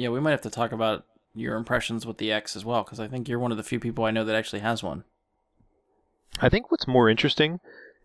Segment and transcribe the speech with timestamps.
[0.00, 1.04] Yeah, we might have to talk about
[1.34, 3.78] your impressions with the X as well, because I think you're one of the few
[3.78, 5.04] people I know that actually has one.
[6.40, 7.60] I think what's more interesting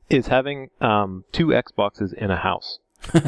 [0.10, 2.80] is having um, two Xboxes in a house.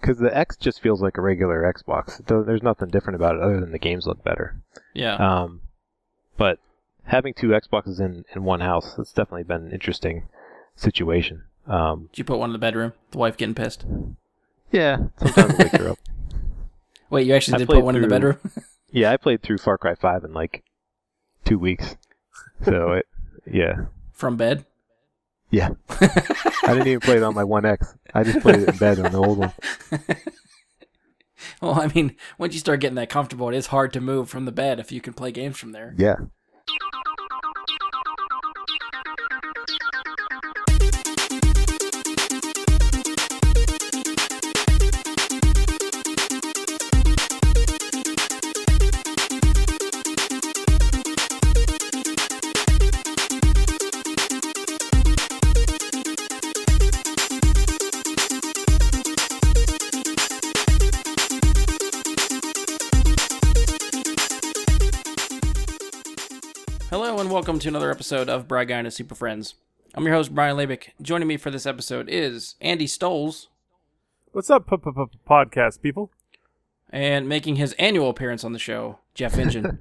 [0.00, 2.24] Because the X just feels like a regular Xbox.
[2.24, 4.56] There's nothing different about it other than the games look better.
[4.94, 5.16] yeah.
[5.16, 5.62] Um,
[6.36, 6.60] but
[7.02, 10.28] having two Xboxes in, in one house, it's definitely been an interesting
[10.76, 11.42] situation.
[11.66, 12.92] Um, Did you put one in the bedroom?
[13.10, 13.84] The wife getting pissed.
[14.70, 15.98] yeah, sometimes I wake her up.
[17.10, 18.38] Wait, you actually I did put one in the bedroom?
[18.90, 20.64] Yeah, I played through Far Cry 5 in like
[21.44, 21.96] two weeks.
[22.64, 23.06] So, it,
[23.46, 23.84] yeah.
[24.14, 24.64] From bed?
[25.50, 25.72] Yeah.
[25.90, 27.94] I didn't even play it on my One X.
[28.14, 29.52] I just played it in bed on the old one.
[31.60, 34.44] Well, I mean, once you start getting that comfortable, it is hard to move from
[34.44, 35.94] the bed if you can play games from there.
[35.96, 36.16] Yeah.
[67.58, 69.56] Welcome to another episode of Bry Guy and his Super Friends.
[69.92, 70.90] I'm your host, Brian Labick.
[71.02, 73.48] Joining me for this episode is Andy Stoles,
[74.30, 76.12] What's up, podcast people?
[76.90, 79.80] and making his annual appearance on the show, Jeff Engine.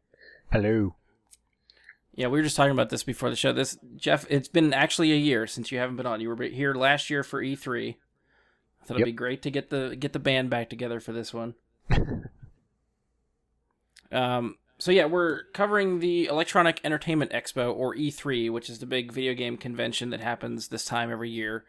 [0.52, 0.94] Hello.
[2.14, 3.52] yeah, we were just talking about this before the show.
[3.52, 6.22] This Jeff, it's been actually a year since you haven't been on.
[6.22, 7.90] You were here last year for E3.
[8.80, 9.04] I thought it'd Yep.
[9.06, 11.56] be great to get the get the band back together for this one.
[14.12, 14.56] um.
[14.78, 19.34] So yeah, we're covering the Electronic Entertainment Expo or E3, which is the big video
[19.34, 21.64] game convention that happens this time every year,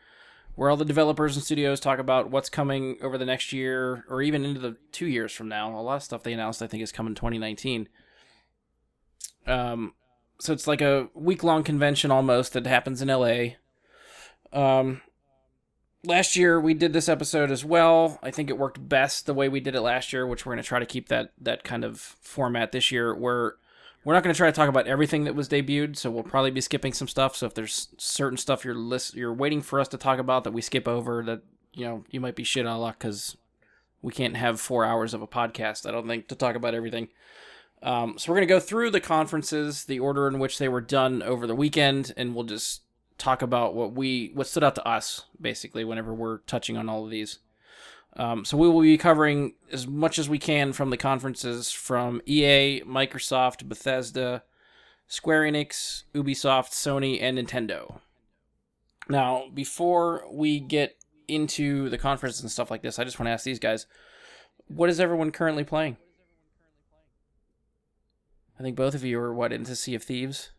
[0.53, 4.21] where all the developers and studios talk about what's coming over the next year or
[4.21, 5.75] even into the two years from now.
[5.75, 7.89] A lot of stuff they announced, I think, is coming 2019.
[9.47, 9.93] Um,
[10.39, 13.55] so it's like a week long convention almost that happens in LA.
[14.53, 15.01] Um,
[16.03, 18.19] last year we did this episode as well.
[18.23, 20.63] I think it worked best the way we did it last year, which we're going
[20.63, 23.13] to try to keep that that kind of format this year.
[23.13, 23.55] Where
[24.03, 26.51] we're not going to try to talk about everything that was debuted, so we'll probably
[26.51, 27.35] be skipping some stuff.
[27.35, 30.53] So if there's certain stuff you're list you're waiting for us to talk about that
[30.53, 31.41] we skip over, that
[31.73, 33.37] you know you might be shit on luck because
[34.01, 35.85] we can't have four hours of a podcast.
[35.85, 37.09] I don't think to talk about everything.
[37.81, 40.81] Um, so we're going to go through the conferences, the order in which they were
[40.81, 42.81] done over the weekend, and we'll just
[43.19, 47.05] talk about what we what stood out to us basically whenever we're touching on all
[47.05, 47.39] of these.
[48.17, 52.21] Um, so we will be covering as much as we can from the conferences from
[52.25, 54.43] EA, Microsoft, Bethesda,
[55.07, 57.99] Square Enix, Ubisoft, Sony, and Nintendo.
[59.07, 60.95] Now, before we get
[61.27, 63.85] into the conference and stuff like this, I just want to ask these guys,
[64.67, 65.97] what is everyone currently playing?
[68.59, 70.51] I think both of you are what into Sea of Thieves.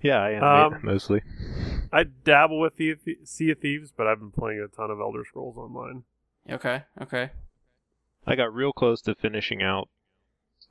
[0.00, 1.22] Yeah, I animate Um, mostly.
[1.92, 5.24] I dabble with the Sea of Thieves, but I've been playing a ton of Elder
[5.24, 6.04] Scrolls Online.
[6.48, 7.30] Okay, okay.
[8.26, 9.88] I got real close to finishing out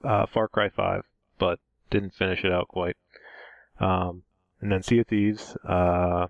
[0.03, 1.03] uh, Far Cry 5,
[1.39, 2.95] but didn't finish it out quite.
[3.79, 4.23] Um,
[4.61, 5.57] and then Sea of Thieves.
[5.67, 6.27] Uh,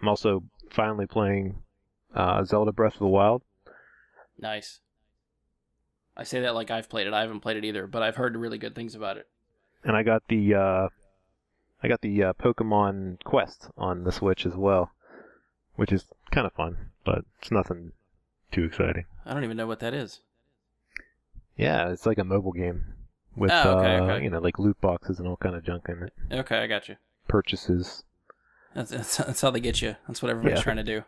[0.00, 1.62] I'm also finally playing
[2.14, 3.42] uh, Zelda Breath of the Wild.
[4.38, 4.80] Nice.
[6.16, 7.12] I say that like I've played it.
[7.12, 9.28] I haven't played it either, but I've heard really good things about it.
[9.84, 10.88] and I got the uh,
[11.84, 14.90] I got the uh, Pokemon Quest on the Switch as well,
[15.76, 17.92] which is kind of fun, but it's nothing
[18.50, 19.04] too exciting.
[19.26, 20.20] I don't even know what that is.
[21.58, 22.94] Yeah, it's like a mobile game
[23.36, 24.24] with Oh, okay, uh, okay.
[24.24, 26.88] you know like loot boxes and all kind of junk in it, Okay, I got
[26.88, 26.96] you.
[27.28, 28.02] purchases.
[28.74, 29.96] That's, that's, that's how they get you.
[30.08, 30.62] That's what everybody's Yeah.
[30.62, 31.04] trying to do.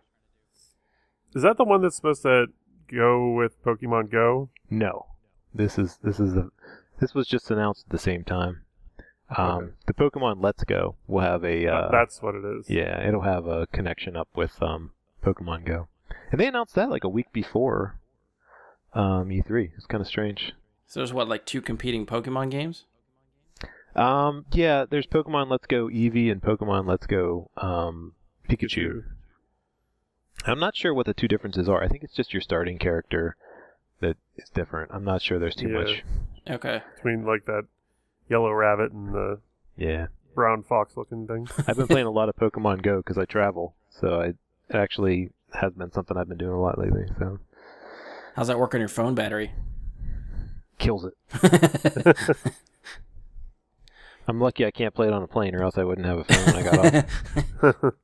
[1.35, 2.47] Is that the one that's supposed to
[2.89, 4.51] go with Pokemon Go?
[4.71, 5.07] No,
[5.55, 6.51] this is this is a
[7.01, 8.61] this was just announced at the same time.
[9.31, 9.73] Um, Okay.
[9.87, 12.71] The Pokemon Let's Go will have a uh, That's what it is.
[12.71, 14.93] yeah, it'll have a connection up with um,
[15.25, 15.89] Pokemon Go,
[16.31, 17.99] and they announced that like a week before
[18.95, 19.71] um, E3.
[19.77, 20.53] It's kind of strange.
[20.87, 22.85] So there's what, like two competing Pokemon games?
[23.97, 28.13] Um, yeah, there's Pokemon Let's Go Eevee and Pokemon Let's Go um,
[28.49, 29.03] Pikachu.
[30.45, 31.83] I'm not sure what the two differences are.
[31.83, 33.37] I think it's just your starting character
[34.01, 34.91] that is different.
[34.95, 35.79] I'm not sure there's too Yeah.
[35.79, 36.05] much.
[36.49, 36.83] Okay.
[36.97, 37.63] Between like that
[38.29, 39.39] yellow rabbit and the
[39.77, 41.49] Yeah, brown fox looking thing.
[41.67, 44.37] I've been playing a lot of Pokemon Go because I travel, so I, it
[44.75, 47.05] actually has been something I've been doing a lot lately.
[47.19, 47.39] So
[48.35, 49.53] How's that work on your phone battery?
[50.79, 51.15] kills it.
[54.29, 56.25] I'm lucky I can't play it on a plane, or else I wouldn't have a
[56.25, 57.95] phone when I got off.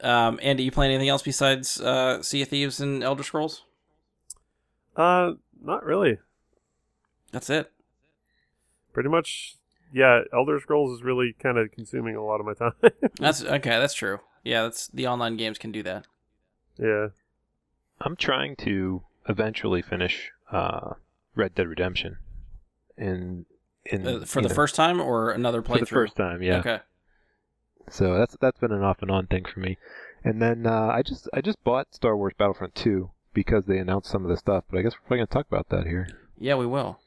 [0.00, 3.64] um, Andy, you playing anything else besides uh, Sea of Thieves and Elder Scrolls?
[4.96, 6.18] Uh, not really.
[7.32, 7.70] That's it.
[8.98, 9.54] Pretty much,
[9.92, 10.22] yeah.
[10.34, 12.72] Elder Scrolls is really kind of consuming a lot of my time.
[13.20, 13.78] That's okay.
[13.78, 14.18] That's true.
[14.42, 16.08] Yeah, that's the online games can do that.
[16.78, 17.08] yeah.
[18.00, 20.94] I'm trying to eventually finish uh,
[21.36, 22.16] Red Dead Redemption.
[22.96, 23.46] In
[23.86, 25.78] in Uh, for the know, first time or another playthrough.
[25.78, 26.58] for the first time, yeah.
[26.58, 26.80] Okay.
[27.88, 29.78] So that's that's been an off and on thing for me.
[30.24, 34.10] And then uh, I just I just bought Star Wars Battlefront 2 because they announced
[34.10, 36.08] some of the stuff, but I guess we're probably gonna talk about that here.
[36.36, 36.98] Yeah, we will.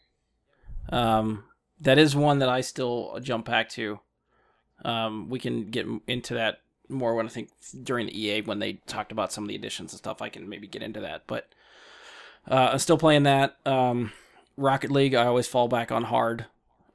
[0.89, 1.43] Um,
[1.81, 3.99] that is one that I still jump back to.
[4.85, 7.49] Um, we can get into that more when I think
[7.83, 10.21] during the EA when they talked about some of the additions and stuff.
[10.21, 11.47] I can maybe get into that, but
[12.49, 13.57] uh, I'm still playing that.
[13.65, 14.11] Um,
[14.57, 16.45] Rocket League, I always fall back on hard.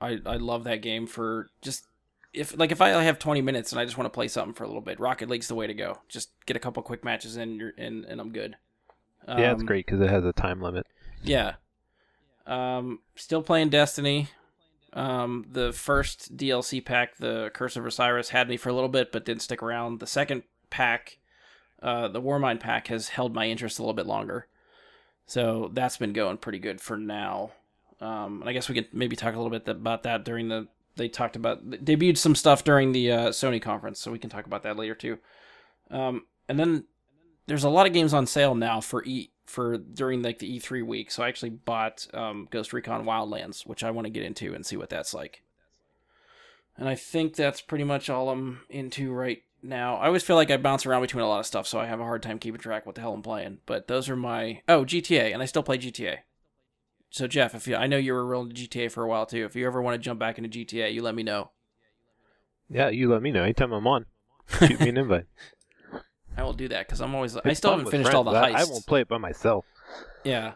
[0.01, 1.87] I I love that game for just
[2.35, 4.65] if like if I have 20 minutes and I just want to play something for
[4.65, 6.01] a little bit, Rocket League's the way to go.
[6.09, 8.57] Just get a couple quick matches in, and and I'm good.
[9.27, 10.87] yeah, it's Um, great because it has a time limit.
[11.23, 11.55] yeah.
[12.47, 14.29] Um, still playing Destiny.
[14.97, 19.13] Um, the first DLC pack, the Curse of Osiris, had me for a little bit,
[19.13, 20.01] but didn't stick around.
[20.01, 21.19] The second pack,
[21.83, 24.49] uh, the Warmind pack, has held my interest a little bit longer.
[25.27, 27.53] So that's been going pretty good for now.
[28.01, 30.69] Um, and I guess we could maybe talk a little bit about that during the.
[30.97, 34.47] They talked about debuted some stuff during the uh, Sony conference, so we can talk
[34.47, 35.19] about that later too.
[35.91, 36.85] Um, and then
[37.47, 40.85] there's a lot of games on sale now for E for during like the E3
[40.85, 41.11] week.
[41.11, 44.67] So I actually bought um, Ghost Recon Wildlands, which I want to get into and
[44.67, 45.43] see what that's like.
[46.77, 49.97] And I think that's pretty much all I'm into right now.
[49.97, 52.01] I always feel like I bounce around between a lot of stuff, so I have
[52.01, 53.59] a hard time keeping track what the hell I'm playing.
[53.65, 56.19] But those are my oh GTA, and I still play GTA.
[57.11, 59.45] So Jeff, if you I know you were real into GTA for a while too.
[59.45, 61.51] If you ever want to jump back into GTA, you let me know.
[62.69, 64.07] Yeah, you let me know anytime I'm on.
[64.59, 65.27] Shoot me an invite.
[66.37, 68.55] I will do that because I'm always I still haven't finished all the heists.
[68.55, 69.65] I, won't play it by myself.
[70.25, 70.53] Yeah.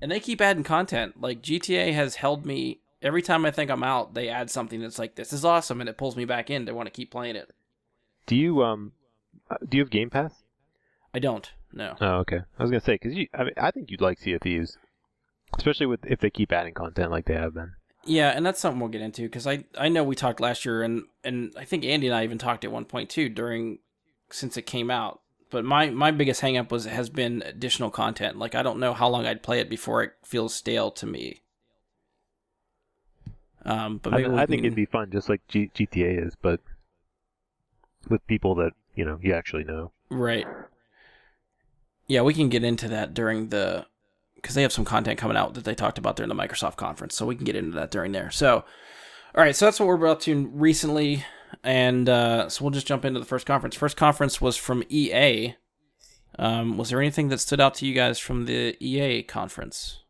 [0.00, 1.20] And they keep adding content.
[1.20, 4.98] Like GTA has held me every time I think I'm out, they add something that's
[4.98, 7.36] like this is awesome and it pulls me back in to want to keep playing
[7.36, 7.52] it.
[8.26, 8.92] Do you um
[9.50, 10.42] uh, do you have Game Pass?
[11.14, 11.50] I don't.
[11.72, 11.96] No.
[12.00, 12.40] Oh, okay.
[12.58, 14.78] I was gonna say because you, I mean, I think you'd like Sea of Thieves,
[15.56, 17.72] especially with if they keep adding content like they have been.
[18.04, 20.82] Yeah, and that's something we'll get into because I I know we talked last year
[20.82, 23.78] and and I think Andy and I even talked at one point too during
[24.32, 25.20] since it came out.
[25.50, 28.38] But my my biggest hangup was has been additional content.
[28.38, 31.42] Like I don't know how long I'd play it before it feels stale to me.
[33.64, 36.60] Um, but I, I think can- it'd be fun, just like G- GTA is, but
[38.08, 39.92] with people that you know you actually know.
[40.10, 40.46] Right.
[42.08, 43.86] Yeah, we can get into that during the
[44.36, 47.14] because they have some content coming out that they talked about during the Microsoft conference,
[47.14, 48.30] so we can get into that during there.
[48.30, 48.64] So,
[49.34, 51.24] all right, so that's what we're up to recently,
[51.62, 53.74] and uh, so we'll just jump into the first conference.
[53.76, 55.54] First conference was from EA.
[56.38, 60.00] Um, was there anything that stood out to you guys from the EA conference?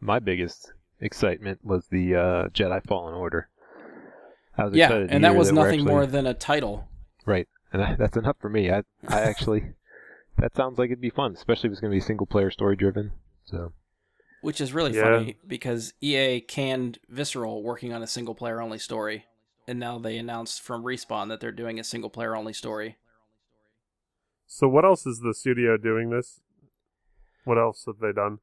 [0.00, 3.48] My biggest excitement was the uh, Jedi Fallen Order.
[4.58, 6.88] I was Yeah, excited and that was we're nothing actually- more than a title.
[7.24, 8.70] right, and I, that's enough for me.
[8.70, 9.72] I I actually
[10.38, 13.12] that sounds like it'd be fun, especially if it's gonna be single player story driven.
[13.44, 13.72] So
[14.42, 15.02] Which is really Yeah.
[15.04, 19.24] funny because EA canned Visceral working on a single player only story,
[19.66, 22.96] and now they announced from Respawn that they're doing a single player only story.
[24.46, 26.40] So what else is the studio doing this?
[27.44, 28.38] What else have they done?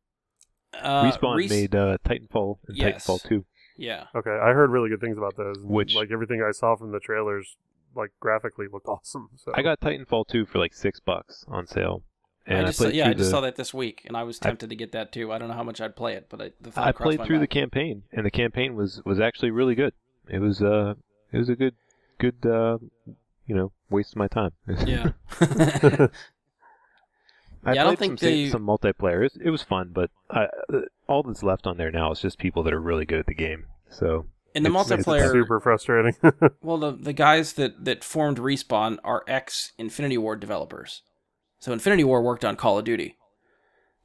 [0.74, 3.06] Uh, Respawn Res- made uh, Titanfall and Yes.
[3.06, 3.46] Titanfall 2.
[3.78, 5.58] yeah, Okay, I heard really good things about those.
[5.62, 7.58] Which- like everything I saw from the trailers,
[7.96, 9.30] like graphically looked awesome.
[9.36, 12.04] So I got Titanfall 2 for like six bucks on sale,
[12.46, 14.24] and I I, just played yeah, I just the, saw that this week, and I
[14.24, 15.32] was I- tempted to get that too.
[15.32, 17.26] I don't know how much I'd play it, but I, the thought I played my
[17.26, 19.94] through the campaign, and the campaign was was actually really good.
[20.28, 20.96] It was uh
[21.32, 21.76] it was a good
[22.18, 22.78] good uh
[23.46, 24.52] you know waste of my time.
[24.86, 25.12] yeah.
[25.42, 29.26] I Yeah, I don't think some, they- some multiplayer.
[29.26, 32.38] It, it was fun, but I, uh, all that's left on there now is just
[32.38, 33.66] people that are really good at the game.
[33.90, 36.16] So In the It's- it's multiplayer, super frustrating.
[36.62, 41.02] well, the the guys that that formed Respawn are ex Infinity Ward developers.
[41.60, 43.18] So Infinity Ward worked on Call of Duty.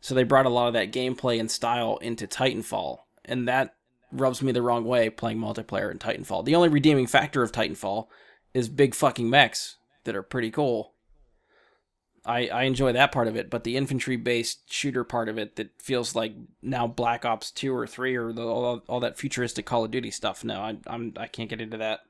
[0.01, 3.75] So they brought a lot of that gameplay and style into Titanfall, and that
[4.15, 6.45] rubs me the wrong way playing multiplayer in Titanfall.
[6.45, 8.07] The only redeeming factor of Titanfall
[8.55, 10.93] is big fucking mechs that are pretty cool.
[12.27, 15.57] I, I enjoy that part of it, but the infantry based shooter part of it
[15.57, 19.67] that feels like now Black Ops two or three or the, all, all that futuristic
[19.67, 20.43] Call of Duty stuff.
[20.43, 22.01] No, I I'm I can't get into that.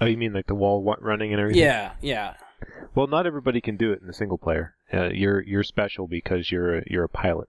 [0.00, 1.62] oh, you mean like the wall running and everything?
[1.62, 2.34] Yeah, yeah,
[2.94, 4.74] Well, not everybody can do it in the single player.
[4.92, 7.48] Uh, you're you're special because you're a, you're a pilot,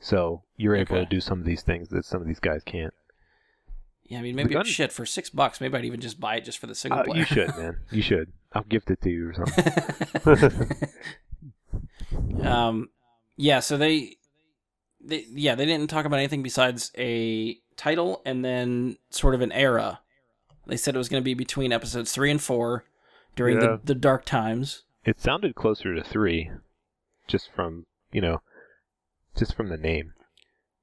[0.00, 1.04] so you're able Okay.
[1.04, 2.94] to do some of these things that some of these guys can't.
[4.04, 4.18] yeah.
[4.18, 5.60] I mean, maybe gun- shit for six bucks.
[5.60, 7.18] Maybe I'd even just buy it just for the single Uh, player.
[7.18, 7.76] you should, man.
[7.90, 8.32] You should.
[8.52, 10.78] I'll gift it to you or something.
[12.42, 12.88] um,
[13.36, 13.60] yeah.
[13.60, 14.16] So they
[15.00, 19.52] they yeah they didn't talk about anything besides a title and then sort of an
[19.52, 20.00] era.
[20.66, 22.84] They said it was going to be between episodes three and four
[23.36, 23.76] during Yeah.
[23.76, 24.84] the, the dark times.
[25.04, 26.50] It sounded closer to three,
[27.26, 28.40] just from you know,
[29.38, 30.12] just from the name,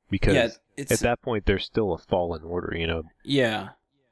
[0.09, 0.47] because yeah,
[0.77, 2.75] it's at that point there's still a fallen order.
[2.77, 3.69] You know, yeah,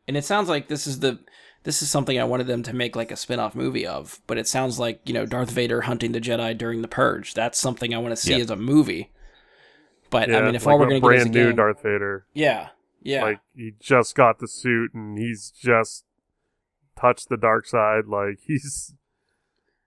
[0.07, 1.19] and it sounds like this is the
[1.63, 4.47] this is something I wanted them to make like a spin-off movie of, but it
[4.47, 7.33] sounds like you know Darth Vader hunting the Jedi during the Purge.
[7.33, 8.43] That's something I want to see Yeah.
[8.43, 9.11] as a movie.
[10.09, 11.47] But yeah, I mean, if like all we're going to get is a brand new
[11.47, 12.69] game, Darth Vader, yeah,
[13.01, 16.05] yeah, like he just got the suit and he's just
[16.99, 18.05] touched the dark side.
[18.07, 18.93] Like he's,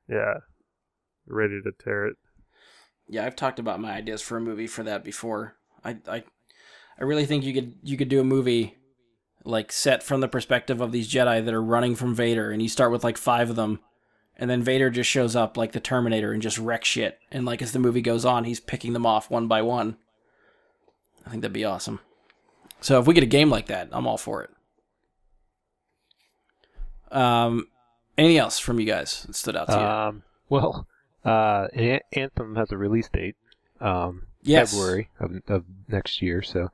[0.08, 0.38] yeah,
[1.26, 2.16] ready to tear it.
[3.08, 5.56] Yeah, I've talked about my ideas for a movie for that before.
[5.84, 6.24] I, I,
[6.98, 8.76] I really think you could you could do a movie
[9.44, 12.68] like set from the perspective of these Jedi that are running from Vader, and you
[12.68, 13.80] start with like five of them,
[14.36, 17.62] and then Vader just shows up like the Terminator and just wrecks shit, and like
[17.62, 19.96] as the movie goes on, he's picking them off one by one.
[21.24, 22.00] I think that'd be awesome.
[22.80, 24.50] So if we get a game like that, I'm all for it.
[27.10, 27.68] Um,
[28.18, 29.78] anything else from you guys that stood out to you?
[29.78, 30.86] um, well,
[31.26, 33.36] uh, An- Anthem has a release date,
[33.80, 36.70] um, yes, February of, of next year, so.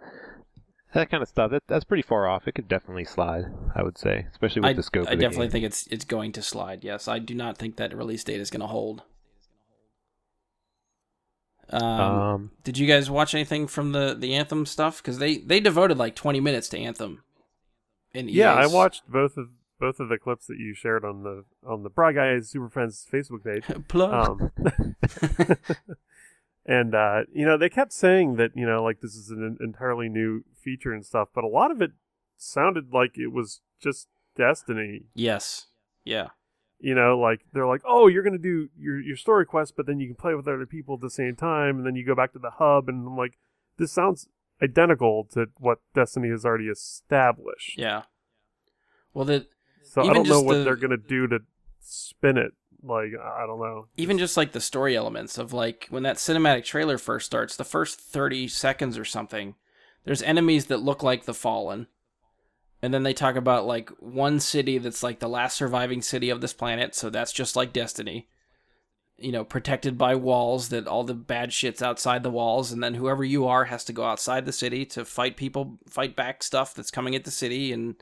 [0.95, 1.53] That kind of stuff.
[1.53, 2.47] That, that's pretty far off.
[2.47, 5.23] It could definitely slide, I would say, especially with I, the scope I of the
[5.23, 5.53] definitely game.
[5.53, 6.85] think it's it's going to slide.
[6.85, 9.01] Yes, I do not think that release date is going to hold.
[11.71, 14.99] Um, Um, did you guys watch anything from the the Anthem stuff?
[15.01, 17.23] Because they they devoted like twenty minutes to Anthem.
[18.13, 19.49] In Yeah, I watched both of
[19.83, 23.05] both of the clips that you shared on the on the Bry Guys Super Friends
[23.13, 23.65] Facebook page.
[23.89, 24.41] plug.
[24.41, 24.97] Um,
[26.65, 30.09] and uh, you know, they kept saying that you know, like this is an entirely
[30.09, 31.91] new feature and stuff, but a lot of it
[32.37, 35.03] sounded like it was just Destiny.
[35.15, 35.67] yes,
[36.05, 36.29] yeah,
[36.79, 39.99] You know, like they're like, oh, you're gonna do your your story quest, but then
[39.99, 42.33] you can play with other people at the same time, and then you go back
[42.35, 43.37] to the hub, and I'm like,
[43.79, 44.29] this sounds
[44.63, 47.77] identical to what Destiny has already established.
[47.77, 48.03] yeah.
[49.13, 49.47] Well, the
[49.93, 51.41] So I don't know what the- they're gonna do to
[51.81, 52.53] spin it.
[52.83, 53.87] Like I don't know.
[53.97, 57.63] even just like the story elements of like when that cinematic trailer first starts, the
[57.65, 59.55] first 30 seconds or something,
[60.05, 61.87] there's enemies that look like the fallen.
[62.81, 66.41] And then they talk about like one city that's like the last surviving city of
[66.41, 68.29] this planet, so that's just like Destiny.
[69.19, 72.95] You know, protected by walls that all the bad shit's outside the walls, and then
[72.95, 76.75] whoever you are has to go outside the city to fight people, fight back stuff
[76.75, 77.95] that's coming at the city, and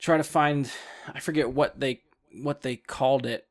[0.00, 0.70] try to find.
[1.12, 2.02] I forget what they
[2.32, 3.46] what they called it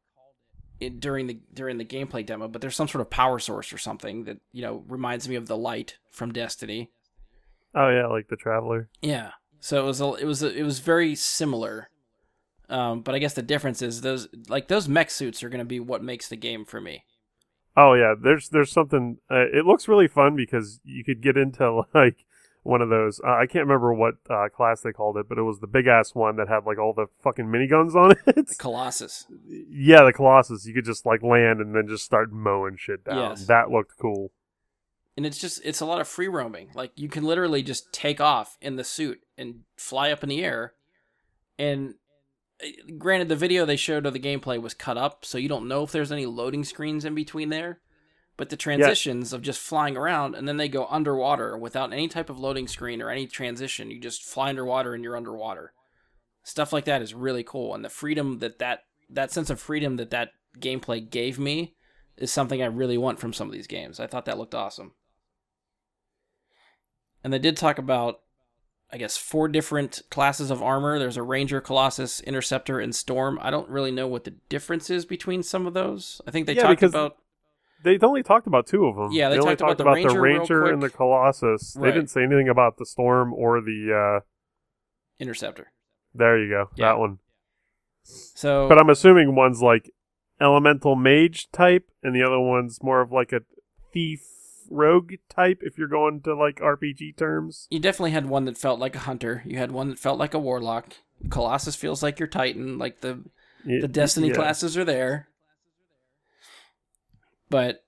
[0.79, 3.77] it, during the during the gameplay demo, but there's some sort of power source or
[3.77, 6.91] something that you know reminds me of the light from Destiny.
[7.75, 8.89] Oh yeah, like the Traveler.
[9.01, 11.89] Yeah, so it was a, it was a, it was very similar,
[12.69, 15.65] um, but I guess the difference is those like those mech suits are going to
[15.65, 17.03] be what makes the game for me.
[17.75, 19.17] Oh yeah, there's there's something.
[19.29, 22.25] Uh, it looks really fun because you could get into like
[22.69, 23.19] one of those.
[23.25, 25.87] Uh, I can't remember what uh, class they called it, but it was the big
[25.87, 28.47] ass one that had like all the fucking miniguns on it.
[28.47, 29.25] The Colossus.
[29.69, 30.65] yeah, the Colossus.
[30.65, 33.31] You could just like land and then just start mowing shit down.
[33.31, 33.45] Yes.
[33.47, 34.31] That looked cool.
[35.17, 38.21] and it's just it's a lot of free roaming like you can literally just take
[38.21, 40.73] off in the suit and fly up in the air
[41.57, 41.95] and
[42.63, 45.67] uh, granted the video they showed of the gameplay was cut up so you don't
[45.67, 47.79] know if there's any loading screens in between there
[48.39, 52.29] but the transitions of just flying around and then they go underwater without any type
[52.29, 55.73] of loading screen or any transition you just fly underwater and you're underwater
[56.43, 59.97] stuff like that is really cool and the freedom that that that sense of freedom
[59.97, 61.75] that that gameplay gave me
[62.17, 64.93] is something i really want from some of these games i thought that looked awesome
[67.23, 68.21] and they did talk about,
[68.91, 70.97] I guess, four different classes of armor.
[70.99, 73.39] There's a Ranger, Colossus, Interceptor, and Storm.
[73.41, 76.21] I don't really know what the difference is between some of those.
[76.25, 77.17] I think they Yeah, talked about.
[77.83, 79.11] They only talked about two of them.
[79.11, 80.89] Yeah, they only talked about the Ranger and the.
[80.89, 81.75] Colossus.
[81.77, 81.89] Right.
[81.89, 84.19] They didn't say anything about the Storm or the.
[84.19, 84.25] uh
[85.19, 85.71] Interceptor.
[86.13, 86.87] There you go, Yeah.
[86.87, 87.19] that one.
[88.03, 89.91] So, But I'm assuming one's like
[90.41, 93.41] elemental mage type, and the other one's more of like a
[93.93, 94.21] thief
[94.69, 95.59] rogue type.
[95.61, 98.99] If you're going to like RPG terms, you definitely had one that felt like a
[98.99, 99.43] hunter.
[99.45, 100.93] You had one that felt like a warlock.
[101.29, 102.77] Colossus feels like your Titan.
[102.77, 103.23] Like the
[103.65, 104.35] the Destiny yeah.
[104.35, 105.28] classes are there.
[107.49, 107.83] But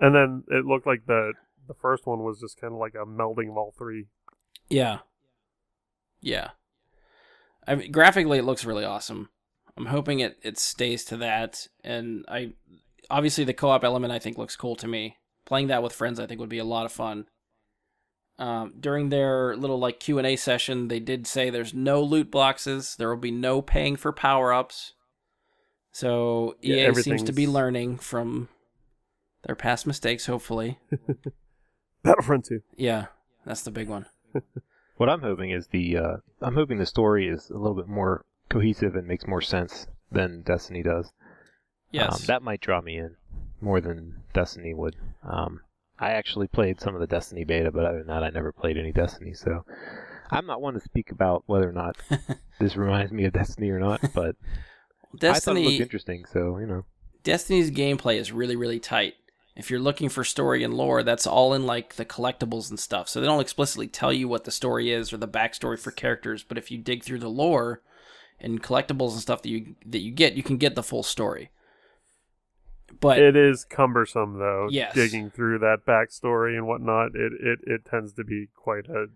[0.00, 1.32] And then it looked like the
[1.66, 4.06] the first one was just kind of like a melding of all three.
[4.68, 4.98] Yeah.
[6.20, 6.50] Yeah.
[7.66, 9.30] I mean, graphically, it looks really awesome.
[9.76, 12.52] I'm hoping it, it stays to that, and I
[13.10, 15.16] obviously the co-op element I think looks cool to me.
[15.46, 17.26] Playing that with friends I think would be a lot of fun.
[18.38, 22.30] Um, during their little like Q and A session, they did say there's no loot
[22.30, 22.96] boxes.
[22.96, 24.92] There will be no paying for power ups.
[25.92, 28.48] So Yeah, EA seems to be learning from
[29.46, 30.26] their past mistakes.
[30.26, 30.78] Hopefully,
[32.02, 32.60] Battlefront 2.
[32.76, 33.06] Yeah,
[33.44, 34.06] that's the big one.
[34.96, 38.24] What I'm hoping is the uh, I'm hoping the story is a little bit more
[38.48, 41.12] cohesive and makes more sense than Destiny does.
[41.90, 42.20] Yes.
[42.20, 43.16] Um, that might draw me in
[43.60, 44.96] more than Destiny would.
[45.22, 45.60] Um,
[45.98, 48.76] I actually played some of the Destiny beta, but other than that, I never played
[48.76, 49.34] any Destiny.
[49.34, 49.64] So
[50.30, 51.96] I'm not one to speak about whether or not
[52.60, 54.00] this reminds me of Destiny or not.
[54.14, 56.84] But I thought it Destiny looked interesting, so you know.
[57.24, 59.14] Destiny's gameplay is really, really tight.
[59.56, 63.08] If you're looking for story and lore, that's all in like the collectibles and stuff.
[63.08, 66.42] So they don't explicitly tell you what the story is or the backstory for characters,
[66.42, 67.80] but if you dig through the lore
[68.40, 71.50] and collectibles and stuff that you that you get, you can get the full story.
[73.00, 74.68] But It is cumbersome though.
[74.70, 74.94] Yes.
[74.94, 79.06] Digging through that backstory and whatnot, it, it, it tends to be quite a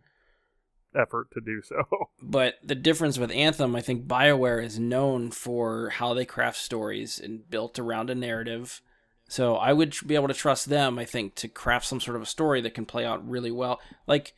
[0.95, 1.85] effort to do so.
[2.23, 7.18] but the difference with Anthem, I think BioWare is known for how they craft stories
[7.18, 8.83] and built around a narrative.
[9.30, 12.23] So I would be able to trust them, I think, to craft some sort of
[12.23, 13.78] a story that can play out really well.
[14.06, 14.32] Like,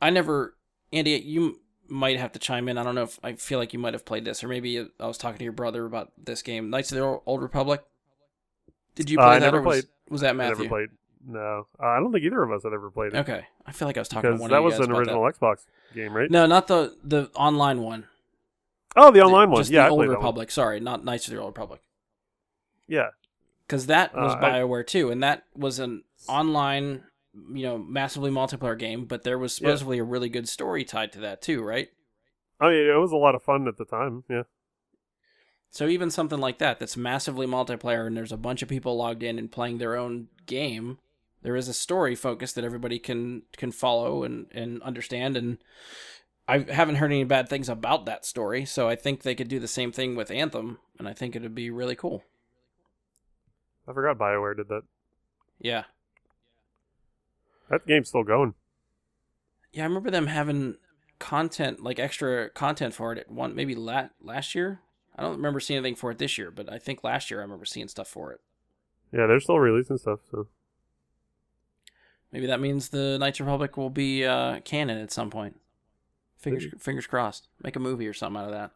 [0.00, 0.54] I never,
[0.92, 2.78] Andy, you might have to chime in.
[2.78, 5.06] I don't know if I feel like you might have played this, or maybe I
[5.06, 7.82] was talking to your brother about this game, Knights of the Old Republic.
[8.94, 10.88] Did you Uh, play I that, never or was, played- was that I never played.
[11.26, 13.88] No, uh, I don't think either of us had ever played it Okay, I feel
[13.88, 16.14] like I was talking to because one that of you was an original Xbox game,
[16.14, 16.30] right?
[16.30, 18.06] No, not the the online one.
[18.94, 19.60] Oh, the online one.
[19.60, 20.18] Just yeah, the I Old played that one.
[20.18, 20.50] Republic.
[20.50, 21.80] Sorry, not Knights of the Old Republic.
[22.86, 23.08] Yeah,
[23.66, 27.04] because that was Uh, I- Bioware too, and that was an online,
[27.52, 29.04] you know, massively multiplayer game.
[29.06, 29.68] But there was Yeah.
[29.68, 31.90] supposedly a really good story tied to that too, right?
[32.60, 34.24] I mean, it was a lot of fun at the time.
[34.28, 34.44] Yeah,
[35.70, 39.24] So even something like that, that's massively multiplayer, and there's a bunch of people logged
[39.24, 40.98] in and playing their own game.
[41.42, 45.58] There is a story focus that everybody can can follow and and understand, and
[46.46, 48.64] I haven't heard any bad things about that story.
[48.64, 51.42] So I think they could do the same thing with Anthem, and I think it
[51.42, 52.22] would be really cool.
[53.88, 54.82] I forgot Bioware did that.
[55.60, 55.84] Yeah.
[57.70, 58.54] That game's still going.
[59.72, 60.76] Yeah, I remember them having
[61.18, 64.80] content, like extra content for it at one maybe la- last year.
[65.16, 67.42] I don't remember seeing anything for it this year, but I think last year I
[67.44, 68.40] remember seeing stuff for it.
[69.12, 70.20] Yeah, they're still releasing stuff.
[70.30, 70.48] So
[72.32, 75.60] Maybe that means the Knights Republic will be uh, canon at some point.
[76.36, 76.78] Fingers Maybe.
[76.78, 77.46] fingers crossed.
[77.62, 78.70] Make a movie or something out of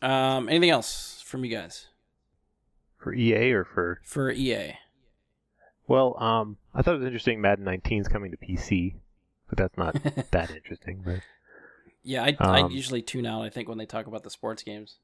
[0.00, 0.08] that.
[0.10, 1.86] Um, anything else from you guys
[3.02, 4.74] For EA or for for EA?
[5.88, 7.40] well, um, I thought it was interesting.
[7.40, 8.94] Madden 19 is coming to PC,
[9.48, 9.94] but that's not
[10.30, 11.02] that interesting.
[11.04, 11.20] But
[12.04, 13.42] yeah, I, I Um, usually tune out.
[13.42, 14.96] I think when they talk about the sports games.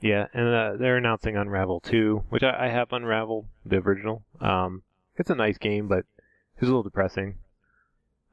[0.00, 4.22] yeah, and uh, they're announcing Unravel 2, which I, I have Unravel, the original.
[4.40, 4.82] Um,
[5.16, 6.04] it's a nice game, but
[6.56, 7.36] it's a little depressing.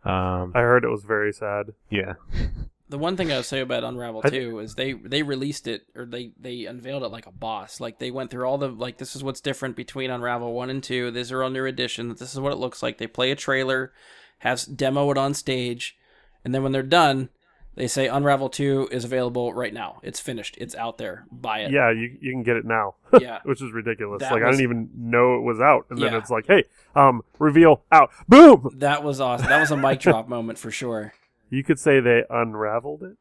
[0.03, 1.73] Um, I heard it was very sad.
[1.89, 2.13] yeah,
[2.89, 5.83] The one thing I would say about Unravel I- 2 is they they released it
[5.95, 7.79] or they they unveiled it like a boss.
[7.79, 10.83] Like they went through all the like this is what's different between Unravel 1 and
[10.83, 11.11] 2.
[11.11, 12.19] These are all new editions.
[12.19, 12.97] This is what it looks like.
[12.97, 13.93] They play a trailer,
[14.39, 15.97] have demo it on stage,
[16.43, 17.29] and then when they're done,
[17.75, 19.99] they say Unravel 2 is available right now.
[20.01, 20.57] It's finished.
[20.59, 21.25] It's out there.
[21.31, 21.71] Buy it.
[21.71, 23.39] Yeah, you you can get it now, Yeah.
[23.43, 24.21] which is ridiculous.
[24.21, 26.63] That like I didn't even know it was out, and then it's like, hey,
[26.95, 28.71] um, reveal out, boom.
[28.79, 29.47] That was awesome.
[29.47, 31.13] That was a mic drop moment for sure.
[31.49, 33.17] You could say they unraveled it.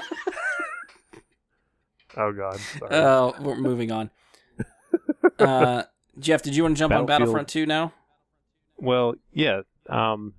[2.18, 2.94] Oh God, sorry.
[2.94, 4.10] Oh, we're moving on.
[5.38, 5.82] Uh,
[6.18, 7.18] Jeff, did you want to jump on Battlefield.
[7.36, 7.92] Battlefront 2 now?
[8.78, 9.62] Well, yeah.
[9.90, 10.32] Um,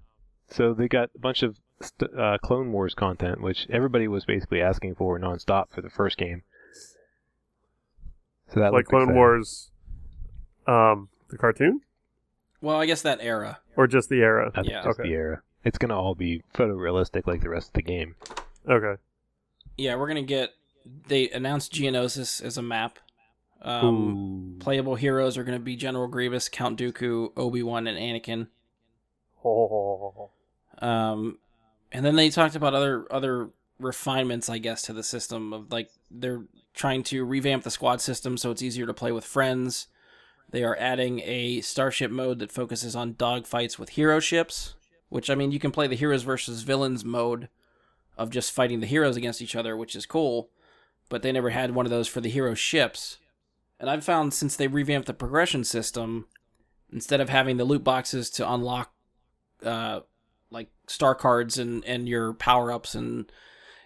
[0.49, 4.59] so they got a bunch of st- uh, Clone Wars content, which everybody was basically
[4.59, 6.41] asking for nonstop for the first game.
[8.51, 9.15] So that like Clone exciting.
[9.15, 9.69] Wars,
[10.65, 11.81] um, the cartoon,
[12.59, 13.59] Well, I guess that era.
[13.75, 14.47] or just the era.
[14.51, 14.83] I think Yeah.
[14.83, 15.09] just Okay.
[15.09, 15.41] the era.
[15.67, 18.15] It's gonna all be photorealistic like the rest of the game.
[18.69, 19.01] Okay.
[19.77, 20.51] Yeah, we're gonna get.
[21.09, 22.99] They announced Geonosis as a map.
[23.61, 28.47] Um, playable heroes are gonna be General Grievous, Count Dooku, Obi Wan, and Anakin.
[29.43, 30.29] Oh,
[30.79, 31.39] Um,
[31.91, 35.89] and then they talked about other other refinements, I guess, to the system of like
[36.09, 36.43] they're
[36.75, 39.87] trying to revamp the squad system so it's easier to play with friends.
[40.49, 44.75] They are adding a starship mode that focuses on dogfights with hero ships,
[45.09, 47.49] which I mean you can play the heroes versus villains mode
[48.17, 50.49] of just fighting the heroes against each other, which is cool.
[51.09, 53.17] But they never had one of those for the hero ships.
[53.79, 56.25] And I've found since they revamped the progression system,
[56.91, 58.93] instead of having the loot boxes to unlock
[59.63, 60.01] uh,
[60.49, 63.31] like star cards and and your power ups and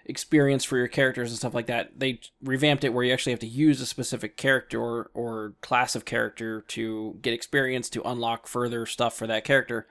[0.06, 2.00] experience for your characters and stuff like that.
[2.00, 5.96] They revamped it where you actually have to use a specific character or, or class
[5.96, 9.88] of character to get experience to unlock further stuff for that character.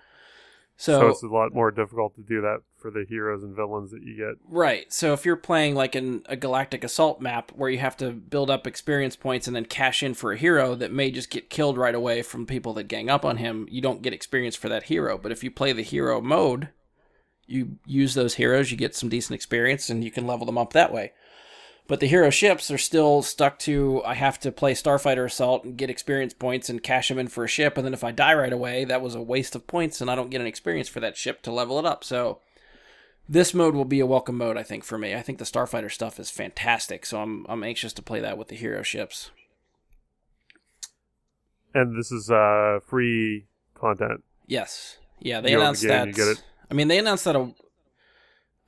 [0.80, 3.90] So, So, it's a lot more difficult to do that for the heroes and villains
[3.90, 4.38] that you get.
[4.48, 4.90] right.
[4.90, 8.48] So if you're playing like in a Galactic Assault map where you have to build
[8.48, 11.76] up experience points and then cash in for a hero that may just get killed
[11.76, 14.84] right away from people that gang up on him, you don't get experience for that
[14.84, 15.18] hero.
[15.18, 16.70] But if you play the hero mode,
[17.46, 20.72] you use those heroes, you get some decent experience, and you can level them up
[20.72, 21.12] that way.
[21.90, 25.76] But the hero ships are still stuck to I have to play Starfighter Assault and
[25.76, 28.32] get experience points and cash them in for a ship, and then if I die
[28.32, 31.00] right away, that was a waste of points, and I don't get an experience for
[31.00, 32.04] that ship to level it up.
[32.04, 32.38] So
[33.28, 35.16] this mode will be a welcome mode, I think, for me.
[35.16, 38.46] I think the Starfighter stuff is fantastic, so I'm I'm anxious to play that with
[38.46, 39.32] the hero ships.
[41.74, 44.22] And this is uh, free content.
[44.46, 46.06] Yes, yeah, they You own the announced game, that.
[46.06, 46.42] you get it.
[46.70, 47.34] I mean, they announced that.
[47.34, 47.52] A,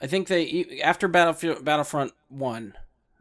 [0.01, 2.75] I think they after Battlefield Battlefront One,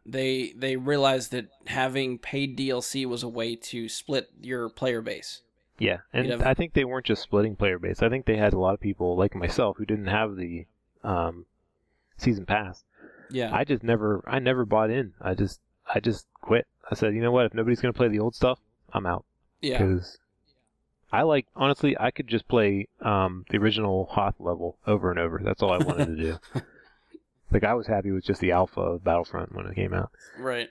[0.06, 5.42] they they realized that having paid DLC was a way to split your player base.
[5.78, 8.02] Yeah, and You'd have- I think they weren't just splitting player base.
[8.04, 10.66] I think they had a lot of people like myself who didn't have the
[11.04, 11.46] um,
[12.18, 12.84] season pass.
[13.32, 15.14] Yeah, I just never, I never bought in.
[15.22, 15.60] I just,
[15.92, 16.68] I just quit.
[16.90, 17.46] I said, you know what?
[17.46, 18.60] If nobody's gonna play the old stuff,
[18.94, 19.24] I'm out.
[19.62, 20.18] yeah, Because
[21.12, 25.40] I like, honestly, I could just play um, the original Hoth level over and over.
[25.44, 26.38] That's all I wanted to do.
[27.52, 30.12] Like I was happy with just the alpha of Battlefront when it came out.
[30.40, 30.70] right.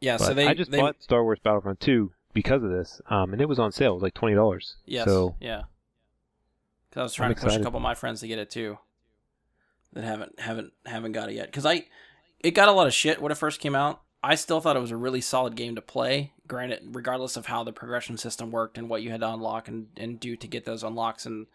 [0.00, 3.00] Yeah, But so they I just they, bought Star Wars Battlefront 2 because of this,
[3.08, 3.92] um, and it was on sale.
[3.92, 4.74] It was like twenty dollars.
[4.84, 5.04] Yes.
[5.04, 5.62] So yeah.
[6.90, 8.50] 'Cause I was trying I'm to push a couple of my friends to get it
[8.50, 8.78] too.
[9.92, 11.46] That haven't haven't haven't got it yet.
[11.46, 11.84] Because I,
[12.40, 14.00] it got a lot of shit when it first came out.
[14.24, 16.32] I still thought it was a really solid game to play.
[16.48, 19.88] Granted, regardless of how the progression system worked and what you had to unlock and,
[19.96, 21.46] and do to get those unlocks, and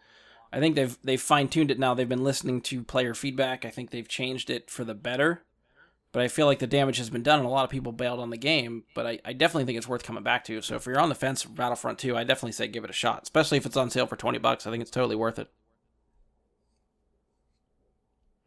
[0.52, 1.94] I think they've they've fine tuned it now.
[1.94, 3.64] They've been listening to player feedback.
[3.64, 5.42] I think they've changed it for the better.
[6.10, 8.18] But I feel like the damage has been done, and a lot of people bailed
[8.18, 8.84] on the game.
[8.94, 10.62] But I, I definitely think it's worth coming back to.
[10.62, 13.24] So if you're on the fence Battlefront 2, I definitely say give it a shot.
[13.24, 14.66] Especially if it's on sale for 20 bucks.
[14.66, 15.50] I think it's totally worth it.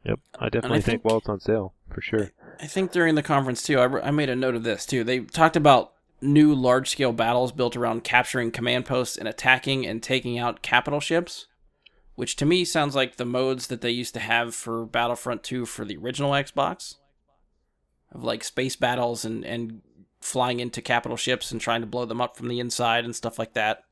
[0.05, 2.31] Yep, I definitely think, think- while it's on sale for sure.
[2.59, 5.03] I think during the conference too, I, re- I made a note of this too.
[5.03, 10.01] They talked about new large scale battles built around capturing command posts and attacking and
[10.01, 11.47] taking out capital ships,
[12.15, 15.65] which to me sounds like the modes that they used to have for Battlefront 2
[15.65, 16.95] for the original Xbox,
[18.11, 19.81] of like space battles and and
[20.19, 23.39] flying into capital ships and trying to blow them up from the inside and stuff
[23.39, 23.83] like that.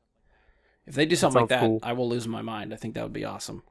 [0.86, 1.80] If they do something like that, cool.
[1.82, 2.72] I will lose my mind.
[2.72, 3.62] I think that would be awesome.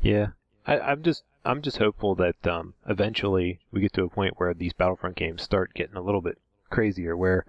[0.00, 0.28] Yeah,
[0.66, 4.52] I, I'm just I'm just hopeful that um, eventually we get to a point where
[4.52, 6.38] these Battlefront games start getting a little bit
[6.70, 7.44] crazier, where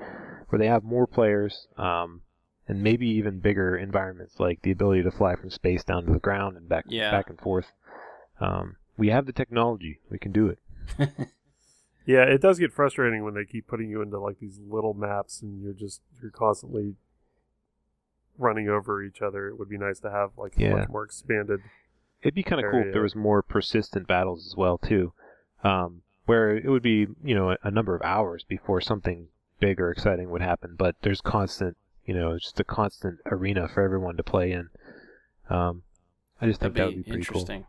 [0.50, 2.22] where they have more players, um,
[2.68, 6.20] and maybe even bigger environments, like the ability to fly from space down to the
[6.20, 7.12] ground and back Yeah.
[7.12, 7.68] back and forth.
[8.40, 10.60] Um, we have the technology; we can do it.
[12.06, 15.42] Yeah, it does get frustrating when they keep putting you into like these little maps
[15.42, 16.96] and you're just you're constantly
[18.38, 19.50] running over each other.
[19.50, 20.76] It would be nice to have like a Yeah.
[20.76, 21.60] much more expanded.
[22.22, 25.12] It'd be kind of cool if there was more persistent battles as well too,
[25.66, 29.28] um, where it would be you know a, a number of hours before something
[29.60, 30.76] big or exciting would happen.
[30.78, 31.76] But there's constant,
[32.08, 34.70] you know, it's just a constant arena for everyone to play in.
[35.50, 35.84] Um,
[36.42, 37.42] I just think that would be pretty cool.
[37.42, 37.66] interesting.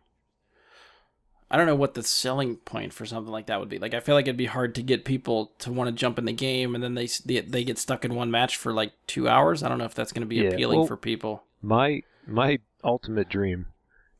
[1.51, 3.79] I don't know what the selling point for something like that would be.
[3.79, 6.27] Like, I feel like it'd be hard to get people to want to jump in
[6.27, 9.29] the game, and then they they, they get stuck in one match for like two
[9.29, 9.63] hours.
[9.63, 11.45] I don't know if that's going to be Yeah, appealing well- for people.
[11.63, 13.67] My my ultimate dream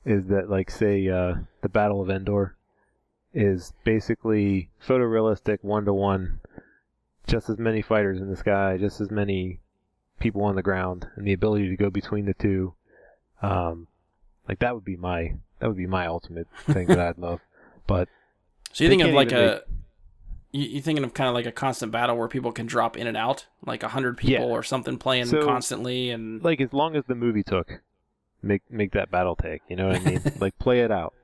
[0.05, 2.57] is that like say uh, the Battle of Endor
[3.35, 6.41] is basically photorealistic one to one,
[7.27, 9.61] just as many fighters in the sky, just as many
[10.19, 12.75] people on the ground, and the ability to go between the two.
[13.43, 13.87] Um,
[14.49, 17.41] like that would be my that would be my ultimate thing that I'd love.
[17.87, 18.09] But
[18.73, 19.63] So you think of like a
[20.53, 23.07] you, you thinking of kind of like a constant battle where people can drop in
[23.07, 24.53] and out, like a hundred people Yeah.
[24.53, 27.81] or something playing So, constantly, and like as long as the movie took,
[28.43, 29.63] make make that battle take.
[29.69, 30.23] You know what I mean?
[30.41, 31.15] like play it out.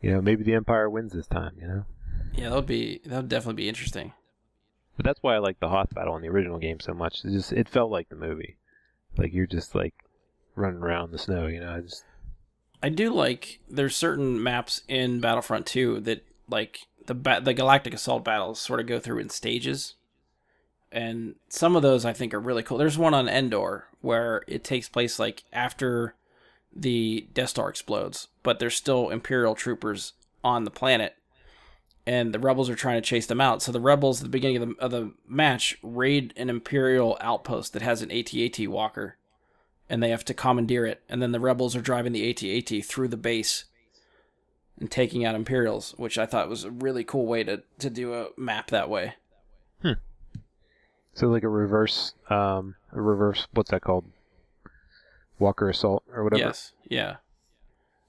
[0.00, 1.52] You know, maybe the Empire wins this time.
[1.60, 1.84] You know.
[2.34, 4.12] yeah, that would be that would definitely be interesting.
[5.00, 7.24] But that's why I like the Hoth battle in the original game so much.
[7.24, 8.58] It just it felt like the movie.
[9.16, 9.94] Like you're just like
[10.54, 11.74] running around the snow, you know.
[11.74, 12.04] I just
[12.82, 17.94] I do like there's certain maps in Battlefront 2 that like the ba- the Galactic
[17.94, 19.94] Assault battles sort of go through in stages.
[20.92, 22.76] And some of those I think are really cool.
[22.76, 26.14] There's one on Endor where it takes place like after
[26.76, 30.12] the Death Star explodes, but there's still Imperial troopers
[30.44, 31.16] on the planet
[32.10, 33.62] and the rebels are trying to chase them out.
[33.62, 37.72] So the rebels at the beginning of the, of the match raid an Imperial outpost
[37.72, 39.16] that has an AT-AT walker
[39.88, 41.04] and they have to commandeer it.
[41.08, 43.66] And then the rebels are driving the AT-AT through the base
[44.80, 48.12] and taking out Imperials, which I thought was a really cool way to, to do
[48.12, 49.14] a map that way.
[49.80, 49.92] Hmm.
[51.14, 54.04] so like a reverse um a reverse what's that called?
[55.38, 56.42] Walker Assault or whatever.
[56.42, 57.16] Yes, yeah.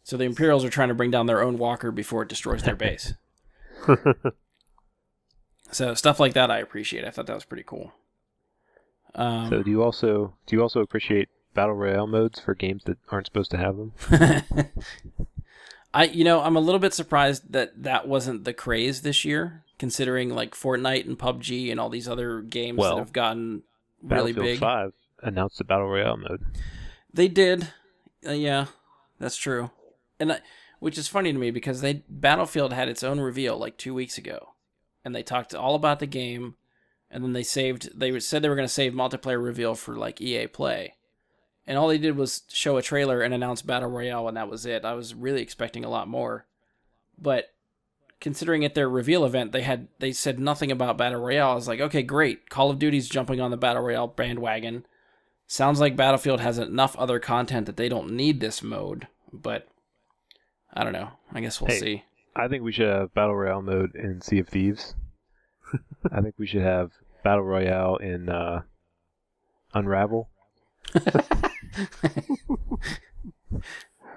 [0.04, 2.76] So the Imperials are trying to bring down their own Walker before it destroys their
[2.76, 3.14] base.
[5.72, 7.06] so stuff like that I appreciate.
[7.06, 7.92] I thought that was pretty cool.
[9.16, 12.98] Um, So do you also do you also appreciate battle royale modes for games that
[13.10, 13.92] aren't supposed to have them?
[15.94, 19.64] I you know I'm a little bit surprised that that wasn't the craze this year,
[19.80, 23.64] considering like Fortnite and PUBG and all these other games Well, that have gotten
[24.02, 24.60] really big.
[24.60, 26.42] 5 announced the battle royale mode.
[27.14, 27.68] They did,
[28.26, 28.68] uh, yeah,
[29.20, 29.70] that's true,
[30.20, 30.40] and I,
[30.82, 34.18] which is funny to me because they Battlefield had its own reveal like two weeks
[34.18, 34.56] ago,
[35.06, 36.56] and they talked all about the game,
[37.12, 37.98] and then they saved.
[37.98, 40.96] They said they were going to save multiplayer reveal for like EA Play,
[41.68, 44.66] and all they did was show a trailer and announce battle royale, and that was
[44.66, 44.84] it.
[44.84, 46.48] I was really expecting a lot more,
[47.16, 47.54] but
[48.20, 51.52] considering at their reveal event they had they said nothing about battle royale.
[51.52, 52.50] I was like, okay, great.
[52.50, 54.88] Call of Duty's jumping on the battle royale bandwagon.
[55.46, 59.68] Sounds like Battlefield has enough other content that they don't need this mode, but
[60.74, 61.10] I don't know.
[61.34, 61.80] I guess we'll Hey.
[61.80, 62.04] see.
[62.36, 64.96] I think we should have battle royale mode in Sea of Thieves.
[66.12, 66.92] I think we should have
[67.24, 68.62] battle royale in uh,
[69.74, 70.30] Unravel.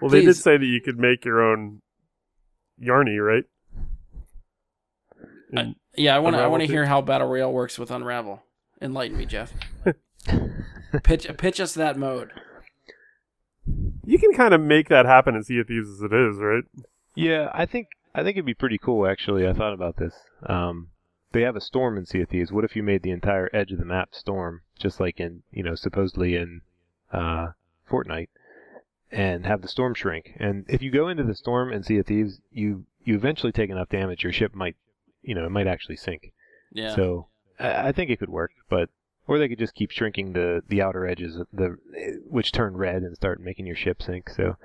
[0.01, 1.81] Well, they did say that you could make your own
[2.83, 3.45] Yarny, right?
[5.57, 6.43] I- And- Yeah, I want to.
[6.43, 8.43] I want to hear how Battle Royale works with Unravel.
[8.83, 9.53] Enlighten me, Jeff.
[11.05, 12.33] pitch pitch us that mode.
[14.07, 16.65] You can kind of make that happen in Sea of Thieves as it is, right?
[17.15, 19.07] Yeah, I think I think it'd be pretty cool.
[19.07, 20.15] Actually, I thought about this.
[20.45, 20.89] Um,
[21.33, 22.53] they have a storm in Sea of Thieves.
[22.53, 25.63] What if you made the entire edge of the map storm, just like in you
[25.63, 26.63] know supposedly in
[27.13, 27.49] uh,
[27.91, 28.29] Fortnite,
[29.11, 30.37] and have the storm shrink?
[30.39, 33.71] And if you go into the storm in Sea of Thieves, you you eventually take
[33.71, 34.77] enough damage, your ship might
[35.23, 36.33] you know it might actually sink.
[36.73, 36.95] Yeah.
[36.95, 38.91] So I, I think it could work, but
[39.27, 41.77] or they could just keep shrinking the the outer edges, of the
[42.29, 44.29] which turn red and start making your ship sink.
[44.31, 44.57] So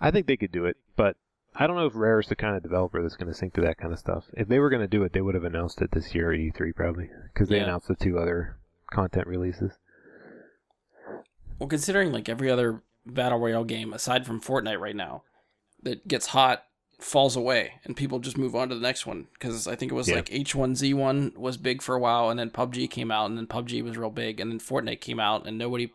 [0.00, 1.16] I think they could do it, but
[1.54, 3.60] I don't know if Rare is the kind of developer that's going to sink to
[3.60, 4.24] that kind of stuff.
[4.34, 6.38] If they were going to do it, they would have announced it this year at
[6.40, 7.64] E3 probably, because they Yeah.
[7.64, 8.56] announced the two other
[8.90, 9.72] content releases.
[11.58, 15.22] Well, considering like every other battle royale game aside from Fortnite right now,
[15.82, 16.64] that gets hot,
[17.02, 19.26] falls away, and people just move on to the next one.
[19.32, 20.16] Because I think it was Yeah.
[20.16, 23.82] like H1Z1 was big for a while, and then PUBG came out, and then PUBG
[23.82, 25.92] was real big, and then Fortnite came out, and nobody.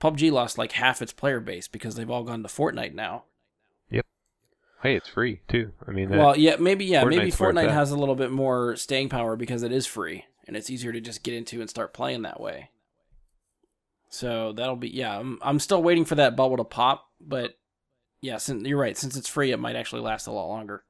[0.00, 3.24] PUBG lost like half its player base because they've all gone to Fortnite now.
[3.90, 4.06] Yep.
[4.82, 5.72] Hey, it's free too.
[5.86, 8.76] I mean, Well, yeah, maybe yeah, maybe Fortnite's worth Fortnite has a little bit more
[8.76, 11.92] staying power because it is free and it's easier to just get into and start
[11.92, 12.70] playing that way.
[14.08, 15.18] So that'll be yeah.
[15.18, 17.58] I'm I'm still waiting for that bubble to pop, but
[18.20, 18.96] yeah, since, you're right.
[18.96, 20.84] Since it's free, it might actually last a lot longer.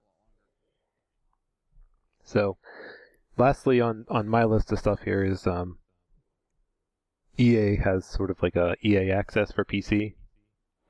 [2.24, 2.58] So,
[3.36, 5.78] lastly on on my list of stuff here is um,
[7.38, 10.14] EA has sort of like a EA access for PC.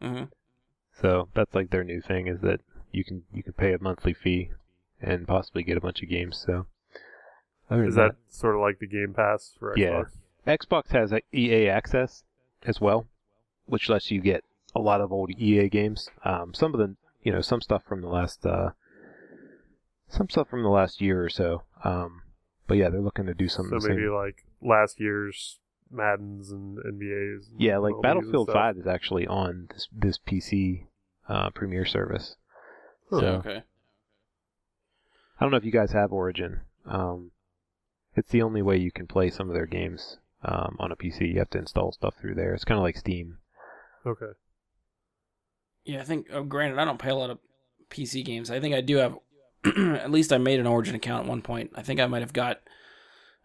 [0.02, 0.24] hmm
[0.92, 2.60] So that's like their new thing is that
[2.92, 4.50] you can you can pay a monthly fee
[5.00, 6.42] and possibly get a bunch of games.
[6.44, 6.66] So
[7.70, 9.78] other Is than that sort of like the Game Pass for Xbox?
[10.46, 10.56] Yeah.
[10.56, 12.24] Xbox has EA access
[12.64, 13.06] as well,
[13.66, 16.08] which lets you get a lot of old EA games.
[16.24, 18.70] Um, some of the you know some stuff from the last uh,
[20.08, 21.62] some stuff from the last year or so.
[21.84, 22.22] Um,
[22.66, 23.78] but yeah, they're looking to do So something.
[23.78, 23.96] the same.
[23.96, 25.58] maybe like last year's
[25.90, 27.50] Maddens and NBAs.
[27.50, 28.50] and Yeah, like MLBs Battlefield.
[28.52, 30.86] Five is actually on this this PC
[31.28, 32.36] uh, Premier service.
[33.10, 33.16] Huh.
[33.16, 33.62] So, So- okay.
[35.38, 36.60] I don't know if you guys have Origin.
[36.84, 37.30] Um,
[38.14, 41.32] it's the only way you can play some of their games um, on a PC.
[41.32, 42.52] You have to install stuff through there.
[42.52, 43.38] It's kind of like Steam.
[44.06, 44.32] Okay.
[45.84, 46.28] Yeah, I think.
[46.32, 47.38] Oh, granted, I don't play a lot of
[47.90, 48.50] PC games.
[48.50, 49.18] I think I do have.
[49.76, 51.72] at least I made an Origin account at one point.
[51.74, 52.60] I think I might have got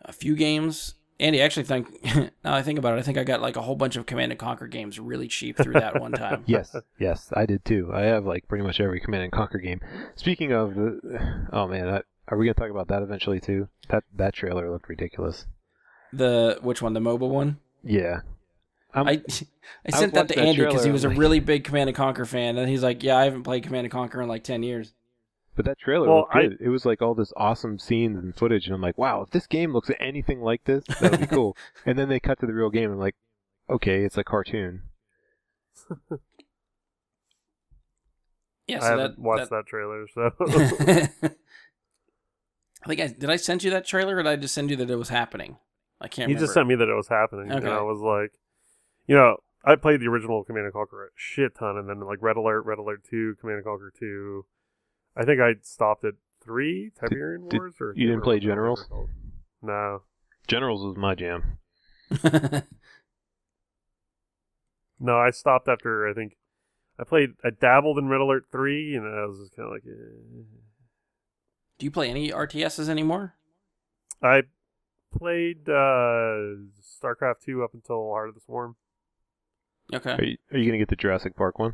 [0.01, 0.95] a few games.
[1.19, 2.03] Andy, I actually think
[2.43, 4.31] now I think about it, I think I got like a whole bunch of Command
[4.31, 6.43] and Conquer games really cheap through that one time.
[6.47, 7.89] Yes, yes, I did too.
[7.93, 9.81] I have like pretty much every Command and Conquer game.
[10.15, 13.69] Speaking of the, oh man, that, are we gonna talk about that eventually too?
[13.89, 15.45] That that trailer looked ridiculous.
[16.11, 16.93] The which one?
[16.93, 17.59] The mobile one?
[17.83, 18.21] Yeah,
[18.95, 19.21] I'm, I I
[19.87, 22.25] I sent that to that Andy because he was a really big Command and Conquer
[22.25, 24.93] fan, and he's like, "Yeah, I haven't played Command and Conquer in like ten years."
[25.55, 26.57] but that trailer Well, looked I- good.
[26.59, 29.47] It was like all this awesome scenes and footage, and I'm like, wow, if this
[29.47, 31.55] game looks anything like this, that would be cool.
[31.85, 33.15] and then they cut to the real game, and I'm like,
[33.69, 34.81] okay, it's a cartoon.
[38.67, 40.31] Yeah, I haven't that, watched that, trailer, so
[42.83, 43.29] I think I did.
[43.29, 45.57] I send you that trailer, or did I just send you that it was happening?
[46.01, 46.27] I can't.
[46.29, 46.45] he remember.
[46.45, 47.57] just sent me that it was happening, Okay.
[47.65, 48.31] and I was like,
[49.07, 52.21] you know, I played the original Command and Conquer a shit ton, and then like
[52.21, 54.45] Red Alert, Red Alert Two, Command and Conquer Two.
[55.15, 56.13] I think I stopped at
[56.43, 59.09] three Tiberian did- Wars, or you didn't play can't remember what Generals?
[59.61, 60.01] No,
[60.47, 61.57] Generals was my jam.
[64.99, 66.37] No, I stopped after I think
[66.99, 67.31] I played.
[67.43, 70.43] I dabbled in Red Alert Three, and I was just kind of like, eh.
[71.77, 73.35] Do you play any RTSs anymore?
[74.23, 74.43] I
[75.17, 78.77] played uh, StarCraft Two up until Heart of the Swarm.
[79.93, 80.11] Okay.
[80.13, 81.73] Are you, are you gonna get the Jurassic Park one?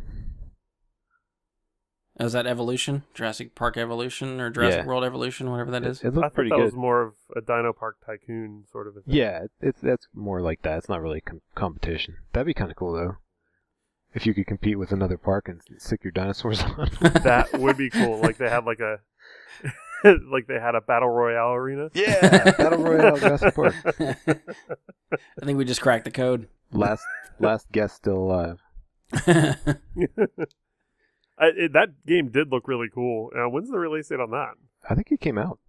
[2.20, 3.04] Oh, Is that Evolution?
[3.14, 4.86] Jurassic Park Evolution or Jurassic Yeah.
[4.86, 6.02] World Evolution, whatever that It- is?
[6.02, 6.66] It, I looked thought pretty that good.
[6.66, 9.14] was more of a Dino Park Tycoon sort of a thing.
[9.16, 10.78] Yeah, it's that's more like that.
[10.80, 12.18] It's not really com- competition.
[12.34, 13.16] That'd be kind of cool though.
[14.14, 16.90] If you could compete with another park and stick your dinosaurs on.
[17.24, 18.20] that would be cool.
[18.20, 19.00] Like they had like a,
[20.30, 21.90] like they had a battle royale arena.
[21.94, 23.74] yeah, Battle Royale Jurassic Park.
[23.98, 26.50] I think we just cracked the code.
[26.74, 27.04] Last
[27.40, 28.60] last guest still alive.
[31.38, 33.32] I, it, that game did look really cool.
[33.36, 34.52] Uh, when's the release date on that?
[34.90, 35.60] I think it came out.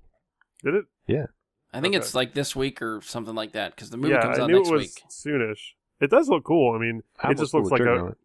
[0.63, 0.85] Did it?
[1.07, 1.27] Yeah.
[1.73, 2.03] I think Okay.
[2.03, 4.49] it's like this week or something like that because the movie yeah, comes I out
[4.51, 5.03] knew next it was week.
[5.11, 5.61] soonish.
[6.01, 6.75] It does look cool.
[6.75, 8.19] I mean, I it just looks like the trigger on a it.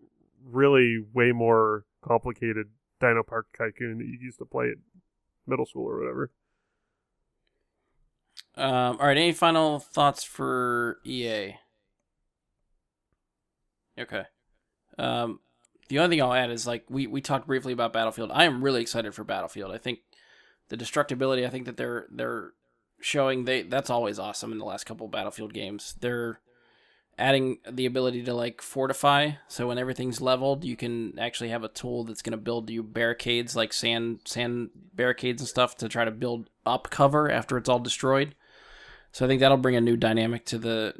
[0.45, 2.67] really way more complicated
[2.99, 4.77] Dino Park Tycoon that you used to play at
[5.45, 6.31] middle school or whatever.
[8.55, 9.17] Um, all right.
[9.17, 11.55] Any final thoughts for EA?
[13.99, 14.23] Okay.
[14.97, 15.39] Um,
[15.89, 18.31] the only thing I'll add is like we we talked briefly about Battlefield.
[18.33, 19.71] I am really excited for Battlefield.
[19.71, 19.99] I think
[20.69, 21.45] the destructibility.
[21.45, 22.53] I think that they're they're
[22.99, 25.95] showing they that's always awesome in the last couple Battlefield games.
[25.99, 26.39] They're
[27.19, 31.67] adding the ability to like fortify so when everything's leveled you can actually have a
[31.67, 36.05] tool that's going to build you barricades like sand sand barricades and stuff to try
[36.05, 38.35] to build up cover after it's all destroyed
[39.11, 40.93] so i think that'll bring a new dynamic to the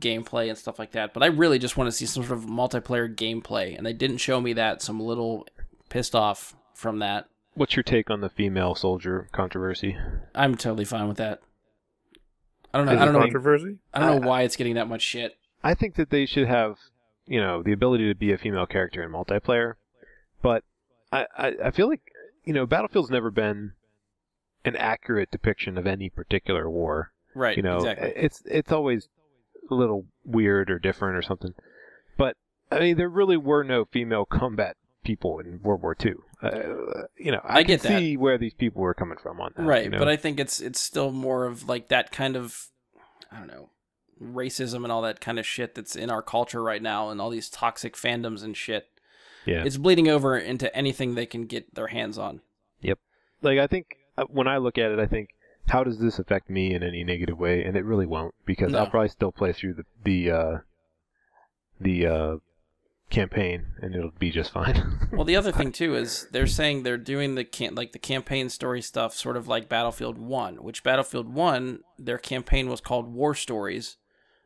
[0.00, 2.44] gameplay and stuff like that but i really just want to see some sort of
[2.46, 5.46] multiplayer gameplay and they didn't show me that so i'm a little
[5.88, 7.26] pissed off from that
[7.56, 9.96] What's your take on the female soldier controversy?
[10.34, 11.40] i'm totally fine with that
[12.72, 13.78] i don't know Is i don't know Controversy?
[13.92, 16.76] i don't know why it's getting that much shit I think that they should have,
[17.26, 19.76] you know, the ability to be a female character in multiplayer.
[20.42, 20.62] But
[21.10, 22.02] I, I, I feel like,
[22.44, 23.72] you know, Battlefield's never been
[24.66, 27.12] an accurate depiction of any particular war.
[27.34, 29.08] right You know, exactly it's it's always
[29.70, 31.54] a little weird or different or something.
[32.16, 32.36] But
[32.70, 36.14] I mean, there really were no female combat people in World War II.
[36.42, 39.62] Uh, you know, I, I get see where these people were coming from on that.
[39.62, 39.98] right you know?
[39.98, 42.66] but i think it's it's still more of like that kind of
[43.32, 43.70] i don't know
[44.22, 47.30] racism and all that kind of shit that's in our culture right now and all
[47.30, 48.88] these toxic fandoms and shit
[49.46, 52.40] yeah, it's bleeding over into anything they can get their hands on
[52.82, 52.98] Yep.
[53.42, 55.30] like I think uh, when I look at it, I think
[55.68, 57.64] how does this affect me in any negative way?
[57.64, 58.80] And it really won't because No.
[58.80, 60.58] I'll probably still play through the the uh,
[61.80, 62.36] the uh,
[63.10, 64.98] campaign and it'll be just fine.
[65.12, 68.48] well the other thing too is they're saying they're doing the can- like the campaign
[68.48, 73.34] story stuff sort of like battlefield 1 which battlefield 1 their campaign was called war
[73.34, 73.98] stories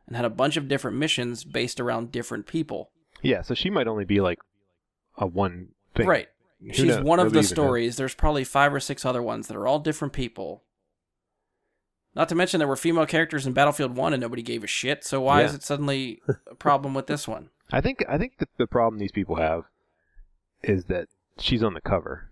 [0.06, 2.90] and had a bunch of different missions based around different people
[3.22, 4.38] yeah, so she might only be like
[5.16, 6.06] a one thing.
[6.06, 6.28] right
[6.60, 7.02] Who She's knows?
[7.04, 7.48] one of Nobody the knows.
[7.48, 7.96] stories.
[7.96, 10.62] There's probably five or six other ones that are all different people.
[12.14, 15.04] Not to mention there were female characters in Battlefield 1 and nobody gave a shit,
[15.04, 17.50] so why is it suddenly a problem with this one?
[17.70, 19.64] I think I think that the problem these people have
[20.62, 22.30] is that she's on the cover.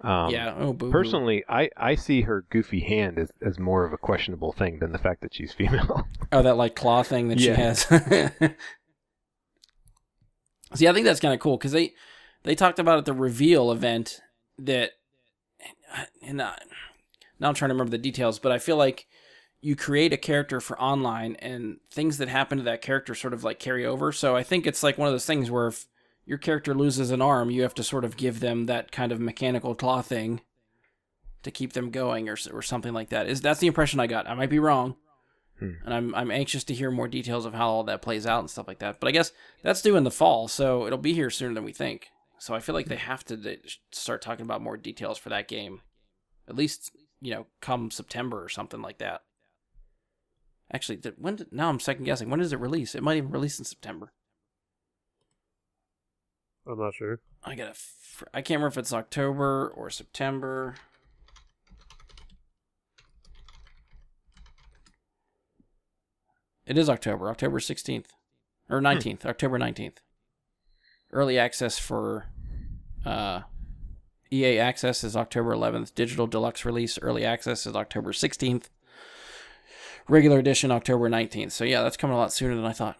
[0.00, 0.90] Um, yeah, oh boo.
[0.90, 4.92] Personally, I, I see her goofy hand as, as more of a questionable thing than
[4.92, 6.06] the fact that she's female.
[6.30, 7.84] Oh, that like claw thing that she has.
[10.74, 11.94] See, I think that's kind of cool because they
[12.42, 14.20] they talked about at the reveal event
[14.58, 14.90] that,
[16.22, 16.52] and uh,
[17.40, 19.06] now I'm trying to remember the details, but I feel like
[19.60, 23.44] you create a character for online, and things that happen to that character sort of
[23.44, 24.12] like carry over.
[24.12, 25.86] So I think it's like one of those things where if
[26.24, 29.20] your character loses an arm, you have to sort of give them that kind of
[29.20, 30.42] mechanical claw thing
[31.42, 33.26] to keep them going, or or something like that.
[33.28, 34.28] Is that's the impression I got?
[34.28, 34.96] I might be wrong
[35.58, 35.72] hmm.
[35.84, 38.50] and I'm I'm anxious to hear more details of how all that plays out and
[38.50, 39.00] stuff like that.
[39.00, 41.72] But I guess that's due in the fall, so it'll be here sooner than we
[41.72, 42.08] think.
[42.38, 43.58] So I feel like they have to
[43.90, 45.80] start talking about more details for that game,
[46.48, 49.22] at least you know come September or something like that.
[50.72, 52.28] Actually, when did, now I'm second guessing.
[52.28, 52.94] When does it release?
[52.94, 54.12] It might even release in September.
[56.66, 57.20] I'm not sure.
[57.42, 57.74] I gotta.
[57.74, 60.74] Fr- I can't remember if it's October or September.
[66.66, 68.08] It is October, October 16th.
[68.68, 69.96] Or 19th, October 19th.
[71.10, 72.26] Early access for
[73.06, 73.40] uh,
[74.32, 75.94] EA Access is October 11th.
[75.94, 78.64] Digital Deluxe release, early access is October 16th.
[80.08, 81.52] Regular edition, October 19th.
[81.52, 82.96] So, yeah, that's coming a lot sooner than I thought.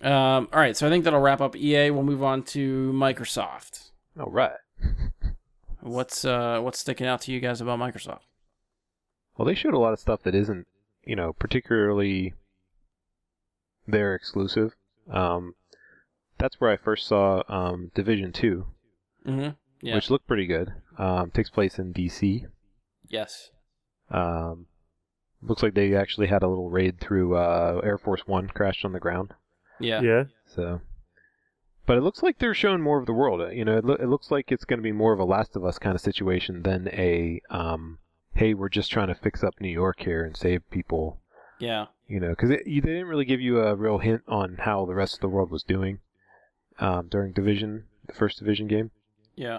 [0.00, 1.90] Um, all right, so I think that'll wrap up EA.
[1.90, 3.90] We'll move on to Microsoft.
[4.18, 4.52] All right.
[5.80, 8.22] What's uh what's sticking out to you guys about Microsoft?
[9.36, 10.66] Well, they showed a lot of stuff that isn't,
[11.04, 12.34] you know, particularly
[13.86, 14.74] their exclusive.
[15.08, 15.54] Um,
[16.36, 18.66] that's where I first saw um, Division Two,
[19.28, 19.50] Mm-hmm.
[19.80, 19.94] Yeah.
[19.94, 20.72] which looked pretty good.
[20.98, 22.46] Um, takes place in DC.
[23.08, 23.50] Yes.
[24.10, 24.66] Um,
[25.40, 28.92] looks like they actually had a little raid through uh, Air Force One crashed on
[28.92, 29.34] the ground.
[29.78, 30.00] Yeah.
[30.00, 30.24] Yeah.
[30.46, 30.80] So,
[31.86, 33.40] but it looks like they're showing more of the world.
[33.40, 35.24] Uh, You know, it, lo- it looks like it's going to be more of a
[35.24, 37.98] Last of Us kind of situation than a um,
[38.34, 41.20] hey, we're just trying to fix up New York here and save people.
[41.60, 41.86] Yeah.
[42.08, 45.14] You know, because they didn't really give you a real hint on how the rest
[45.14, 45.98] of the world was doing
[46.80, 48.90] um, during Division, the first Division game.
[49.38, 49.58] Yeah.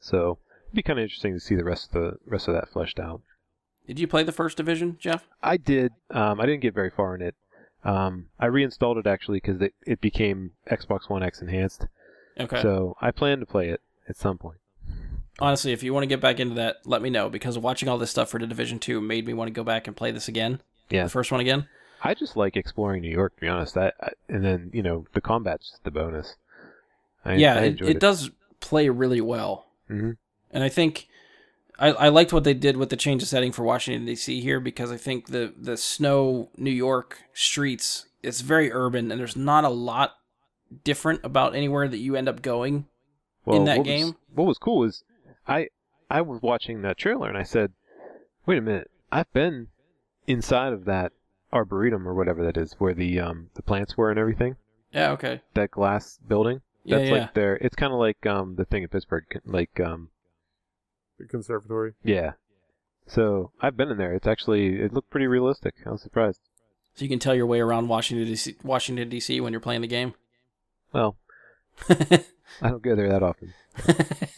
[0.00, 2.68] So it'd be kind of interesting to see the rest of the rest of that
[2.68, 3.20] fleshed out.
[3.86, 5.28] Did you play the first division, Jeff?
[5.42, 5.92] I did.
[6.10, 7.34] Um, I didn't get very far in it.
[7.84, 11.86] Um, I reinstalled it actually because it, it became Xbox One X enhanced.
[12.40, 12.60] Okay.
[12.60, 14.58] So I plan to play it at some point.
[15.38, 17.98] Honestly, if you want to get back into that, let me know because watching all
[17.98, 20.26] this stuff for the Division Two made me want to go back and play this
[20.26, 20.60] again.
[20.88, 21.04] Yeah.
[21.04, 21.68] The first one again.
[22.02, 23.76] I just like exploring New York, to be honest.
[23.76, 23.92] I,
[24.28, 26.36] and then you know the combat's just the bonus.
[27.24, 28.30] I, yeah, I it, enjoyed it does
[28.60, 29.66] play really well.
[29.88, 30.12] hmm
[30.50, 31.08] And I think
[31.78, 34.40] I, I liked what they did with the change of setting for Washington D.C.
[34.40, 39.36] here because I think the the snow New York streets it's very urban and there's
[39.36, 40.14] not a lot
[40.84, 42.86] different about anywhere that you end up going.
[43.44, 44.06] Well, in that what game?
[44.06, 45.04] Was, what was cool is
[45.46, 45.68] I
[46.10, 47.72] I was watching that trailer and I said,
[48.46, 49.68] wait a minute, I've been
[50.26, 51.12] inside of that
[51.52, 54.56] arboretum or whatever that is, where the um the plants were and everything.
[54.92, 55.10] Yeah.
[55.12, 55.42] Okay.
[55.54, 56.62] That glass building.
[56.86, 56.98] Yeah.
[56.98, 57.16] That's yeah.
[57.18, 57.56] like their.
[57.56, 60.10] It's kind of like um the thing in Pittsburgh, like um
[61.18, 61.94] The conservatory.
[62.02, 62.32] yeah.
[63.08, 64.12] So I've been in there.
[64.14, 65.74] It's actually it looked pretty realistic.
[65.86, 66.40] I was surprised.
[66.94, 68.56] so you can tell your way around Washington D.C.
[68.64, 69.40] Washington D.C.
[69.40, 70.14] when you're playing the game.
[70.92, 71.16] Well,
[71.88, 73.52] I don't go there that often.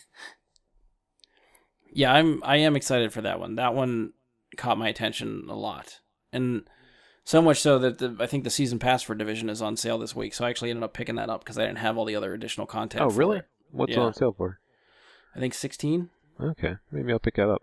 [1.92, 3.54] yeah, I'm I am excited for that one.
[3.56, 4.12] That one
[4.56, 6.00] caught my attention a lot,
[6.32, 6.68] and
[7.28, 9.98] so much so that the, I think the season pass for Division is on sale
[9.98, 10.32] this week.
[10.32, 12.32] So I actually ended up picking that up because I didn't have all the other
[12.32, 13.04] additional content.
[13.04, 13.40] Oh, really?
[13.40, 13.44] it.
[13.70, 14.00] What's Yeah.
[14.00, 14.60] on sale for?
[15.36, 16.08] I think 16.
[16.40, 17.60] Okay, maybe I'll pick that up.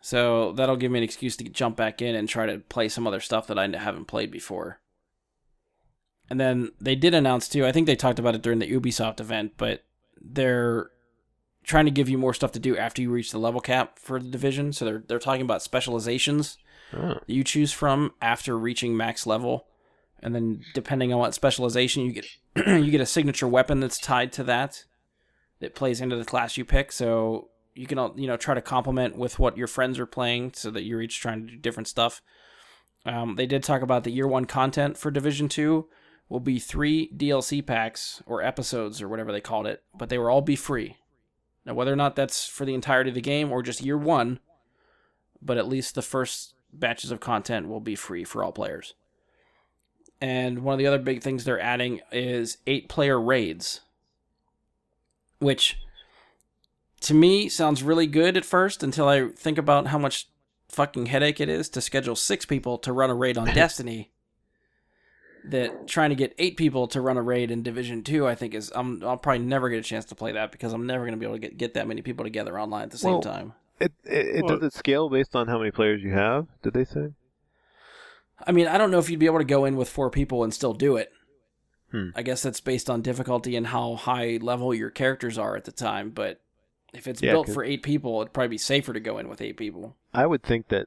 [0.00, 3.06] So that'll give me an excuse to jump back in and try to play some
[3.06, 4.80] other stuff that I haven't played before.
[6.28, 7.64] And then they did announce too.
[7.64, 9.84] I think they talked about it during the Ubisoft event, but
[10.20, 10.90] they're
[11.62, 14.18] trying to give you more stuff to do after you reach the level cap for
[14.18, 14.72] the division.
[14.72, 16.58] So they're they're talking about specializations
[16.92, 19.66] Oh, that you choose from after reaching max level,
[20.20, 22.26] and then depending on what specialization you get,
[22.66, 24.84] you get a signature weapon that's tied to that,
[25.60, 26.92] that plays into the class you pick.
[26.92, 30.70] So you can you know try to complement with what your friends are playing, so
[30.70, 32.22] that you're each trying to do different stuff.
[33.04, 35.88] Um, they did talk about the year one content for Division Two
[36.28, 40.28] will be three DLC packs or episodes or whatever they called it, but they will
[40.28, 40.96] all be free.
[41.64, 44.40] Now, whether or not that's for the entirety of the game or just year one,
[45.40, 48.94] but at least the first batches of content will be free for all players.
[50.20, 53.80] And one of the other big things they're adding is eight player raids,
[55.38, 55.78] which
[57.02, 60.28] to me sounds really good at first until I think about how much
[60.68, 64.10] fucking headache it is to schedule six people to run a raid on Destiny.
[65.44, 68.54] That trying to get eight people to run a raid in Division Two, I think
[68.54, 71.16] is I'm I'll probably never get a chance to play that because I'm never gonna
[71.16, 73.54] be able to get, get that many people together online at the same Well, time.
[73.80, 76.46] It it, it Well- does it scale based on how many players you have?
[76.62, 77.12] Did they say?
[78.46, 80.44] I mean, I don't know if you'd be able to go in with four people
[80.44, 81.12] and still do it.
[81.90, 82.10] Hmm.
[82.14, 85.72] I guess that's based on difficulty and how high level your characters are at the
[85.72, 86.10] time.
[86.10, 86.40] But
[86.92, 89.28] if it's Yeah, built 'cause- for eight people, it'd probably be safer to go in
[89.28, 89.96] with eight people.
[90.14, 90.86] I would think that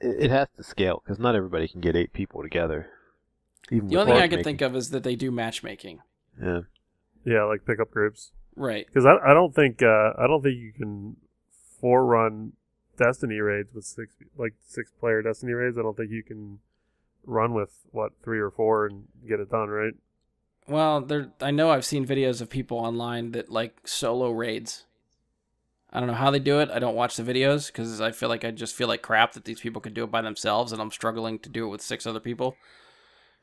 [0.00, 2.88] it, it has to scale because not everybody can get eight people together.
[3.70, 4.36] Even The only thing I matchmaking.
[4.38, 6.00] can think of is that they do matchmaking.
[6.40, 6.60] Yeah.
[7.24, 8.32] Yeah, like pickup groups.
[8.56, 8.86] Right.
[8.86, 11.16] Because I, I don't think uh, I don't think you can
[11.82, 12.52] forerun
[12.96, 15.78] Destiny raids with six like six player Destiny raids.
[15.78, 16.58] I don't think you can
[17.24, 19.94] run with what three or four and get it done right.
[20.66, 21.30] Well, there.
[21.40, 24.84] I know I've seen videos of people online that like solo raids.
[25.92, 26.70] I don't know how they do it.
[26.70, 29.44] I don't watch the videos because I feel like I just feel like crap that
[29.44, 32.06] these people can do it by themselves, and I'm struggling to do it with six
[32.06, 32.56] other people.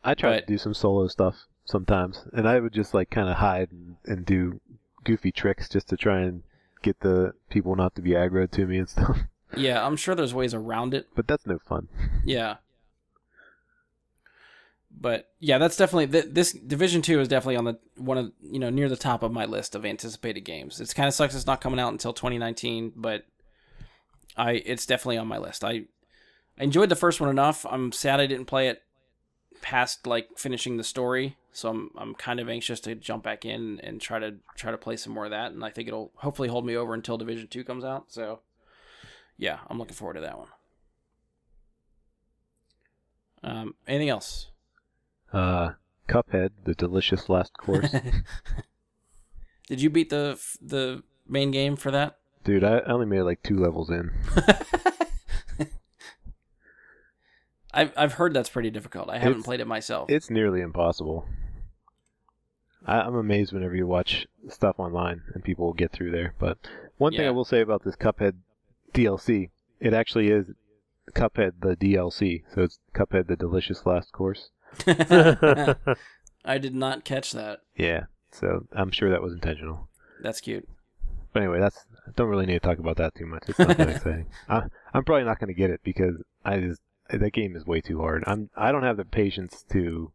[0.04, 3.30] I try But- to do some solo stuff sometimes, and I would just like kind
[3.30, 4.60] of hide and, and do
[5.06, 6.44] goofy tricks just to try and
[6.86, 9.18] get the people not to be aggro to me and stuff.
[9.56, 11.08] Yeah, I'm sure there's ways around it.
[11.16, 11.88] But that's no fun.
[12.26, 12.58] Yeah.
[14.92, 18.60] But yeah, that's definitely th- this Division Two is definitely on the one of you
[18.60, 20.82] know near the top of my list of anticipated games.
[20.82, 23.26] It's kind of sucks it's not coming out until 2019, but
[24.36, 25.64] I it's definitely on my list.
[25.64, 25.84] I
[26.60, 27.66] I enjoyed the first one enough.
[27.70, 28.82] I'm sad I didn't play it
[29.66, 33.80] past like finishing the story, so I'm I'm kind of anxious to jump back in
[33.82, 35.54] and try to try to play some more of that.
[35.54, 38.06] And I think it'll hopefully hold me over until Division Two comes out.
[38.10, 38.42] So
[39.40, 40.48] yeah, I'm looking forward to that one.
[43.44, 44.52] Um, anything else?
[45.34, 45.72] Uh,
[46.08, 47.90] Cuphead, the delicious last course.
[49.68, 52.20] Did you beat the the main game for that?
[52.44, 54.12] Dude, I only made like two levels in.
[57.76, 59.10] I've I've heard that's pretty difficult.
[59.10, 60.10] I haven't It's- played it myself.
[60.10, 61.28] It's nearly impossible.
[62.86, 66.34] I, I'm amazed whenever you watch stuff online and people get through there.
[66.40, 66.58] But
[66.98, 67.28] one thing Yeah.
[67.30, 68.36] I will say about this Cuphead
[68.94, 69.50] DLC,
[69.80, 70.46] it actually is
[71.14, 72.44] Cuphead the DLC.
[72.54, 74.50] So it's Cuphead the delicious last course.
[74.88, 77.62] I did not catch that.
[77.76, 78.06] Yeah.
[78.32, 79.90] So I'm sure that was intentional.
[80.22, 80.68] That's cute.
[81.34, 83.44] But anyway, that's I don't really need to talk about that too much.
[83.48, 84.28] It's not that exciting.
[84.48, 84.64] I,
[84.94, 86.16] I'm probably not going to get it because
[86.46, 88.24] I just that game is way too hard.
[88.28, 90.12] I'm I don't have the patience to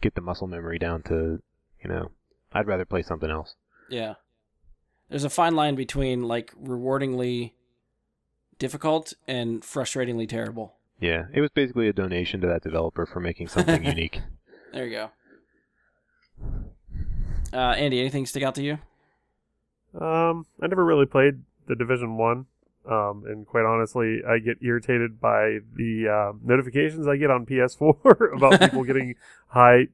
[0.00, 1.42] get the muscle memory down to,
[1.82, 2.10] you know,
[2.52, 3.54] I'd rather play something else.
[3.88, 4.14] Yeah.
[5.08, 7.52] There's a fine line between like rewardingly
[8.58, 10.74] difficult and frustratingly terrible.
[11.00, 14.20] Yeah, it was basically a donation to that developer for making something unique.
[14.72, 15.10] There you go.
[17.52, 18.78] Uh, Andy, anything stick out to you?
[20.00, 22.46] Um, I never really played the Division One.
[22.86, 28.36] Um, and quite honestly, I get irritated by the uh, notifications I get on PS4
[28.36, 29.14] about people getting
[29.48, 29.88] high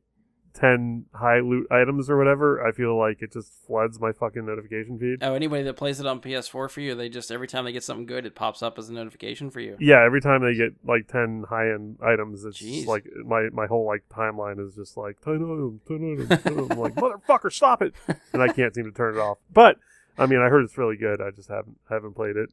[0.53, 2.67] ten high loot items or whatever.
[2.67, 5.23] I feel like it just floods my fucking notification feed.
[5.23, 7.85] Oh, anybody that plays it on PS4 for you, they just every time they get
[7.85, 9.77] something good, it pops up as a notification for you.
[9.81, 12.87] Yeah, every time they get like ten high end items, it's Jeez.
[12.87, 16.71] like my my whole like timeline is just like ten items, ten items, 10 items.
[16.71, 17.95] I'm like motherfucker, stop it!
[18.33, 19.39] And I can't seem to turn it off.
[19.53, 19.77] But
[20.19, 21.21] I mean, I heard it's really good.
[21.21, 22.51] I just haven't haven't played it.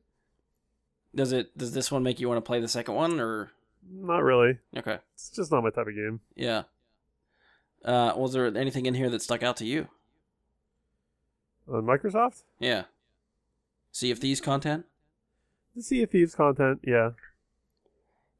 [1.17, 1.57] Does it?
[1.57, 3.51] Does this one make you want to play the second one, or
[3.91, 4.59] Not really.
[4.77, 4.99] okay?
[5.15, 6.19] It's just not my type of game.
[6.35, 6.63] Yeah.
[7.83, 9.87] Uh, was there anything in here that stuck out to you?
[11.67, 12.83] On Microsoft, Yeah.
[13.91, 14.85] Sea of Thieves content.
[15.75, 17.11] the Sea of Thieves content, yeah.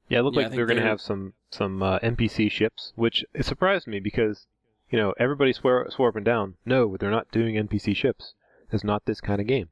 [0.07, 2.49] Yeah, it looked Yeah, like they were going to they're- have some some uh, NPC
[2.51, 4.45] ships, which it surprised me because
[4.91, 8.33] you know everybody swore swore up and down, no, they're not doing NPC ships.
[8.71, 9.69] It's not this kind of game.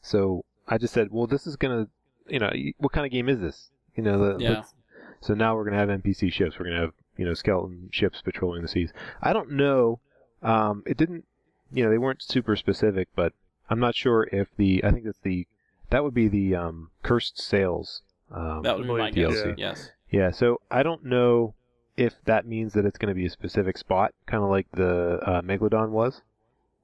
[0.00, 1.88] So I just said, well, this is gonna,
[2.28, 3.70] you know, what kind of game is this?
[3.96, 4.50] You know, the, Yeah.
[4.50, 4.74] let's-
[5.20, 6.58] So now we're gonna have NPC ships.
[6.58, 8.92] We're gonna have you know skeleton ships patrolling the seas.
[9.20, 10.00] I don't know.
[10.42, 11.24] Um, it didn't.
[11.72, 13.32] You know, they weren't super specific, but
[13.70, 14.82] I'm not sure if the.
[14.84, 15.46] I think that's the.
[15.90, 18.02] That would be the um, cursed sails.
[18.30, 19.32] Um, That would be my guess.
[19.34, 19.54] DLC.
[19.58, 19.90] Yes.
[20.10, 21.54] yeah, so I don't know
[21.96, 25.20] if that means that it's going to be a specific spot, kind of like the
[25.22, 26.22] uh, Megalodon was,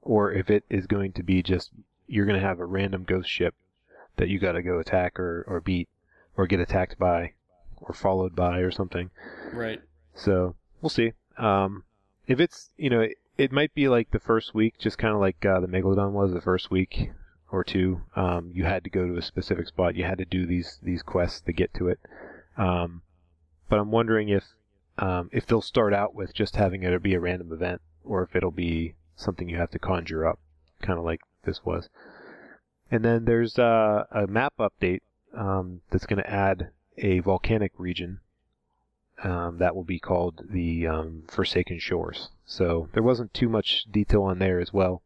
[0.02, 1.70] or if it is going to be just
[2.06, 3.54] you're going to have a random ghost ship
[4.18, 5.88] that you got to go attack or, or beat
[6.36, 7.32] or get attacked by
[7.80, 9.10] or followed by or something.
[9.52, 9.80] Right.
[10.14, 11.12] So we'll see.
[11.36, 11.84] Um,
[12.26, 15.20] if it's you know it, it might be like the first week, just kind of
[15.20, 17.12] like uh, the Megalodon was the first week
[17.50, 18.02] or two.
[18.16, 19.94] Um, you had to go to a specific spot.
[19.94, 21.98] You had to do these these quests to get to it.
[22.56, 23.02] Um,
[23.68, 24.44] but I'm wondering if
[24.98, 28.34] um, if they'll start out with just having it be a random event, or if
[28.34, 30.38] it'll be something you have to conjure up,
[30.82, 31.88] kind of like this was.
[32.90, 35.00] And then there's uh, a map update
[35.36, 38.20] um, that's going to add a volcanic region
[39.22, 42.28] um, that will be called the um, Forsaken Shores.
[42.46, 45.02] So there wasn't too much detail on there as well.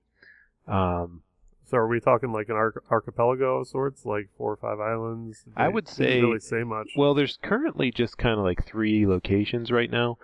[0.68, 1.22] Um,
[1.64, 5.44] So are we talking like an arch- archipelago of sorts, like four or five islands?
[5.56, 6.90] I would say- really say much.
[6.96, 10.18] well, there's currently just kind of like three locations right now.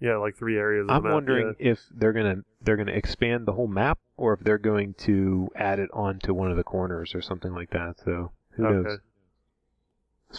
[0.00, 0.84] Yeah, like three areas.
[0.84, 4.34] Of I'm the map, wondering if they're gonna they're gonna expand the whole map, or
[4.34, 7.96] if they're going to add it onto one of the corners or something like that.
[8.04, 8.70] So who yeah.
[8.70, 8.98] knows?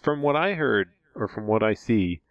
[0.02, 2.22] From what I heard, or from what I see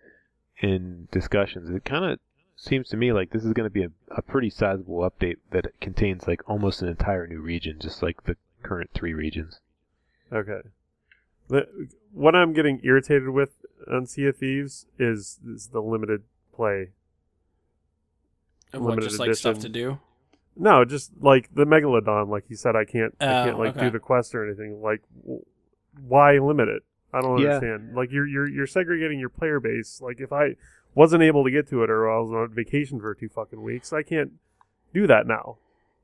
[0.60, 2.18] in discussions, it kind of
[2.56, 5.66] seems to me like this is going to be a, a pretty sizable update that
[5.80, 9.60] contains like almost an entire new region, just like the current three regions.
[10.32, 10.60] Okay.
[11.48, 13.50] The, what I'm getting irritated with
[13.90, 16.22] on Sea of Thieves is, is the limited
[16.54, 16.90] play.
[18.72, 19.98] Of what, Limited just like stuff to do.
[20.56, 23.80] No, just like the Megalodon, like he said, I can't, I Oh, can't like okay.
[23.86, 24.80] do the quest or anything.
[24.82, 25.44] Like, w-
[26.06, 26.82] why limit it?
[27.12, 27.56] I don't Yeah.
[27.56, 27.94] understand.
[27.94, 30.00] Like you're you're you're segregating your player base.
[30.02, 30.56] Like if I
[30.94, 33.92] wasn't able to get to it or I was on vacation for two fucking weeks,
[33.92, 34.32] I can't
[34.92, 35.56] do that now.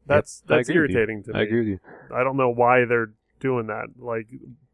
[0.07, 0.97] That's I that's agree with you.
[0.99, 1.39] irritating to me.
[1.39, 1.81] I agree with you.
[2.15, 3.89] I don't know why they're doing that.
[3.99, 4.29] Like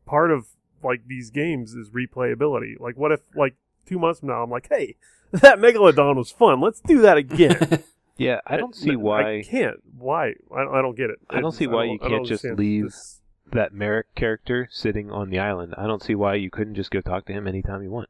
[0.07, 0.49] part of
[0.82, 2.78] like these games is replayability.
[2.78, 3.55] Like what if like
[3.89, 4.97] two months from now I'm like, hey,
[5.32, 6.61] that megalodon was fun.
[6.61, 7.82] Let's do that again.
[8.20, 9.36] Yeah, I don't see why.
[9.36, 9.76] I can't.
[9.97, 10.32] Why?
[10.53, 11.20] I, I don't get it.
[11.30, 13.20] I don't see why you don't can't just leave- this-
[13.53, 15.72] that Merrick character sitting on the island.
[15.78, 18.09] I don't see why you couldn't just go talk to him anytime you want.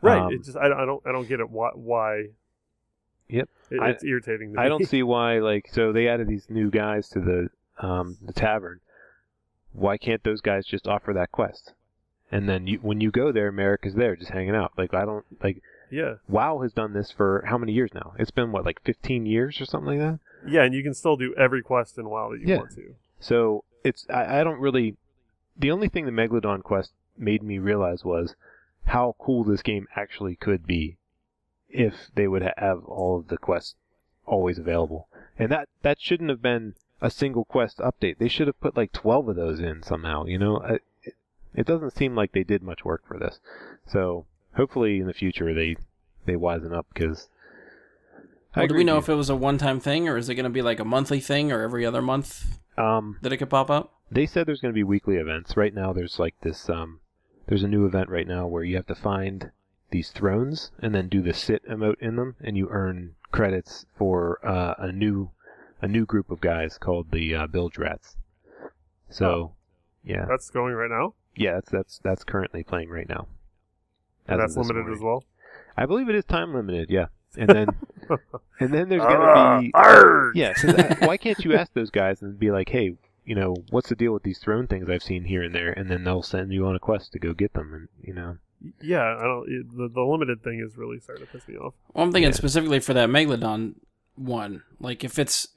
[0.00, 0.20] Right.
[0.22, 1.50] Um, it just I, I don't I don't get it.
[1.50, 1.70] Why?
[1.74, 2.26] why
[3.28, 3.48] Yep.
[3.72, 4.54] It, I- it's irritating.
[4.54, 7.48] To I don't see why like so they added these new guys to the
[7.84, 8.78] um the tavern.
[9.72, 11.72] Why can't those guys just offer that quest?
[12.32, 14.72] And then you when you go there, Merrick is there just hanging out.
[14.78, 18.14] Like I don't like Yeah, WoW has done this for how many years now?
[18.18, 20.20] It's been what, like 15 years or something like that.
[20.50, 22.58] yeah, and you can still do every quest in WoW that you Yeah.
[22.58, 22.94] want to.
[23.18, 24.96] So it's I, I don't really.
[25.56, 28.34] The only thing the Megalodon quest made me realize was
[28.86, 30.96] how cool this game actually could be
[31.68, 33.74] if they would have all of the quests
[34.26, 35.08] always available.
[35.38, 38.18] And that that shouldn't have been a single quest update.
[38.18, 40.24] They should have put like 12 of those in somehow.
[40.26, 40.78] You know, I,
[41.60, 43.38] it, it doesn't seem like they did much work for this.
[43.86, 45.76] So hopefully in the future they
[46.26, 47.28] they wisen up because.
[48.56, 50.50] Well, do we know if it was a one-time thing or is it going to
[50.50, 53.94] be like a monthly thing or every other month um that it could pop up?
[54.10, 55.56] they said there's going to be weekly events.
[55.56, 56.68] Right now, there's like this.
[56.68, 57.00] Um,
[57.46, 59.50] there's a new event right now where you have to find
[59.90, 64.44] these thrones and then do the sit emote in them, and you earn credits for
[64.46, 65.30] uh, a new
[65.80, 68.16] a new group of guys called the uh, Bilge Rats.
[69.08, 69.54] So,
[70.04, 73.26] yeah, That's going right now, yeah, that's that's that's currently playing right now.
[74.26, 75.24] and As that's of this limited as well.
[75.76, 76.90] I believe it is time limited.
[76.90, 77.06] Yeah,
[77.36, 77.68] and then
[78.60, 80.36] and then there's gonna Ah, be arg!
[80.36, 80.52] yeah.
[80.54, 83.88] 'cause I- why can't you ask those guys and be like, hey, you know, what's
[83.88, 86.52] the deal with these throne things I've seen here and there, and then they'll send
[86.52, 88.36] you on a quest to go get them, and you know,
[88.82, 89.48] Yeah, I don't.
[89.48, 91.74] It, the the limited thing is really starting to piss me off.
[91.94, 92.36] Well, I'm thinking Yeah.
[92.36, 93.74] specifically for that Megalodon
[94.16, 94.62] one.
[94.80, 95.48] Like if it's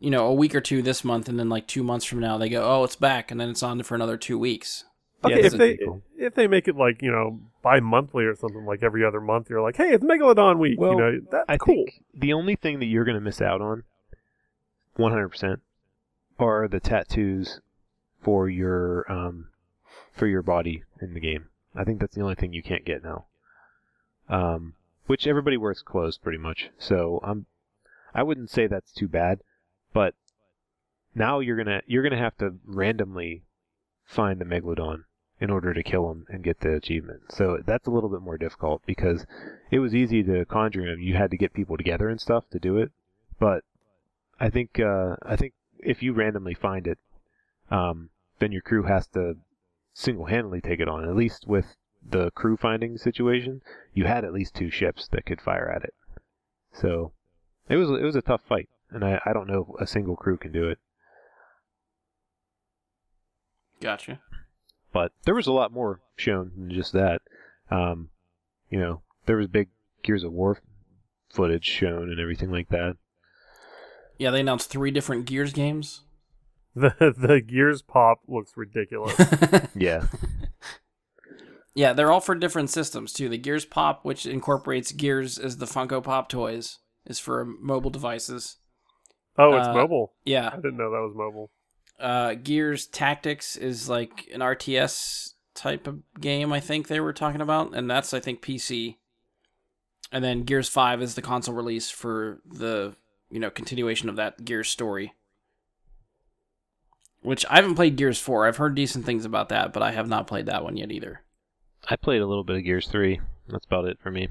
[0.00, 2.38] you know a week or two this month, and then like two months from now
[2.38, 4.84] they go, oh, it's back, and then it's on for another two weeks.
[5.26, 6.02] Yeah, Okay, this if they cool.
[6.16, 9.60] if they make it like you know bi-monthly or something like every other month, you're
[9.62, 10.78] like, hey, it's Megalodon week.
[10.80, 11.74] Well, you know, that's I cool.
[11.74, 13.82] think the only thing that you're gonna miss out on,
[14.98, 15.60] 100%,
[16.38, 17.60] are the tattoos
[18.20, 19.48] for your um
[20.12, 21.48] for your body in the game.
[21.74, 23.26] I think that's the only thing you can't get now.
[24.28, 24.74] Um,
[25.06, 27.46] which everybody wears clothes pretty much, so I'm
[28.14, 29.40] I wouldn't say that's too bad,
[29.92, 30.14] but
[31.14, 33.42] now you're gonna you're gonna have to randomly
[34.08, 35.04] find the megalodon
[35.40, 37.20] in order to kill him and get the achievement.
[37.30, 39.26] So that's a little bit more difficult because
[39.70, 41.00] it was easy to conjure him.
[41.00, 42.90] You had to get people together and stuff to do it,
[43.38, 43.62] but
[44.40, 46.98] I think uh, I think if you randomly find it,
[47.70, 49.36] um, then your crew has to
[49.94, 51.04] single-handedly take it on.
[51.04, 53.60] At least with the crew finding situation,
[53.92, 55.94] you had at least two ships that could fire at it.
[56.72, 57.12] So
[57.68, 60.16] it was it was a tough fight, and I, I don't know if a single
[60.16, 60.78] crew can do it.
[63.80, 64.20] Gotcha.
[64.92, 67.20] But there was a lot more shown than just that.
[67.70, 68.10] Um,
[68.70, 69.68] you know, there was big
[70.02, 70.60] Gears of War
[71.30, 72.96] footage shown and everything like that.
[74.18, 76.02] Yeah, they announced three different Gears games.
[76.74, 79.14] The the gears pop looks ridiculous.
[79.74, 80.06] Yeah,
[81.74, 83.28] yeah, they're all for different systems too.
[83.28, 88.58] The Gears Pop, which incorporates Gears as the Funko Pop toys, is for mobile devices.
[89.36, 90.12] Oh, it's Uh, mobile.
[90.24, 91.50] Yeah, I didn't know that was mobile.
[91.98, 96.52] Uh, Gears Tactics is like an RTS type of game.
[96.52, 98.96] I think they were talking about, and that's I think PC.
[100.10, 102.94] And then Gears Five is the console release for the
[103.30, 105.14] you know continuation of that Gears story.
[107.20, 108.46] Which I haven't played Gears Four.
[108.46, 111.22] I've heard decent things about that, but I have not played that one yet either.
[111.88, 113.20] I played a little bit of Gears 3.
[113.48, 114.28] That's about it for me.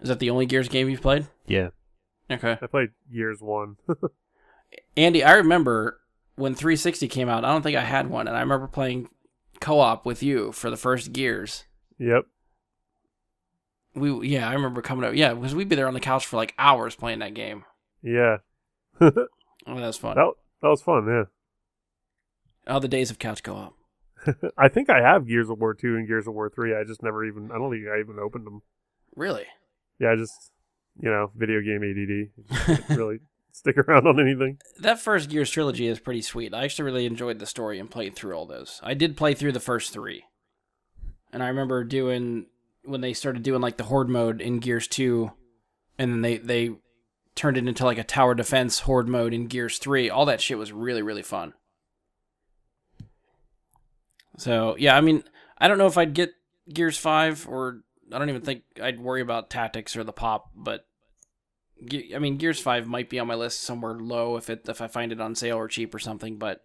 [0.00, 1.26] Is that the only Gears game you've played?
[1.46, 1.68] Yeah.
[2.30, 2.58] Okay.
[2.60, 3.76] I played Gears One.
[4.96, 6.00] Andy, I remember
[6.36, 7.44] when 360 came out.
[7.44, 9.08] I don't think I had one, and I remember playing
[9.60, 11.64] co-op with you for the first Gears.
[11.98, 12.24] yep.
[13.94, 15.14] We yeah, I remember coming up.
[15.14, 17.64] Yeah, because we'd be there on the couch for like hours playing that game.
[18.02, 18.38] Yeah.
[19.00, 19.26] oh, that
[19.66, 20.16] was fun.
[20.16, 21.06] that was fun.
[21.06, 21.24] Yeah.
[22.66, 23.74] Oh, the days of couch co-op.
[24.58, 26.76] I think I have Gears of War two and Gears of War three.
[26.76, 27.50] I just never even.
[27.50, 28.60] I don't think I even opened them.
[29.14, 29.46] Really?
[29.98, 30.52] Yeah, I just
[31.00, 32.88] you know, video game ADD.
[32.96, 33.20] Really
[33.56, 34.58] stick around on anything.
[34.80, 36.52] that first Gears trilogy is pretty sweet.
[36.52, 38.80] I actually really enjoyed the story and played through all those.
[38.82, 40.24] I did play through the first three,
[41.32, 42.46] and I remember doing
[42.84, 45.32] when they started doing like the horde mode in Gears two,
[45.98, 46.70] and then they they
[47.34, 50.10] turned it into like a tower defense horde mode in Gears three.
[50.10, 51.54] All that shit was really really fun.
[54.36, 55.24] So yeah, I mean,
[55.56, 56.34] I don't know if I'd get
[56.72, 57.80] Gears five or
[58.12, 60.86] I don't even think I'd worry about tactics or the pop, but
[62.14, 64.86] I mean, Gears Five might be on my list somewhere low if it if I
[64.86, 66.36] find it on sale or cheap or something.
[66.36, 66.62] But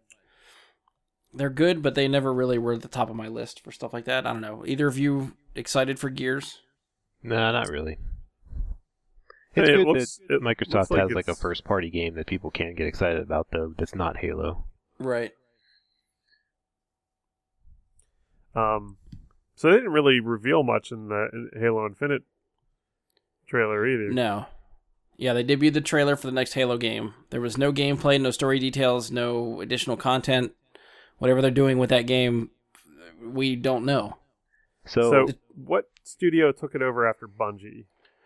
[1.34, 3.94] they're good, but they never really were at the top of my list for stuff
[3.94, 4.26] like that.
[4.26, 4.64] I don't know.
[4.66, 6.60] Either of you excited for Gears?
[7.24, 7.98] Nah, not really.
[9.54, 12.16] Hey, It's it good looks- that it Microsoft like has like a first party game
[12.16, 14.66] that people can get excited about though that's not Halo.
[14.98, 15.32] Right.
[18.56, 18.98] Um,
[19.56, 22.24] so they didn't really reveal much in the Halo Infinite
[23.48, 24.10] trailer either.
[24.12, 24.46] No.
[25.22, 27.14] Yeah, they debuted the trailer for the next Halo game.
[27.30, 30.54] There was no gameplay, no story details, no additional content.
[31.20, 32.50] Whatever they're doing with that game,
[33.24, 34.18] we don't know.
[34.88, 37.86] So, So what studio took it over after Bungie?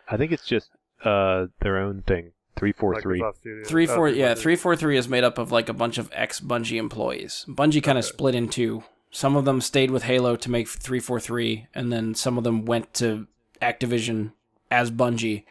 [0.10, 0.70] I think it's just
[1.04, 2.32] uh their own thing.
[2.56, 3.20] Three four three.
[3.20, 3.68] Microsoft Studios.
[3.68, 4.42] Three Oh, four yeah 343.
[4.42, 7.44] three four three is made up of like a bunch of ex Bungie employees.
[7.50, 8.14] Bungie kind of Okay.
[8.14, 8.86] split in two.
[9.12, 12.46] Some of them stayed with Halo to make three four three, and then some of
[12.46, 13.28] them went to
[13.62, 14.32] Activision
[14.72, 15.44] as Bungie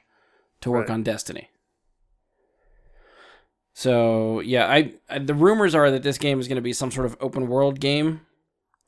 [0.64, 0.94] to work Right.
[0.94, 1.48] on Destiny.
[3.72, 6.90] So yeah, I, I the rumors are that this game is going to be some
[6.90, 8.20] sort of open world game.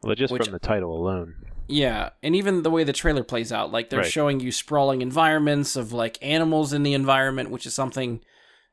[0.02, 1.34] Well, just Which- from the title alone.
[1.68, 4.10] Yeah, and even the way the trailer plays out, like they're Right.
[4.10, 8.20] showing you sprawling environments of like animals in the environment, which is something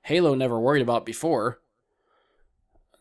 [0.03, 1.59] Halo never worried about before.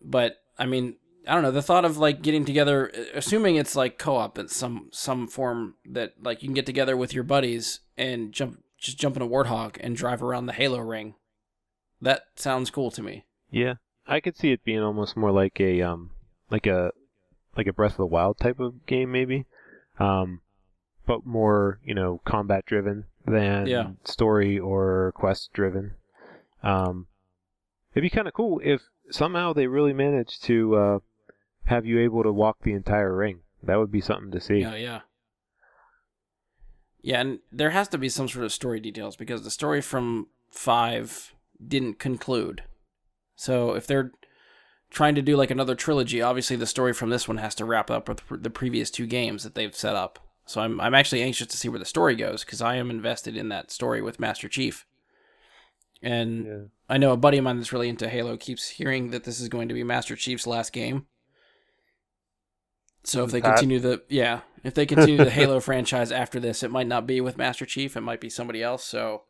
[0.00, 0.96] But I mean,
[1.28, 4.88] I don't know, the thought of like getting together, assuming it's like co-op in some
[4.92, 9.16] some form that like you can get together with your buddies and jump just jump
[9.16, 11.14] in a warthog and drive around the Halo ring.
[12.00, 13.24] That sounds cool to me.
[13.50, 13.74] Yeah,
[14.06, 16.10] I could see it being almost more like a um
[16.50, 16.92] like a
[17.56, 19.46] like a Breath of the Wild type of game maybe,
[19.98, 20.40] um,
[21.06, 23.90] but more you know combat driven than Yeah.
[24.04, 25.92] story or quest driven.
[26.62, 27.06] Um,
[27.92, 30.98] it'd be kind of cool if somehow they really managed to uh,
[31.66, 33.40] have you able to walk the entire ring.
[33.62, 34.58] That would be something to see.
[34.60, 35.00] Yeah, yeah.
[37.02, 40.28] Yeah, and there has to be some sort of story details because the story from
[40.50, 41.34] 5
[41.66, 42.62] didn't conclude.
[43.34, 44.12] So if they're
[44.90, 47.90] trying to do like another trilogy, obviously the story from this one has to wrap
[47.90, 50.18] up with the previous two games that they've set up.
[50.46, 53.36] So I'm I'm actually anxious to see where the story goes because I am invested
[53.36, 54.86] in that story with Master Chief.
[56.02, 56.62] And Yeah.
[56.88, 59.48] I know a buddy of mine that's really into Halo keeps hearing that this is
[59.48, 61.06] going to be Master Chief's last game.
[63.04, 63.54] So if they Pat?
[63.56, 67.20] continue the yeah, if they continue the Halo franchise after this, it might not be
[67.20, 68.84] with Master Chief, it might be somebody else.
[68.84, 69.22] So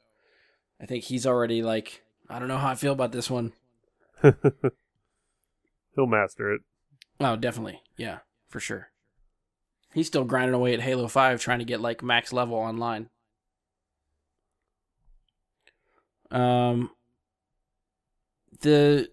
[0.81, 3.53] I think he's already like, I don't know how I feel about this one.
[4.23, 6.61] He'll master it.
[7.20, 7.83] Oh, definitely.
[7.97, 8.18] Yeah,
[8.49, 8.89] for sure.
[9.95, 13.09] He's still grinding away at Halo 5 trying to get like max level online.
[16.31, 16.91] Um
[18.61, 19.09] the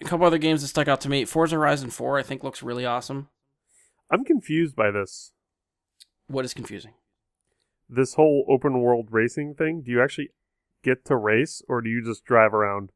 [0.00, 2.62] a couple other games that stuck out to me, Forza Horizon 4 I think looks
[2.62, 3.28] really awesome.
[4.10, 5.32] I'm confused by this.
[6.26, 6.92] What is confusing?
[7.88, 9.82] This whole open world racing thing.
[9.82, 10.30] Do you actually
[10.82, 12.90] get to race, or do you just drive around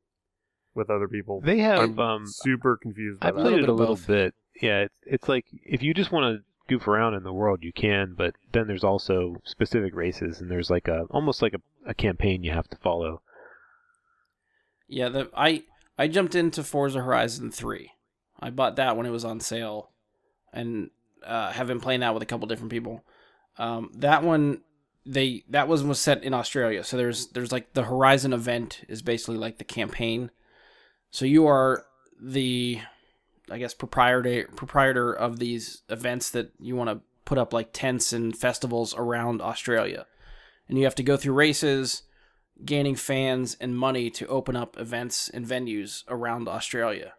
[0.74, 1.40] with other people?
[1.40, 3.40] They have I'm um, super confused by I that.
[3.40, 4.06] played it a little both.
[4.06, 4.34] bit.
[4.60, 7.72] Yeah, it's, it's like if you just want to goof around in the world, you
[7.72, 11.94] can, but then there's also specific races, and there's like a almost like a, a
[11.94, 13.22] campaign you have to follow.
[14.88, 15.64] Yeah, the I
[15.98, 17.92] I jumped into Forza Horizon 3.
[18.40, 19.90] I bought that when it was on sale
[20.52, 20.90] and
[21.24, 23.04] uh, have been playing that with a couple different people.
[23.58, 24.62] Um, that one
[25.04, 26.84] they that was was set in Australia.
[26.84, 30.30] So there's there's like the Horizon event is basically like the campaign.
[31.10, 31.84] So you are
[32.20, 32.80] the
[33.50, 38.12] I guess proprietor proprietor of these events that you want to put up like tents
[38.12, 40.06] and festivals around Australia.
[40.68, 42.02] And you have to go through races
[42.64, 47.14] gaining fans and money to open up events and venues around Australia.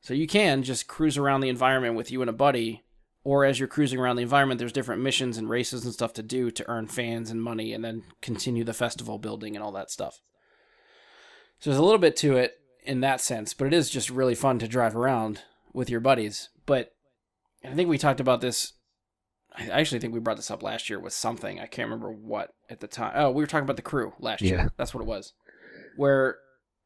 [0.00, 2.83] So you can just cruise around the environment with you and a buddy,
[3.24, 6.22] or as you're cruising around the environment, there's different missions and races and stuff to
[6.22, 9.90] do to earn fans and money and then continue the festival building and all that
[9.90, 10.20] stuff.
[11.58, 14.34] So there's a little bit to it in that sense, but it is just really
[14.34, 15.40] fun to drive around
[15.72, 16.50] with your buddies.
[16.66, 16.92] But
[17.64, 18.74] I think we talked about this
[19.56, 21.60] I actually think we brought this up last year with something.
[21.60, 23.12] I can't remember what at the time.
[23.14, 24.48] Oh, we were talking about the crew last Yeah.
[24.48, 24.72] year.
[24.76, 25.32] That's what it was.
[25.96, 26.38] Where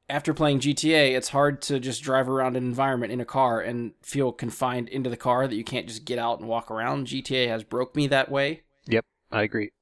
[0.09, 3.93] after playing GTA, it's hard to just drive around an environment in a car and
[4.03, 7.07] feel confined into the car that you can't just get out and walk around.
[7.07, 8.63] GTA has broke me that way.
[8.87, 9.73] Yep, I agree.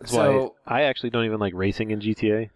[0.00, 2.50] That's So- why I actually don't even like racing in GTA,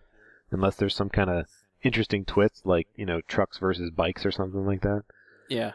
[0.51, 1.47] unless there's some kind of
[1.83, 5.03] interesting twist, like you know trucks versus bikes or something like that.
[5.49, 5.73] Yeah.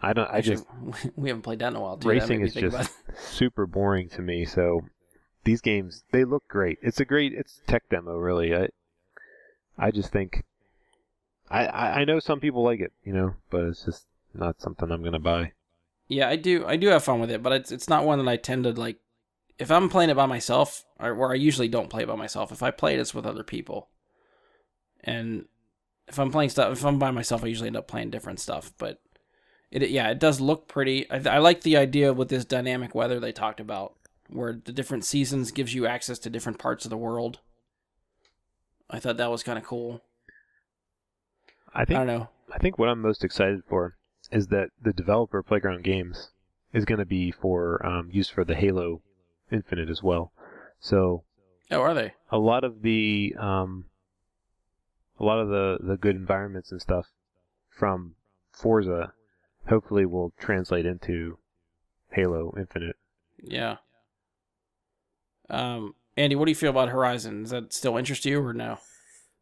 [0.00, 0.30] I don't.
[0.30, 1.96] I Actually, just we haven't played that in a while.
[1.96, 4.44] Racing is just super boring to me.
[4.44, 4.82] So
[5.44, 6.78] these games they look great.
[6.82, 8.54] It's a great it's tech demo really.
[8.54, 8.68] I
[9.78, 10.44] I just think
[11.50, 15.02] I, I know some people like it, you know, but it's just not something I'm
[15.02, 15.52] gonna buy.
[16.08, 16.66] Yeah, I do.
[16.66, 18.72] I do have fun with it, but it's it's not one that I tend to
[18.72, 18.98] like.
[19.58, 22.52] If I'm playing it by myself, or where I usually don't play it by myself,
[22.52, 23.88] if I play it, it's with other people.
[25.02, 25.46] And
[26.06, 28.72] if I'm playing stuff, if I'm by myself, I usually end up playing different stuff.
[28.78, 29.00] But
[29.70, 31.10] it, yeah, it does look pretty.
[31.10, 33.94] I, I like the idea with this dynamic weather they talked about,
[34.28, 37.40] where the different seasons gives you access to different parts of the world.
[38.90, 40.02] I thought that was kind of cool.
[41.74, 42.28] I think I don't know.
[42.52, 43.96] I think what I'm most excited for
[44.32, 46.30] is that the developer Playground Games
[46.72, 49.02] is going to be for um, use for the Halo
[49.52, 50.32] Infinite as well.
[50.80, 51.24] So
[51.70, 52.14] Oh, are they?
[52.30, 53.84] a lot of the um,
[55.20, 57.06] a lot of the the good environments and stuff
[57.70, 58.14] from
[58.52, 59.12] Forza
[59.68, 61.38] hopefully will translate into
[62.12, 62.96] Halo Infinite.
[63.42, 63.76] Yeah.
[65.50, 67.42] Um, Andy, what do you feel about Horizon?
[67.42, 68.78] Does that still interest you or no?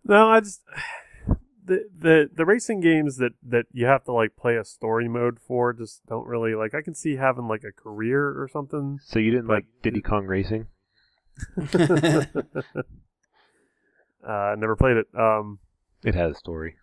[0.04, 0.60] No, I just
[1.64, 5.38] the the the racing games that that you have to like play a story mode
[5.40, 6.74] for just don't really like.
[6.74, 8.98] I can see having like a career or something.
[9.04, 10.66] So you didn't But- like Diddy Kong Racing?
[14.26, 15.06] Uh, never played it.
[15.16, 15.60] Um,
[16.02, 16.74] It has a story.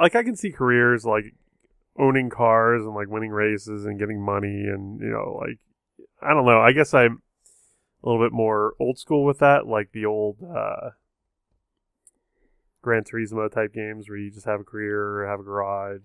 [0.00, 1.34] like I can see careers like
[1.98, 5.58] owning cars and like winning races and getting money and you know like
[6.22, 6.60] I don't know.
[6.60, 7.22] I guess I'm
[8.02, 10.90] a little bit more old school with that, like the old uh,
[12.82, 16.00] Gran Turismo type games where you just have a career, have a garage,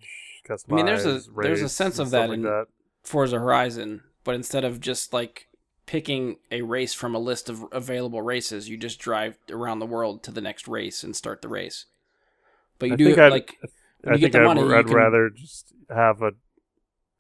[0.48, 0.72] customize.
[0.74, 2.68] I mean, there's a- there's a sense of that like in- that.
[3.04, 5.48] Forza Horizon, but instead of just like
[5.86, 10.24] picking a race from a list of available races, you just drive around the world
[10.24, 11.86] to the next race and start the race.
[12.80, 13.58] But you I do it I'd- like
[14.06, 16.32] I think I'd, money, I'd can- rather just have a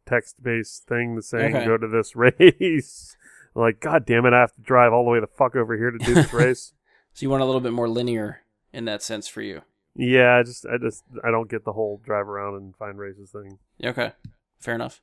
[0.05, 1.65] text-based thing that's saying Okay.
[1.65, 3.15] go to this race.
[3.55, 5.91] like, God damn it, I have to drive all the way the fuck over here
[5.91, 6.73] to do this race.
[7.13, 8.41] so you want a little bit more linear
[8.71, 9.61] in that sense for you.
[9.95, 13.29] Yeah, I just, I just, I don't get the whole drive around and find races
[13.31, 13.59] thing.
[13.83, 14.11] Okay,
[14.59, 15.01] fair enough.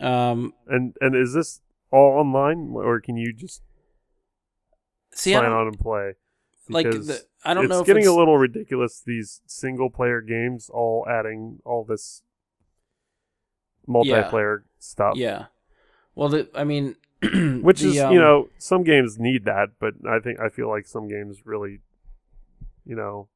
[0.00, 1.60] Um, And and is this
[1.92, 3.62] all online, or can you just
[5.14, 6.14] see, I sign on and play?
[6.68, 9.00] like the, I don't it's know if getting it's, a little ridiculous.
[9.04, 12.22] These single-player games all adding all this
[13.88, 15.16] multiplayer stuff.
[15.16, 15.46] yeah.
[16.14, 16.96] Well, the, I mean,
[17.62, 20.68] which the, is um, you know some games need that but i think i feel
[20.68, 21.78] like some games really
[22.84, 23.28] you know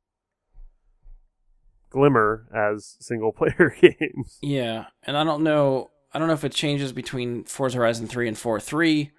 [1.91, 5.91] glimmer as single player games Yeah, and I don't know.
[6.13, 9.13] I don't know if it changes between Forza Horizon three and four three.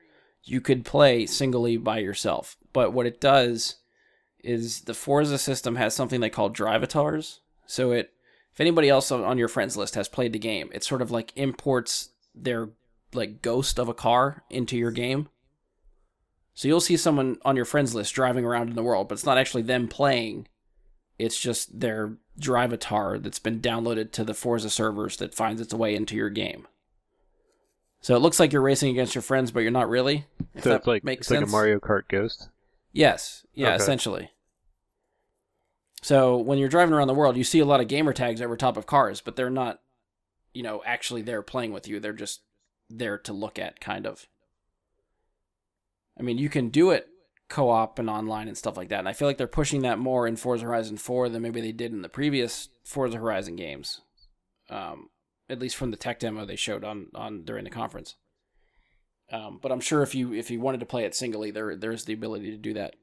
[0.44, 3.78] You could play singly by yourself, but what it does
[4.44, 7.40] is the Forza system has something they call drivatars.
[7.66, 8.12] So it,
[8.58, 11.32] if anybody else on- your friends list has played the game, it sort of like
[11.36, 12.70] imports their
[13.14, 15.30] like ghost of a car into your game.
[16.56, 19.28] So you'll see someone on your friends list driving around in the world, but it's
[19.28, 20.48] not actually them playing.
[21.20, 25.72] It's just their drive drivatar that's been downloaded to the Forza servers that finds its
[25.76, 26.66] way into your game.
[28.02, 30.26] So it looks like you're racing against your friends, but you're not really.
[30.62, 31.42] So it's like makes it's sense.
[31.42, 32.50] like a Mario Kart Ghost.
[32.92, 33.76] Yes, yeah, Okay.
[33.76, 34.32] essentially.
[36.02, 38.56] So when you're driving around the world, you see a lot of gamer tags over
[38.56, 39.82] top of cars, but they're not,
[40.54, 42.00] you know, actually there playing with you.
[42.00, 42.42] They're just
[42.90, 44.28] there to look at, kind of.
[46.20, 47.08] I mean, you can do it
[47.50, 50.28] co-op and online and stuff like that, and I feel like they're pushing that more
[50.28, 54.02] in Forza Horizon 4 than maybe they did in the previous Forza Horizon games.
[54.70, 55.10] Um,
[55.50, 58.16] at least from the tech demo they showed on on during the conference.
[59.32, 62.06] Um, but I'm sure if you if you wanted to play it singly, there there's
[62.06, 62.96] the ability to do that.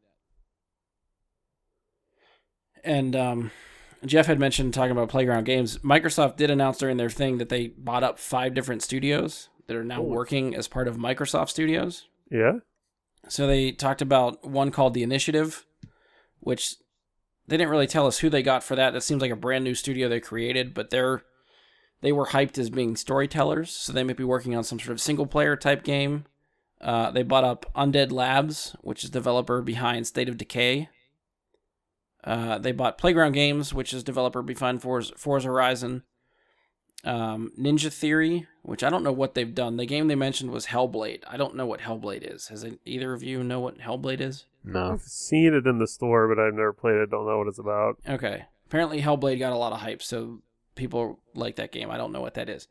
[2.84, 3.50] And um,
[4.04, 5.78] Jeff had mentioned talking about Playground Games.
[5.78, 9.84] Microsoft did announce during their thing that they bought up five different studios that are
[9.84, 10.04] now Oh.
[10.04, 12.06] working as part of Microsoft Studios.
[12.30, 12.58] yeah
[13.28, 15.64] So they talked about one called The Initiative,
[16.40, 16.76] which
[17.46, 18.92] they didn't really tell us who they got for that.
[18.92, 21.22] That seems like a brand new studio they created, but they're
[22.02, 25.00] they were hyped as being storytellers, so they might be working on some sort of
[25.00, 26.26] single player type game.
[26.78, 30.90] Uh, they bought up Undead Labs, which is developer behind State of Decay.
[32.24, 36.02] Uh, they bought Playground Games, which is developer behind Forza, Forza Horizon.
[37.04, 39.76] Um, Ninja Theory, which I don't know what they've done.
[39.76, 41.22] The game they mentioned was Hellblade.
[41.26, 42.48] I don't know what Hellblade is.
[42.48, 44.46] Has it, either of you know what Hellblade is?
[44.66, 44.92] No.
[44.94, 47.58] i've seen it in the store but i've never played it don't know what it's
[47.58, 48.46] about Okay.
[48.66, 50.40] Apparently, Hellblade got a lot of hype, so
[50.74, 51.90] people like that game.
[51.90, 52.66] I don't know what that is.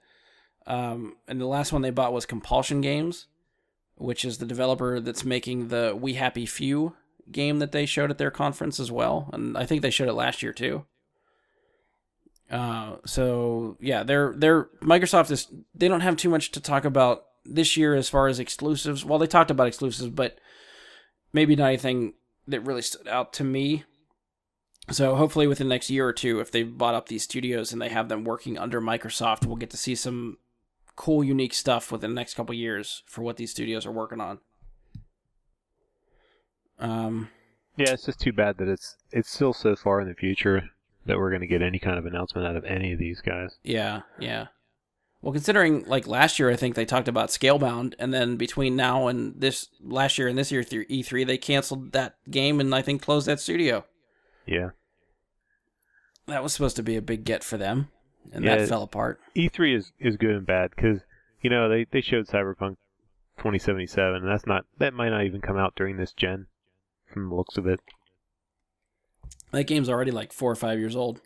[0.65, 3.27] Um, and the last one they bought was Compulsion Games,
[3.95, 6.95] which is the developer that's making the We Happy Few
[7.31, 9.29] game that they showed at their conference as well.
[9.33, 10.85] And I think they showed it last year too.
[12.51, 17.25] Uh, so yeah, they're they're Microsoft is they don't have too much to talk about
[17.45, 19.03] this year as far as exclusives.
[19.03, 20.37] Well, they talked about exclusives, but
[21.31, 22.13] maybe not anything
[22.47, 23.83] that really stood out to me.
[24.91, 27.81] So hopefully within the next year or two, if they've bought up these studios and
[27.81, 30.37] they have them working under Microsoft, we'll get to see some
[30.95, 34.39] cool, unique stuff within the next couple years for what these studios are working on.
[36.79, 37.29] Um,
[37.77, 40.69] Yeah, it's just too bad that it's it's still so far in the future
[41.05, 43.57] that we're going to get any kind of announcement out of any of these guys.
[43.63, 44.47] yeah, yeah.
[45.21, 49.07] Well, considering like last year, I think they talked about Scalebound, and then between now
[49.07, 52.81] and this last year and this year through E3, they canceled that game and I
[52.81, 53.85] think closed that studio.
[54.45, 54.71] Yeah.
[56.27, 57.89] That was supposed to be a big get for them,
[58.33, 58.57] and Yeah.
[58.57, 59.19] that fell apart.
[59.35, 60.99] E3 is is good and bad because
[61.41, 62.75] you know they they showed Cyberpunk
[63.37, 66.47] 2077 and that's not that might not even come out during this gen
[67.13, 67.79] from the looks of it.
[69.51, 71.21] That game's already like four or five years old.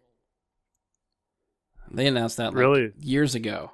[1.92, 2.92] They announced that like Really?
[3.00, 3.72] years ago.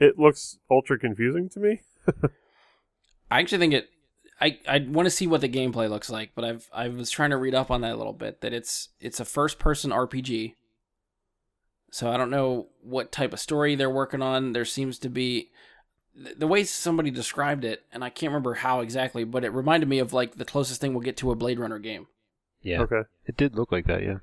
[0.00, 1.80] it looks ultra confusing to me
[3.30, 3.88] I actually think it.
[4.40, 7.30] I I want to see what the gameplay looks like, but I've I was trying
[7.30, 8.40] to read up on that a little bit.
[8.40, 10.54] That it's it's a first person RPG.
[11.92, 14.52] So I don't know what type of story they're working on.
[14.52, 15.50] There seems to be
[16.14, 19.88] the the way somebody described it, and I can't remember how exactly, but it reminded
[19.88, 22.06] me of like the closest thing we'll get to a Blade Runner game.
[22.62, 23.02] Yeah, Okay.
[23.26, 24.02] it did look like that.
[24.02, 24.18] Yeah,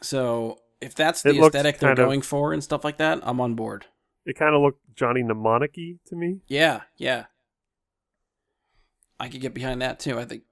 [0.00, 3.20] So if that's It the aesthetic they're kind of- going for and stuff like that,
[3.22, 3.86] I'm on board.
[4.24, 6.40] It kind of looked Johnny Mnemonic-y to me.
[6.48, 7.26] Yeah, yeah.
[9.20, 10.18] I could get behind that too.
[10.18, 10.42] I think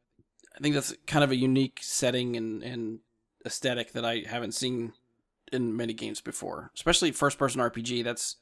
[0.56, 2.98] I think that's kind of a unique setting and, and
[3.46, 4.92] aesthetic that I haven't seen
[5.52, 6.70] in many games before.
[6.74, 8.04] Especially first person RPG.
[8.04, 8.36] That's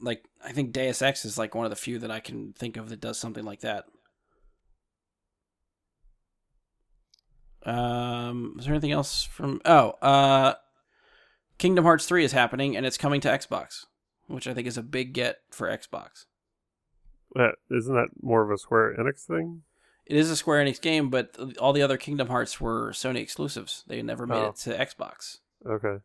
[0.00, 2.76] like I think Deus Ex is like one of the few that I can think
[2.76, 3.84] of that does something like that.
[7.64, 10.54] Um is there anything else from Oh, uh
[11.58, 13.84] Kingdom Hearts 3 is happening and it's coming to Xbox,
[14.28, 16.24] which I think is a big get for Xbox.
[17.38, 19.62] Uh, isn't that more of a Square Enix thing?
[20.06, 23.84] It is a Square Enix game, but all the other Kingdom Hearts were Sony exclusives.
[23.86, 24.48] They never made Oh.
[24.48, 25.40] it to Xbox.
[25.66, 26.02] Okay.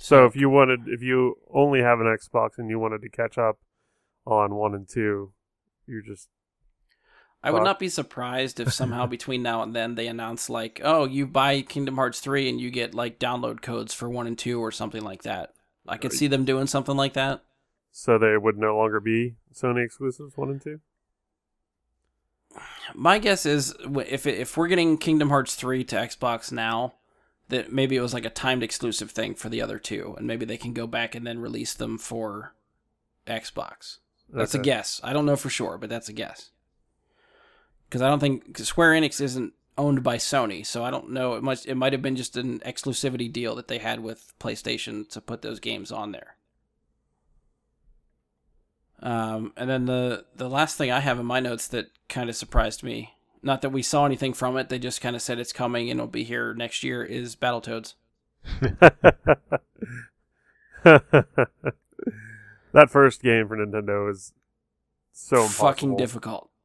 [0.00, 3.36] So if you wanted, if you only have an Xbox and you wanted to catch
[3.36, 3.58] up
[4.24, 5.32] on one and two,
[5.86, 6.28] you're just
[7.42, 11.04] I would not be surprised if somehow between now and then they announce like, "Oh,
[11.04, 14.60] you buy Kingdom Hearts 3 and you get like download codes for 1 and 2
[14.60, 15.52] or something like that."
[15.86, 17.42] I could see them doing something like that.
[17.90, 20.80] so they would no longer be Sony exclusives one and two.
[22.94, 23.74] My guess is
[24.06, 26.94] if if we're getting Kingdom Hearts 3 to Xbox now,
[27.48, 30.44] that maybe it was like a timed exclusive thing for the other two and maybe
[30.44, 32.54] they can go back and then release them for
[33.26, 33.98] Xbox.
[34.30, 35.00] That's a guess.
[35.02, 36.50] I don't know for sure, but that's a guess.
[37.88, 41.34] Because I don't think 'cause Square Enix isn't owned by Sony, so I don't know.
[41.34, 45.08] It might it might have been just an exclusivity deal that they had with PlayStation
[45.10, 46.36] to put those games on there.
[49.00, 52.36] Um, and then the the last thing I have in my notes that kind of
[52.36, 55.52] surprised me, not that we saw anything from it, they just kind of said it's
[55.52, 57.94] coming and it'll be here next year, is Battletoads.
[60.84, 61.20] that
[62.88, 64.32] first game for Nintendo is
[65.12, 65.68] so impossible.
[65.68, 66.50] Fucking difficult.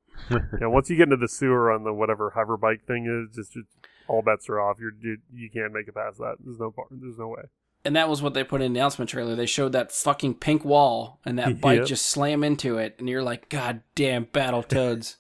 [0.62, 3.52] Yeah, once you get into the sewer on the whatever hover bike thing is, just,
[3.54, 3.68] just
[4.08, 4.78] all bets are off.
[4.80, 6.36] You're you, you can't make it past that.
[6.40, 6.74] There's no.
[6.92, 7.42] There's no way.
[7.84, 9.36] And that was what they put in the announcement trailer.
[9.36, 11.88] They showed that fucking pink wall and that bike Yep.
[11.88, 15.16] just slam into it, and you're like, God damn, Battletoads.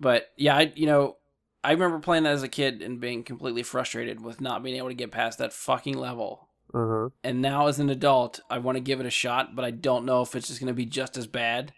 [0.00, 1.16] But yeah, I you know,
[1.62, 4.88] I remember playing that as a kid and being completely frustrated with not being able
[4.88, 6.48] to get past that fucking level.
[6.72, 7.08] Uh huh.
[7.22, 10.04] And now as an adult, I want to give it a shot, but I don't
[10.04, 11.72] know if it's just going to be just as bad.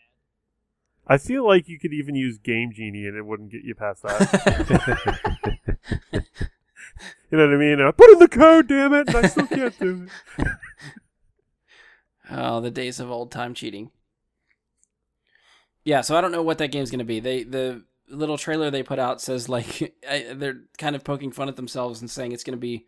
[1.07, 4.03] I feel like you could even use Game Genie and it wouldn't get you past
[4.03, 5.65] that.
[6.13, 6.21] you
[7.33, 7.81] know what I mean?
[7.81, 9.09] I put in the code, damn it!
[9.09, 10.07] And I still can't do
[10.39, 10.49] it.
[12.35, 13.91] Oh, the days of old time cheating.
[15.85, 17.21] Yeah, so I don't know what that game's going to be.
[17.21, 17.85] They the
[18.17, 22.01] little trailer they put out says like I, they're kind of poking fun at themselves
[22.01, 22.87] and saying it's going to be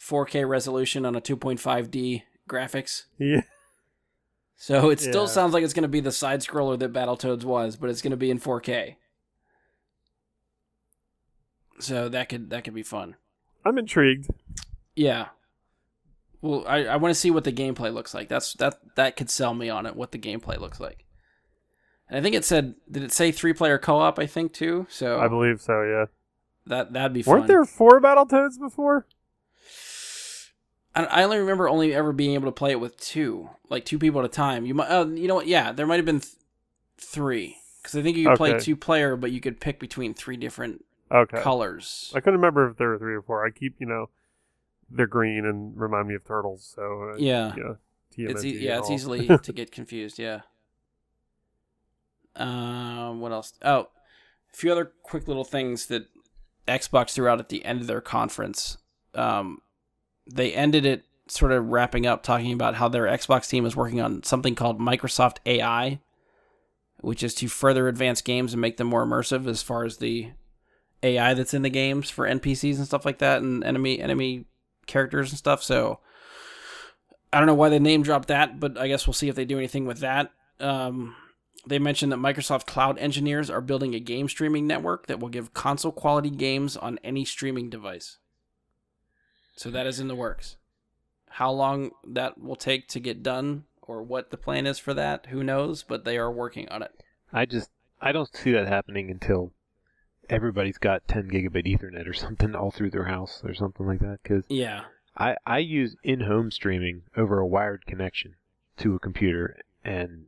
[0.00, 3.04] 4K resolution on a 2.5D graphics.
[3.18, 3.42] Yeah.
[4.56, 5.26] So it still Yeah.
[5.28, 8.10] sounds like it's going to be the side scroller that Battletoads was, but it's going
[8.10, 8.96] to be in 4K.
[11.80, 13.16] So that could that could be fun.
[13.64, 14.28] I'm intrigued.
[14.96, 15.28] Yeah.
[16.40, 18.28] Well, I, I want to see what the gameplay looks like.
[18.28, 19.94] That's that that could sell me on it.
[19.96, 21.04] What the gameplay looks like.
[22.08, 24.18] And I think it said, did it say three player co op?
[24.18, 24.86] I think too.
[24.88, 25.82] So I believe so.
[25.82, 26.06] Yeah.
[26.66, 29.06] that that'd be Weren't there four Battletoads before?
[30.94, 33.98] I, I only remember only ever being able to play it with two, like two
[33.98, 34.64] people at a time.
[34.66, 35.46] You might, oh, you know what?
[35.46, 36.32] Yeah, there might have been th-
[36.98, 40.36] three because I think you could play two player, but you could pick between three
[40.36, 41.40] different Okay.
[41.40, 42.12] colors.
[42.14, 43.46] I couldn't remember if there were three or four.
[43.46, 44.10] I keep, you know,
[44.90, 46.72] they're green and remind me of turtles.
[46.74, 47.54] So uh, Yeah.
[47.56, 47.72] yeah,
[48.30, 48.94] It's TMNT e- yeah, it's all.
[48.94, 50.18] easily to get confused.
[50.18, 50.40] Yeah.
[52.38, 53.52] Um, what else?
[53.62, 53.88] Oh,
[54.52, 56.06] a few other quick little things that
[56.66, 58.78] Xbox threw out at the end of their conference.
[59.14, 59.60] Um,
[60.26, 64.00] they ended it sort of wrapping up talking about how their Xbox team is working
[64.00, 66.00] on something called Microsoft AI,
[67.00, 70.30] which is to further advance games and make them more immersive as far as the
[71.02, 74.46] AI that's in the games for NPCs and stuff like that and enemy enemy
[74.86, 75.62] characters and stuff.
[75.62, 76.00] So
[77.32, 79.44] I don't know why they name dropped that, but I guess we'll see if they
[79.44, 80.32] do anything with that.
[80.60, 81.14] Um,
[81.66, 85.54] they mentioned that Microsoft Cloud engineers are building a game streaming network that will give
[85.54, 88.18] console quality games on any streaming device.
[89.56, 90.56] So that is in the works.
[91.30, 95.26] How long that will take to get done or what the plan is for that,
[95.26, 97.02] who knows, but they are working on it.
[97.32, 99.52] I just I don't see that happening until
[100.30, 104.20] everybody's got 10 gigabit Ethernet or something all through their house or something like that.
[104.22, 104.84] Because Yeah.
[105.16, 108.36] I I use in-home streaming over a wired connection
[108.76, 110.26] to a computer, and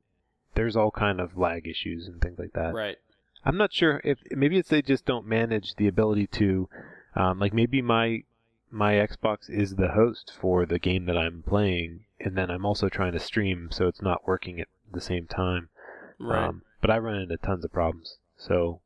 [0.54, 2.74] there's all kind of lag issues and things like that.
[2.74, 2.98] Right.
[3.44, 6.68] I'm not sure if maybe it's they just don't manage the ability to,
[7.16, 8.24] um, like maybe my
[8.70, 12.88] my Xbox is the host for the game that I'm playing, and then I'm also
[12.88, 15.70] trying to stream, so it's not working at the same time.
[16.18, 16.44] Right.
[16.44, 18.80] Um, but I run into tons of problems, so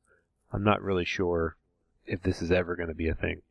[0.53, 1.57] I'm not really sure
[2.07, 3.43] if this is ever going to be a thing.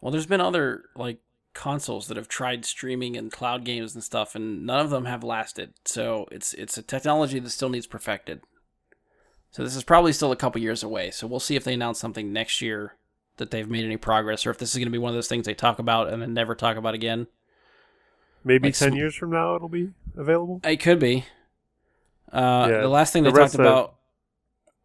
[0.00, 1.18] Well, there's been other like
[1.54, 5.24] consoles that have tried streaming and cloud games and stuff, and none of them have
[5.24, 5.72] lasted.
[5.84, 8.42] So it's it's a technology that still needs perfected.
[9.50, 11.10] So this is probably still a couple years away.
[11.12, 12.96] So we'll see if they announce something next year
[13.36, 15.28] that they've made any progress, or if this is going to be one of those
[15.28, 17.28] things they talk about and then never talk about again.
[18.42, 20.60] Maybe Like ten years from now it'll be available.
[20.64, 21.24] It could be.
[22.32, 23.94] Uh, Yeah, the last thing they rest talked of- about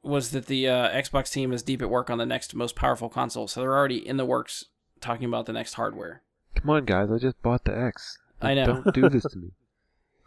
[0.02, 3.10] was that the uh, Xbox team is deep at work on the next most powerful
[3.10, 3.48] console.
[3.48, 4.66] So they're already in the works
[5.02, 6.22] talking about the next hardware.
[6.60, 7.10] Come on, guys!
[7.12, 8.18] I just bought the X.
[8.42, 8.66] I know.
[8.66, 9.52] Don't do this to me.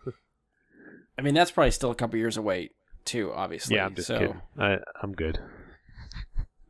[1.18, 2.70] I mean, that's probably still a couple years away
[3.04, 3.32] too.
[3.34, 4.40] Obviously, yeah, I'm just so kidding.
[4.58, 5.38] I I'm good.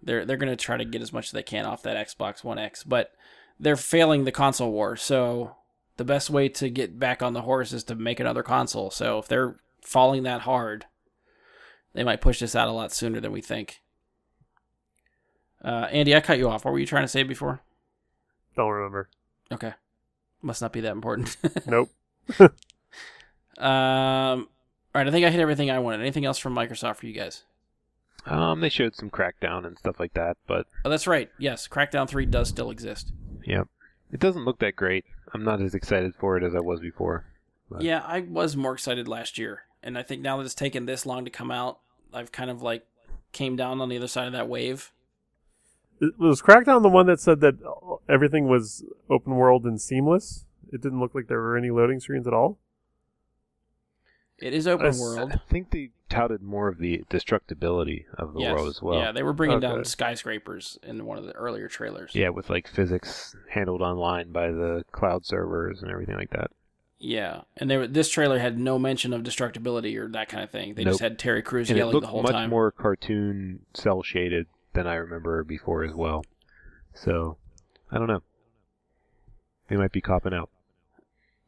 [0.03, 2.59] they're they're gonna try to get as much as they can off that Xbox One
[2.59, 3.13] X, but
[3.61, 4.97] they're failing the console war.
[4.97, 5.57] So
[5.97, 8.91] the best way to get back on the horse is to make another console.
[8.91, 10.87] So if they're falling that hard,
[11.93, 13.81] they might push this out a lot sooner than we think.
[15.65, 16.65] Uh, Andy, I cut you off.
[16.65, 17.61] What were you trying to say before?
[18.57, 19.09] Don't remember.
[19.53, 19.73] Okay,
[20.43, 21.37] must not be that important.
[21.67, 21.91] Nope.
[23.59, 24.49] um,
[24.95, 26.01] all right, I think I hit everything I wanted.
[26.01, 27.45] Anything else from Microsoft for you guys?
[28.27, 31.31] Um, they showed some Crackdown and stuff like that, but Oh, that's right.
[31.39, 33.13] Yes, Crackdown Three does still exist.
[33.45, 33.65] yeah,
[34.13, 35.05] it doesn't look that great.
[35.35, 37.25] I'm not as excited for it as I was before.
[37.71, 40.87] But- Yeah, I was more excited last year, and I think now that it's taken
[40.87, 41.79] this long to come out,
[42.15, 42.87] I've kind of like
[43.33, 44.93] came down on the other side of that wave.
[46.03, 47.55] It- Was Crackdown the one that said that
[48.09, 50.45] everything was open world and seamless?
[50.73, 52.59] It didn't look like there were any loading screens at all.
[54.39, 55.33] It is open I s- world.
[55.33, 58.53] I think they touted more of the destructibility of the yes.
[58.55, 58.99] world as well.
[58.99, 62.15] Yeah, they were bringing down skyscrapers in one of the earlier trailers.
[62.15, 66.51] Yeah, with like physics handled online by the cloud servers and everything like that.
[66.99, 70.51] Yeah, and they were, this trailer had no mention of destructibility or that kind of
[70.51, 70.75] thing.
[70.75, 72.51] They just had Terry Crews And it yelling looked the whole much time.
[72.51, 76.25] more cartoon cell shaded than I remember before as well.
[76.95, 77.37] So,
[77.91, 78.23] I don't know.
[79.69, 80.51] They might be copping out.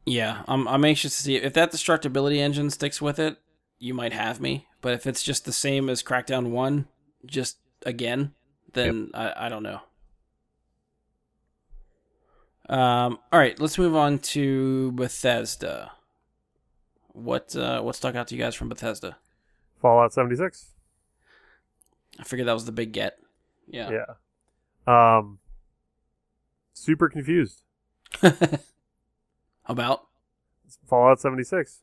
[0.05, 3.37] Yeah, I'm I'm anxious to see if that destructibility engine sticks with it.
[3.79, 6.87] You might have me, but if it's just the same as Crackdown One,
[7.25, 8.33] just again,
[8.73, 9.81] then I, I don't know.
[12.69, 13.19] Um.
[13.31, 15.91] All right, let's move on to Bethesda.
[17.13, 19.17] What uh, what stuck out to you guys from Bethesda?
[19.81, 20.74] Fallout 76.
[22.19, 23.17] I figured that was the big get.
[23.67, 23.89] Yeah.
[24.87, 25.17] Yeah.
[25.17, 25.39] Um.
[26.73, 27.63] Super confused.
[29.67, 30.05] About
[30.87, 31.81] Fallout 76.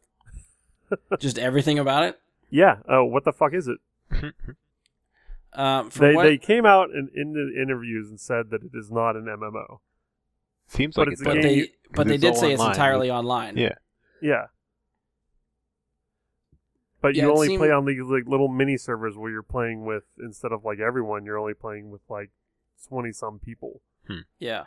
[1.18, 2.20] just everything about it.
[2.51, 2.76] Yeah.
[2.89, 3.78] Oh, what the fuck is it?
[5.55, 5.91] Um.
[5.99, 9.16] They what, they came out in, in the interviews and said that it is not
[9.16, 9.80] an MMO.
[10.68, 11.45] Seems But like it's it a but does.
[11.45, 13.59] game- they but they did all say it's entirely online.
[13.59, 13.74] Yeah.
[14.22, 14.47] Yeah.
[17.03, 19.84] But Yeah, you only seemed- play on these like little mini servers where you're playing
[19.84, 22.30] with instead of like everyone, you're only playing with like
[22.88, 23.82] twenty some people.
[24.07, 24.20] Hmm.
[24.38, 24.64] Yeah.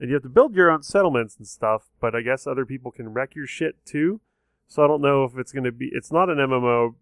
[0.00, 2.90] And you have to build your own settlements and stuff, but I guess other people
[2.90, 4.20] can wreck your shit too.
[4.66, 6.94] So I don't know if it's gonna be it's not an MMO.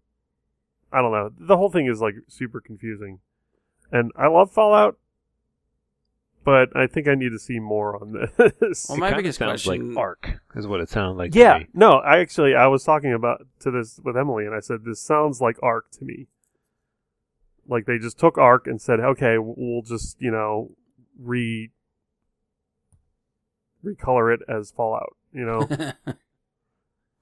[0.91, 1.31] I don't know.
[1.39, 3.19] The whole thing is like super confusing.
[3.91, 4.97] And I love Fallout,
[6.43, 8.13] but I think I need to see more on
[8.59, 8.85] this.
[8.89, 11.31] Well, my biggest sounds question- like Ark is what it sounded like.
[11.33, 11.67] to Yeah, me.
[11.73, 15.01] no, I actually I was talking about to this with Emily, and I said this
[15.01, 16.27] sounds like Ark to me.
[17.67, 20.71] Like they just took Ark and said, okay, we'll just you know
[21.19, 21.69] re
[23.83, 25.15] recolor it as Fallout.
[25.33, 25.67] You know,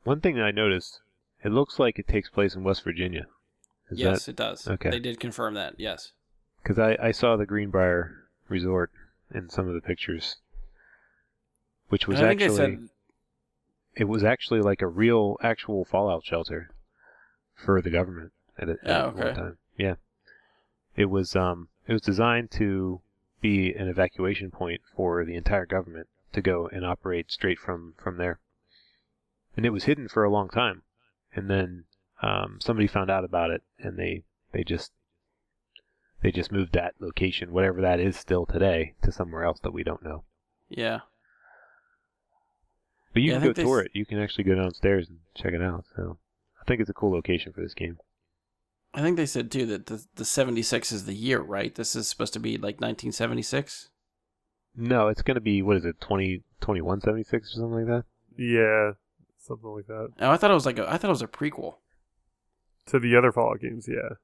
[0.03, 0.99] One thing that I noticed,
[1.43, 3.27] it looks like it takes place in West Virginia.
[3.89, 4.67] Is yes, it does.
[4.67, 4.89] okay.
[4.89, 5.75] They did confirm that.
[5.77, 6.11] Yes.
[6.63, 8.91] Because I, I saw the Greenbrier Resort
[9.33, 10.37] in some of the pictures,
[11.89, 12.89] which was And I think actually said
[13.95, 16.71] it was actually like a real actual fallout shelter
[17.55, 19.33] for the government at, a, at Oh, one okay.
[19.33, 19.57] time.
[19.77, 19.95] Yeah,
[20.95, 23.01] it was um it was designed to
[23.41, 28.17] be an evacuation point for the entire government to go and operate straight from from
[28.17, 28.39] there,
[29.57, 30.83] and it was hidden for a long time,
[31.33, 31.85] and then
[32.21, 34.91] um, somebody found out about it and they they just
[36.21, 39.83] they just moved that location, whatever that is still today, to somewhere else that we
[39.83, 40.23] don't know.
[40.69, 40.99] yeah.
[43.13, 43.91] But you Yeah, can go think tour s- it.
[43.93, 45.85] You can actually go downstairs and check it out.
[45.95, 46.17] So
[46.61, 47.97] I think it's a cool location for this game.
[48.93, 51.73] I think they said too that the the 76 is the year, right?
[51.75, 53.89] This is supposed to be like 1976.
[54.75, 57.85] No, it's going to be what is it, twenty twenty one seventy six or something
[57.85, 58.05] like that?
[58.37, 58.91] yeah,
[59.37, 60.09] something like that.
[60.21, 61.75] Oh, I thought it was like a, I thought it was a prequel.
[62.87, 64.15] To the other Fallout games, yeah.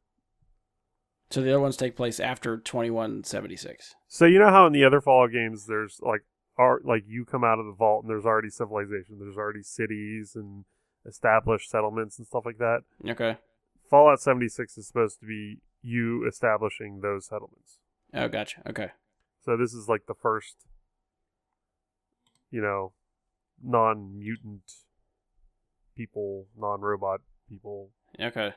[1.29, 3.95] So the other ones take place after 2176.
[4.07, 6.21] So you know how in the other Fallout games there's like
[6.57, 10.33] art like you come out of the vault and there's already civilization, there's already cities
[10.35, 10.63] and
[11.05, 12.79] established settlements and stuff like that.
[13.07, 13.37] Okay.
[13.89, 17.79] Fallout 76 is supposed to be you establishing those settlements.
[18.13, 18.61] Oh, gotcha.
[18.69, 18.91] Okay.
[19.41, 20.55] So this is like the first
[22.51, 22.93] you know
[23.63, 24.61] non-mutant
[25.95, 27.89] people, non-robot people
[28.19, 28.53] Okay.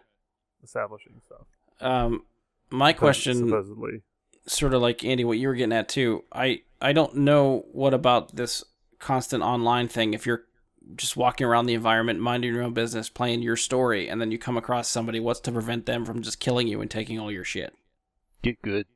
[0.62, 1.46] establishing stuff.
[1.80, 2.24] Um,
[2.70, 4.02] my question, supposedly.
[4.46, 6.24] sort of like Andy, what you were getting at too.
[6.32, 8.64] I I don't know what about this
[8.98, 10.14] constant online thing.
[10.14, 10.44] If you're
[10.96, 14.38] just walking around the environment, minding your own business, playing your story, and then you
[14.38, 17.44] come across somebody, what's to prevent them from just killing you and taking all your
[17.44, 17.74] shit?
[18.42, 18.86] Get good.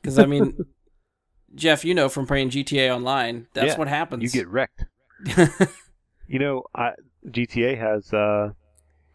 [0.00, 0.56] Because I mean,
[1.54, 4.22] Jeff, you know from playing GTA Online, that's Yeah, what happens.
[4.22, 4.84] You get wrecked.
[6.26, 6.92] You know, I,
[7.26, 8.52] GTA has uh,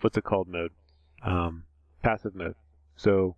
[0.01, 0.71] what's it called mode?
[1.23, 1.63] Um,
[2.03, 2.55] passive mode.
[2.95, 3.35] So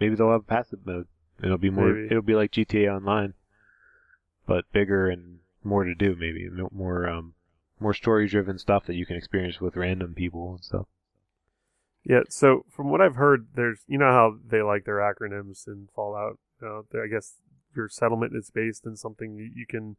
[0.00, 1.06] maybe they'll have a passive mode.
[1.42, 1.92] It'll be more.
[1.92, 2.06] Maybe.
[2.06, 3.34] It'll be like GTA Online,
[4.46, 6.16] but bigger and more to do.
[6.18, 7.34] Maybe more um,
[7.78, 10.86] more story-driven stuff that you can experience with random people and stuff.
[12.04, 15.88] Yeah, so from what I've heard, there's you know how they like their acronyms in
[15.94, 16.38] Fallout.
[16.60, 17.34] They- I guess
[17.74, 19.96] your settlement is based in something you, you can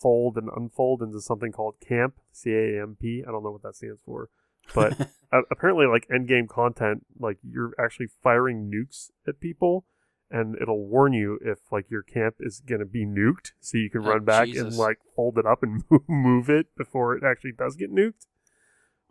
[0.00, 3.24] fold and unfold into something called camp, C A M P.
[3.26, 4.28] I don't know what that stands for,
[4.74, 5.00] but
[5.32, 9.84] uh, apparently, like end game content, like you're actually firing nukes at people,
[10.30, 14.04] and it'll warn you if like your camp is gonna be nuked, so you can
[14.04, 17.76] Oh, run back and like fold it up and move it before it actually does
[17.76, 18.26] get nuked.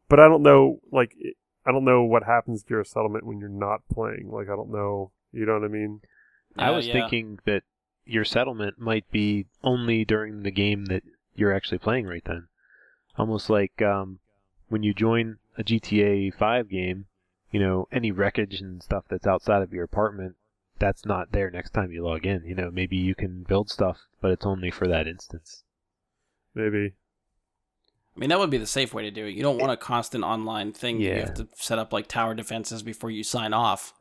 [0.10, 1.16] But I don't know, like
[1.66, 4.30] I don't know what happens to your settlement when you're not playing.
[4.32, 6.02] Like I don't know, you know what I mean?
[6.58, 6.94] I was yeah.
[6.94, 7.64] thinking that
[8.06, 11.04] your settlement might be only during the game that
[11.36, 12.48] you're actually playing right then.
[13.18, 14.20] Almost like um,
[14.70, 17.06] when you join a GTA 5 game,
[17.52, 20.36] you know, any wreckage and stuff that's outside of your apartment,
[20.80, 22.44] that's not there next time you log in.
[22.46, 25.64] You know, maybe you can build stuff, but it's only for that instance.
[26.54, 26.94] Maybe.
[28.16, 29.36] I mean, that would be the safe way to do it.
[29.36, 31.00] You don't want a constant online thing.
[31.00, 31.14] Yeah.
[31.16, 33.94] You have to set up like tower defenses before you sign off.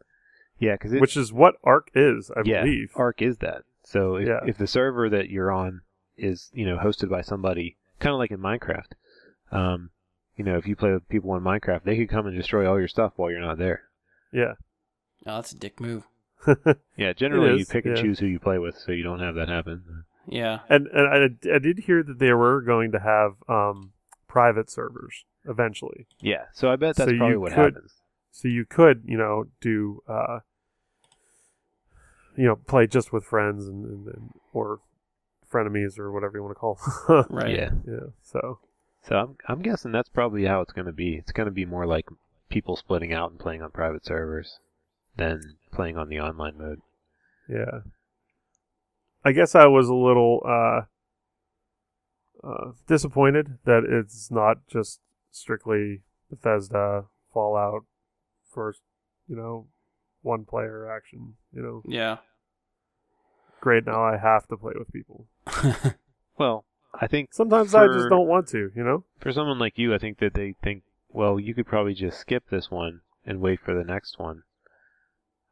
[0.58, 2.90] Yeah, because it, Which is what Ark is, I yeah, believe.
[2.94, 3.62] Ark is that.
[3.84, 4.40] So if, Yeah.
[4.46, 5.82] if the server that you're on
[6.16, 8.92] is, you know, hosted by somebody, kind of like in Minecraft,
[9.52, 9.90] um,
[10.36, 12.78] you know, if you play with people in Minecraft, they could come and destroy all
[12.78, 13.82] your stuff while you're not there.
[14.32, 14.54] Yeah.
[15.26, 16.04] Oh, that's a dick move.
[16.96, 18.02] Yeah, generally you pick and yeah.
[18.02, 20.04] choose who you play with, so you don't have that happen.
[20.28, 20.60] Yeah.
[20.68, 23.92] And and I, I did hear that they were going to have um,
[24.28, 27.92] private servers eventually, Yeah, so I bet that's you probably what could- happens.
[28.32, 30.40] so you could you know do uh,
[32.36, 34.80] you know play just with friends and, and, and or
[35.52, 36.78] frenemies or whatever you want to call.
[37.08, 37.24] Them.
[37.30, 37.54] Right.
[37.54, 38.06] Yeah, yeah.
[38.22, 38.58] So
[39.08, 41.14] so I'm I'm guessing that's probably how it's going to be.
[41.14, 42.06] It's going to be more like
[42.48, 44.58] people splitting out and playing on private servers
[45.16, 46.80] than playing on the online mode.
[47.48, 47.80] yeah.
[49.24, 50.82] I guess I was a little uh,
[52.46, 55.00] uh, disappointed that it's not just
[55.32, 57.82] strictly Bethesda Fallout
[58.48, 58.74] for
[59.26, 59.66] you know
[60.22, 61.34] one player action.
[61.52, 62.18] You know, Yeah.
[63.60, 65.26] great now I have to play with people.
[66.38, 66.65] Well,
[67.00, 68.70] I think Sometimes I just don't want to.
[68.74, 69.04] You know.
[69.20, 72.44] for someone like you, I think that they think, well, you could probably just skip
[72.50, 74.42] this one and wait for the next one.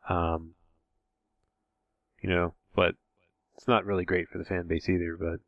[0.09, 0.55] Um,
[2.23, 2.95] you know, but
[3.57, 5.17] it's not really great for the fan base either.
[5.19, 5.41] But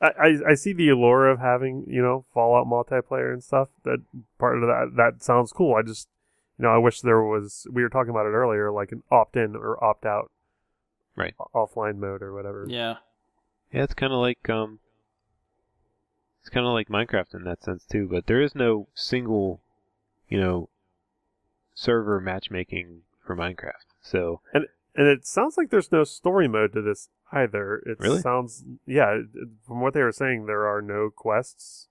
[0.00, 3.68] I, I I see the allure of having you know Fallout multiplayer and stuff.
[3.84, 3.98] That
[4.38, 5.74] part of that that sounds cool.
[5.74, 6.08] I just
[6.58, 7.66] you know I wish there was.
[7.72, 10.30] We were talking about it earlier, like an opt in or opt out,
[11.16, 11.34] Right.
[11.54, 12.66] offline mode or whatever.
[12.68, 12.96] yeah.
[13.72, 14.78] Yeah, it's kind of like um,
[16.40, 18.08] it's kind of like Minecraft in that sense too.
[18.10, 19.60] But there is no single,
[20.28, 20.68] you know,
[21.74, 23.84] server matchmaking for Minecraft.
[24.00, 27.82] So And and it sounds like there's no story mode to this either.
[27.84, 28.20] It Really?
[28.20, 29.18] sounds yeah.
[29.66, 31.88] From what they were saying, there are no quests.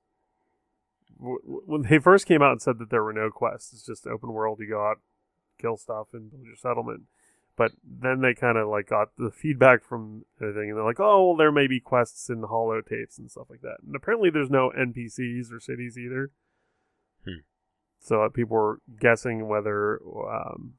[1.18, 4.34] When they first came out and said that there were no quests, it's just open
[4.34, 4.60] world.
[4.60, 5.00] You go out,
[5.62, 7.04] kill stuff, and build your settlement.
[7.58, 11.28] But then they kind of like got the feedback from everything, and they're like, "Oh,
[11.28, 14.72] well, there may be quests in holotapes and stuff like that." And apparently, there's no
[14.78, 16.32] NPCs or cities either.
[17.24, 17.44] Hmm.
[18.00, 20.74] So uh, people were guessing whether, um,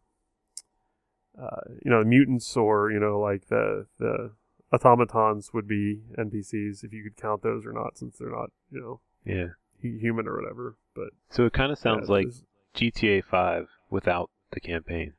[1.40, 4.32] uh, you know, mutants or you know, like the the
[4.72, 8.80] automatons would be NPCs if you could count those or not, since they're not, you
[8.80, 9.48] know, yeah,
[9.80, 10.76] human or whatever.
[10.94, 12.28] But so it kind of sounds yeah, like
[12.74, 15.14] GTA 5 without the campaign,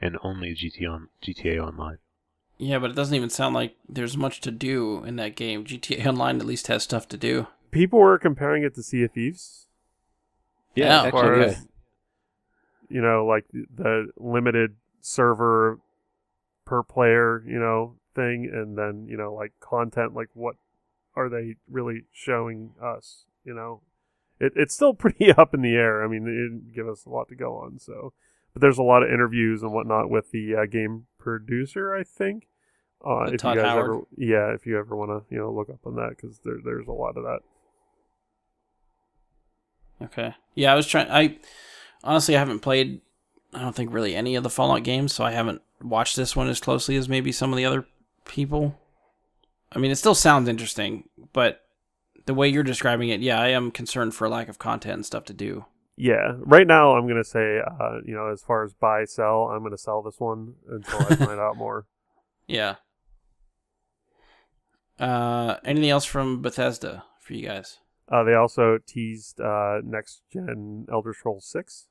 [0.00, 1.98] and only GTA on GTA Online.
[2.58, 5.64] Yeah, but it doesn't even sound like there's much to do in that game.
[5.64, 7.46] GTA Online at least has stuff to do.
[7.70, 9.66] people were comparing it to Sea of Thieves.
[10.74, 11.54] Yeah, As actually, far yeah.
[12.88, 15.80] you know, like the- the limited server
[16.64, 20.56] per player, you know, thing, and then you know, like content, like what
[21.14, 23.24] are they really showing us?
[23.44, 23.82] You know,
[24.40, 26.02] it, it's still pretty up in the air.
[26.04, 28.12] I mean, they didn't give us a lot to go on, so
[28.56, 32.48] but there's a lot of interviews and whatnot with the uh, game producer, I think.
[33.04, 33.84] Uh, if Todd you guys Howard?
[33.84, 36.56] ever, yeah, if you ever want to, you know, look up on that because there,
[36.64, 37.40] there's a lot of that.
[40.00, 40.34] Okay.
[40.54, 41.10] Yeah, I was trying.
[41.10, 41.36] I
[42.02, 43.02] honestly I haven't played.
[43.52, 46.48] I don't think really any of the Fallout games, so I haven't watched this one
[46.48, 47.86] as closely as maybe some of the other
[48.24, 48.80] people.
[49.70, 51.60] I mean, it still sounds interesting, but
[52.24, 55.26] the way you're describing it, yeah, I am concerned for lack of content and stuff
[55.26, 55.66] to do.
[55.96, 59.62] Yeah, right now I'm gonna say, uh, you know, as far as buy sell, I'm
[59.62, 61.86] gonna sell this one until I find out more.
[62.48, 62.76] Yeah.
[64.98, 67.78] Uh, anything else from Bethesda for you guys?
[68.08, 71.88] Uh, they also teased uh, next gen Elder Scrolls Six.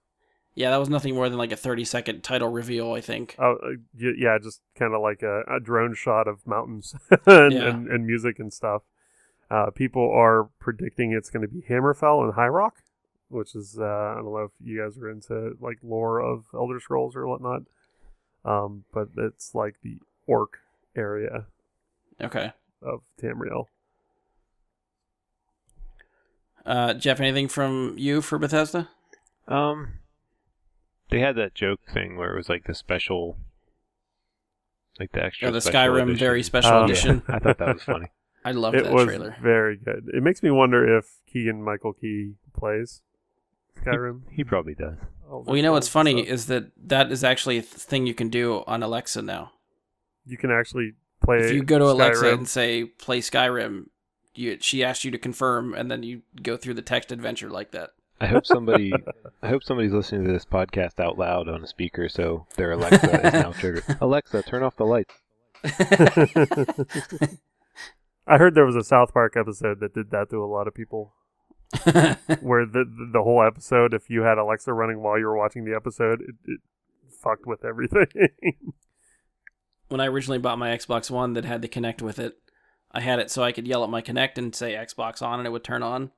[0.53, 3.36] Yeah, that was nothing more than like a 30 second title reveal, I think.
[3.38, 6.95] Oh, uh, yeah, just kind of like a, a drone shot of mountains
[7.26, 7.68] and, Yeah.
[7.68, 8.84] and, and music and stuff.
[9.52, 12.76] Uh, people are predicting it's going to be Hammerfell and High Rock,
[13.30, 16.80] which is uh, I don't know if you guys are into like lore of Elder
[16.80, 17.64] Scrolls or whatnot,
[18.43, 19.97] um, but it's like the
[20.27, 20.60] orc
[20.95, 21.45] area
[22.22, 22.52] Okay.
[22.81, 23.65] of Tamriel.
[26.65, 28.89] Uh, Jeff, anything from you for Bethesda?
[29.47, 29.99] Um,
[31.10, 33.38] they had that joke thing where it was like the special,
[34.99, 35.49] like the extra.
[35.49, 36.18] Or the Skyrim edition.
[36.18, 36.85] very special yeah.
[36.85, 37.22] edition?
[37.27, 38.07] I thought that was funny.
[38.45, 39.35] I loved it that was trailer.
[39.41, 40.07] very good.
[40.14, 43.02] It makes me wonder if Keegan Michael Key plays
[43.84, 44.22] Skyrim.
[44.31, 44.97] He probably does.
[45.30, 46.34] Elder Well, you know what's funny stuff.
[46.34, 49.52] is that that is actually a thing you can do on Alexa now.
[50.26, 50.93] you can actually
[51.23, 51.38] play.
[51.39, 53.85] If you go to Alexa and say "Play Skyrim,"
[54.35, 57.72] you, she asks you to confirm, and then you go through the text adventure like
[57.72, 57.91] that.
[58.22, 58.93] I hope somebody,
[59.43, 63.27] I hope somebody's listening to this podcast out loud on a speaker, so their Alexa
[63.27, 63.84] is now triggered.
[63.99, 65.14] Alexa, turn off the lights.
[68.27, 70.73] I heard there was a South Park episode that did that to a lot of
[70.73, 71.14] people,
[72.41, 75.75] where the the, whole episode, if you had Alexa running while you were watching the
[75.75, 76.59] episode, it, it
[77.09, 78.07] fucked with everything.
[79.89, 82.37] when I originally bought my Xbox One that had to connect with it,
[82.91, 85.47] I had it so I could yell at my Kinect and say Xbox on, and
[85.47, 86.11] it would turn on.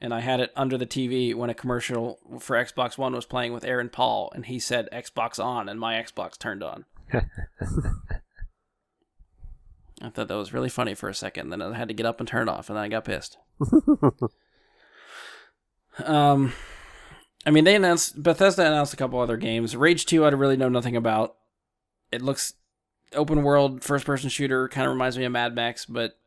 [0.00, 3.52] And I had it under the TV when a commercial for Xbox One was playing
[3.52, 6.86] with Aaron Paul, and he said Xbox on, and my Xbox turned on.
[10.02, 11.50] I thought that was really funny for a second.
[11.50, 13.38] Then I had to get up and turn it off, and then I got pissed.
[16.04, 16.52] Um,
[17.44, 19.76] I mean, they announced Bethesda announced a couple other games.
[19.76, 21.36] Rage Two, I really know nothing about.
[22.10, 22.54] It looks
[23.14, 26.18] open world first person shooter, kind of reminds me of Mad Max, but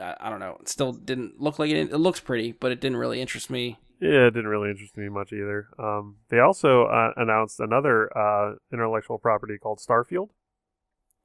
[0.00, 0.58] I, I don't know.
[0.60, 1.92] It still didn't look like it.
[1.92, 3.78] It looks pretty, but it didn't really interest me.
[4.00, 5.68] yeah, it didn't really interest me much either.
[5.78, 10.28] Um, they also uh, announced another uh, intellectual property called Starfield,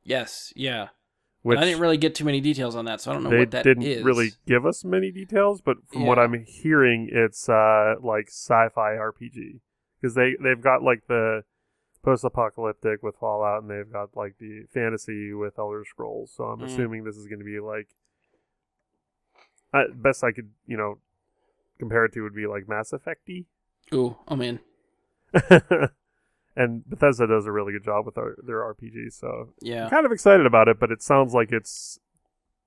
[0.04, 0.88] Yes, yeah.
[1.48, 3.40] Which I didn't really get too many details on that, so I don't know they
[3.40, 4.04] what that didn't is.
[4.04, 5.62] really give us many details.
[5.62, 9.60] But from what I'm hearing, it's uh, like sci-fi RPG
[10.02, 11.44] because they they've got like the
[12.04, 16.32] post-apocalyptic with Fallout, and they've got like the fantasy with Elder Scrolls.
[16.36, 16.66] So I'm Mm.
[16.66, 17.88] assuming this is going to be like.
[19.74, 21.00] Uh, best I could, you know,
[21.78, 23.44] compare it to would be like Mass Effect-y.
[23.94, 24.60] Ooh, I'm in.
[26.58, 29.86] and Bethesda does a really good job with their, their RPGs, so Yeah.
[29.86, 30.80] I'm kind of excited about it.
[30.80, 32.00] But it sounds like it's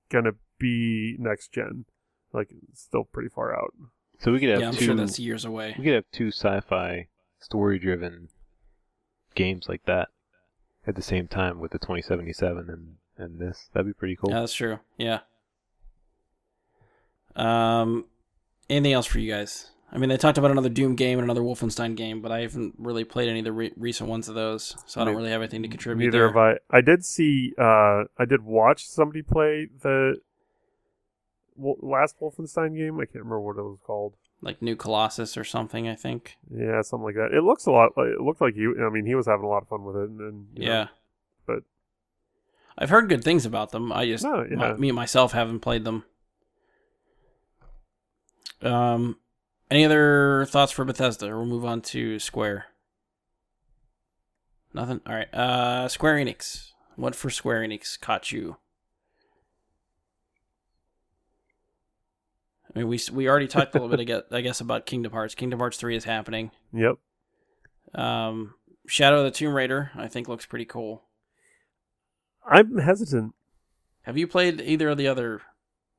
[0.09, 1.85] gonna be next gen,
[2.33, 3.73] like still pretty far out.
[4.19, 4.85] So we could have Yeah, I'm two.
[4.85, 5.75] sure that's years away.
[5.77, 7.07] We could have two sci-fi,
[7.39, 8.29] story-driven
[9.35, 10.09] games like that
[10.87, 13.69] at the same time with the 2077 and and this.
[13.73, 14.29] That'd be pretty cool.
[14.31, 14.79] Yeah, that's true.
[14.97, 15.19] Yeah.
[17.35, 18.05] Um,
[18.69, 19.69] anything else for you guys?
[19.93, 22.75] I mean, they talked about another Doom game and another Wolfenstein game, but I haven't
[22.77, 25.41] really played any of the re- recent ones of those, so I don't really have
[25.41, 26.05] anything to contribute.
[26.05, 26.27] Neither there.
[26.27, 26.77] have I.
[26.77, 27.53] I did see.
[27.57, 30.15] Uh, I did watch somebody play the
[31.57, 32.99] last Wolfenstein game.
[32.99, 34.13] I can't remember what it was called.
[34.41, 36.37] Like New Colossus or something, I think.
[36.49, 37.31] Yeah, something like that.
[37.37, 37.91] It looks a lot.
[37.97, 38.83] Like, it looked like you.
[38.83, 40.09] I mean, he was having a lot of fun with it.
[40.09, 40.87] And, and you know, yeah.
[41.45, 41.63] but-
[42.77, 43.91] I've heard good things about them.
[43.91, 44.55] I just No, yeah.
[44.55, 46.05] my- me and myself haven't played them.
[48.63, 49.17] Um,
[49.71, 51.27] any other thoughts for Bethesda?
[51.27, 52.65] We'll move on to Square.
[54.73, 55.01] Nothing.
[55.07, 55.33] All right.
[55.33, 56.71] Uh, Square Enix.
[56.95, 58.57] What for Square Enix caught you?
[62.73, 65.11] I mean, we we already talked a little bit, I guess- I guess, about Kingdom
[65.11, 65.35] Hearts.
[65.35, 66.51] Kingdom Hearts three is happening.
[66.73, 66.95] Yep.
[67.93, 68.53] Um,
[68.87, 71.03] Shadow of the Tomb Raider, I think, looks pretty cool.
[72.49, 73.35] I'm hesitant.
[74.03, 75.41] Have you played either of the other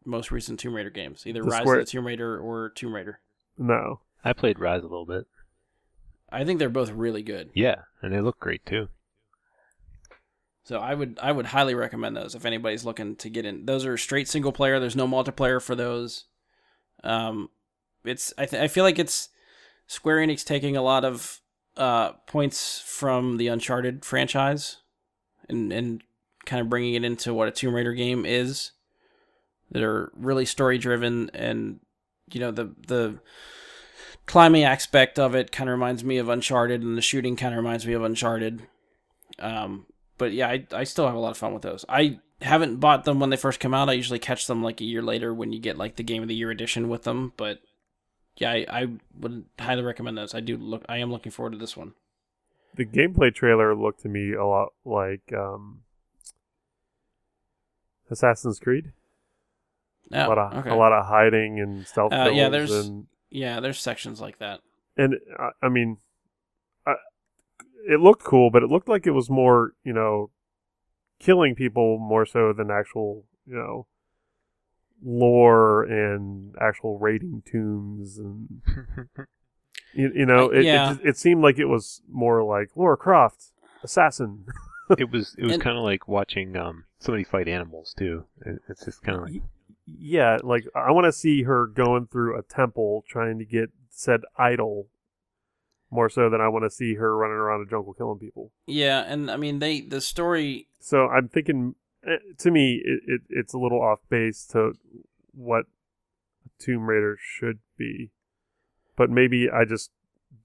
[0.05, 2.95] most recent Tomb Raider games, either The Rise Square- of the Tomb Raider or Tomb
[2.95, 3.21] Raider.
[3.59, 4.01] No.
[4.25, 5.27] I played Rise a little bit.
[6.31, 7.51] I think they're both really good.
[7.55, 8.89] Yeah, and they look great too.
[10.65, 13.67] So I would I would highly recommend those if anybody's looking to get in.
[13.67, 14.79] Those are straight single player.
[14.79, 16.25] There's no multiplayer for those.
[17.03, 17.51] Um,
[18.05, 19.29] it's I th- I feel like it's
[19.87, 21.41] Square Enix taking a lot of
[21.77, 24.79] uh points from the Uncharted franchise,
[25.49, 26.03] and and
[26.47, 28.71] kind of bringing it into what a Tomb Raider game is.
[29.73, 31.81] That are really story driven, and
[32.35, 33.19] you know the the
[34.27, 37.59] climbing aspect of it kind of reminds me of Uncharted, and the shooting kind of
[37.59, 38.63] reminds me of Uncharted.
[39.39, 39.87] Um,
[40.19, 41.85] but yeah, I, I still have a lot of fun with those.
[41.89, 43.89] I haven't bought them when they first come out.
[43.89, 46.29] I usually catch them like a year later when you get like the Game of
[46.29, 47.33] the Year edition with them.
[47.37, 47.61] But
[48.37, 48.87] yeah, I, I
[49.19, 50.35] would highly recommend those.
[50.35, 50.85] I do look.
[50.89, 51.95] I am looking forward to this one.
[52.75, 55.83] The gameplay trailer looked to me a lot like um,
[58.11, 58.93] Assassin's Creed.
[60.13, 60.71] Oh, a lot of okay.
[60.71, 62.13] a lot of hiding and stealth.
[62.13, 64.61] Uh, yeah, kills there's- and Yeah, there's sections like that.
[64.97, 65.99] and uh, I mean,
[66.87, 66.95] I,
[67.89, 70.31] it looked cool, but it looked like it was more, you know,
[71.19, 73.87] killing people more so than actual, you know,
[75.05, 78.61] lore and actual raiding tombs and
[79.95, 80.91] you, you know, it, yeah.
[80.93, 83.53] it just- it seemed like it was more like Laura Croft,
[83.83, 84.45] assassin.
[84.99, 88.25] it was it was kind of like watching um somebody fight animals too.
[88.45, 89.43] It, it's just kind of like
[89.87, 94.21] Yeah, like I want to see her going through a temple trying to get said
[94.39, 94.89] idol
[95.91, 98.51] more so than I want to see her running around a jungle killing people.
[98.67, 100.69] Yeah, and I mean they the story.
[100.81, 101.75] So I'm thinking,
[102.07, 104.73] eh, to me, it, it it's a little off base to
[105.33, 105.67] what
[106.59, 108.11] Tomb Raider should be,
[108.97, 109.91] but maybe I just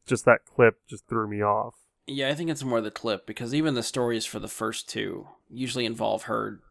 [0.06, 1.76] just that clip just threw me off.
[2.06, 5.28] Yeah, I think it's more the clip because even the stories for the first two
[5.50, 6.62] usually involve her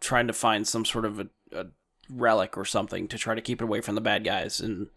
[0.00, 1.66] trying to find some sort of a, a
[2.10, 4.88] relic or something to try to keep it away from the bad guys and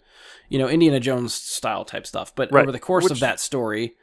[0.48, 2.34] you know Indiana Jones style type stuff.
[2.36, 3.96] But Right, over the course of that story,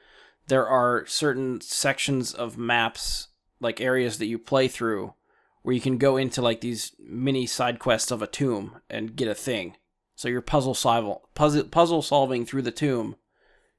[0.48, 3.28] there are certain sections of maps,
[3.60, 5.14] like areas that you play through,
[5.62, 9.28] where you can go into like these mini side quests of a tomb and get
[9.28, 9.76] a thing.
[10.14, 13.16] So you're puzzle solving, puzzle puzzle solving through the tomb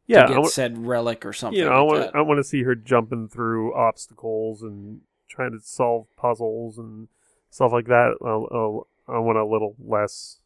[0.05, 1.57] Yeah, to I get said relic or something.
[1.59, 2.15] you know, I like want.
[2.15, 7.07] I want to see her jumping through obstacles and trying to solve puzzles and
[7.49, 8.15] stuff like that.
[8.23, 10.38] I, I, I want a little less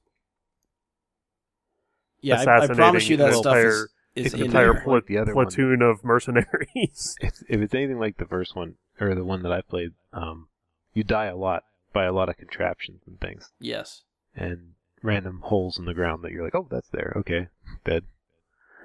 [2.21, 4.81] Yeah, I, I promise you that stuff is, entire- is It's entire there.
[4.81, 5.45] pla- like the other one.
[5.47, 7.15] platoon of mercenaries.
[7.21, 10.47] if, if it's anything like the first one or the one that I played, um,
[10.93, 11.63] you die a lot
[11.93, 14.03] by a lot of contraptions and things Yes.
[14.35, 17.13] and random holes in the ground that you're like, oh, that's there.
[17.17, 17.47] Okay,
[17.85, 18.03] dead.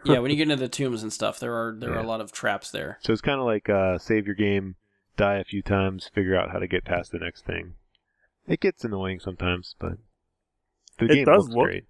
[0.05, 2.21] Yeah, when you get into the tombs and stuff, there are there are a lot
[2.21, 2.99] of traps there.
[3.03, 4.77] So it's kind of like uh, save your game,
[5.17, 7.75] die a few times, figure out how to get past the next thing.
[8.47, 9.99] It gets annoying sometimes, but
[10.99, 11.85] the It game does looks look- great.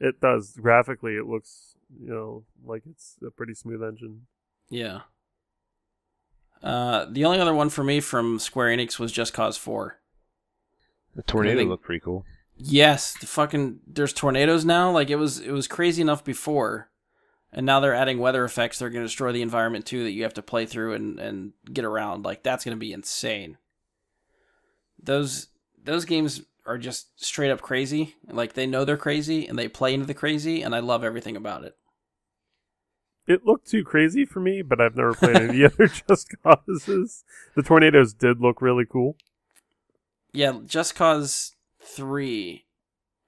[0.00, 1.16] it does graphically.
[1.16, 4.26] It looks you know like it's a pretty smooth engine.
[4.70, 5.02] Yeah.
[6.62, 10.00] Uh, the only other one for me from Square Enix was Just Cause Four.
[11.14, 12.24] The tornado think- looked pretty cool.
[12.60, 14.90] Yes, the fucking there's tornadoes now.
[14.90, 16.90] Like it was it was crazy enough before,
[17.52, 18.78] and now they're adding weather effects.
[18.80, 21.52] They're going to destroy the environment too that you have to play through and and
[21.72, 22.24] get around.
[22.24, 23.58] Like that's going to be insane.
[25.00, 25.46] Those
[25.88, 28.14] those games are just straight up crazy.
[28.28, 31.34] Like they know they're crazy and they play into the crazy, and I love everything
[31.34, 31.76] about it.
[33.26, 37.24] It looked too crazy for me, but I've never played any other Just Causes.
[37.56, 39.16] The tornadoes did look really cool.
[40.32, 42.66] Yeah, Just Cause Three,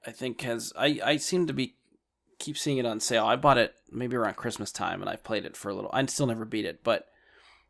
[0.06, 1.76] I think has I I seem to be
[2.38, 3.24] keep seeing it on sale.
[3.24, 5.90] I bought it maybe around Christmas time, and I've played it for a little.
[5.94, 7.06] I still never beat it, but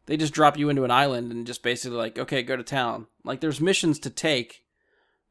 [0.07, 3.07] they just drop you into an island and just basically like, okay, go to town.
[3.23, 4.65] Like there's missions to take,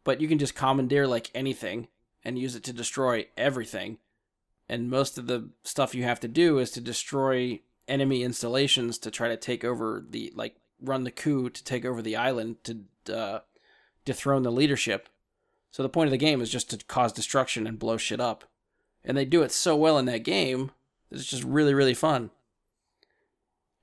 [0.09, 1.87] but you can just commandeer like anything
[2.25, 3.99] and use it to destroy everything.
[4.67, 9.11] And most of the stuff you have to do is to destroy enemy installations to
[9.11, 13.13] try to take over the like run the coup to take over the island to
[13.15, 13.39] uh,
[14.03, 15.09] dethrone the leadership.
[15.69, 18.45] So the point of the game is just to cause destruction and blow shit up.
[19.05, 20.71] And they do it so well in that game,
[21.11, 22.31] it's just really, really fun.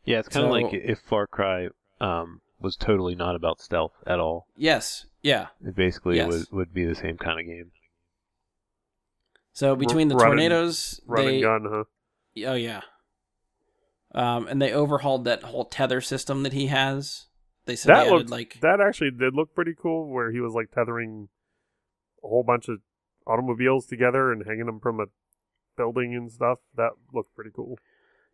[0.04, 1.68] Yeah, it's kind of So- like if Far Cry
[2.00, 4.46] um, was totally not about stealth at all.
[4.56, 5.48] Yes, yeah.
[5.64, 6.28] It basically Yes.
[6.28, 7.70] would, would be the same kind of game.
[9.52, 11.84] So between the run and- tornadoes, Run they and gun, huh?
[12.50, 12.80] oh yeah,
[14.14, 17.26] um, and they overhauled that whole tether system that he has.
[17.64, 20.52] They said That they looked like that actually did look pretty cool, where he was
[20.54, 21.28] like tethering
[22.22, 22.80] a whole bunch of
[23.26, 25.06] automobiles together and hanging them from a
[25.76, 26.58] building and stuff.
[26.76, 27.78] That looked pretty cool.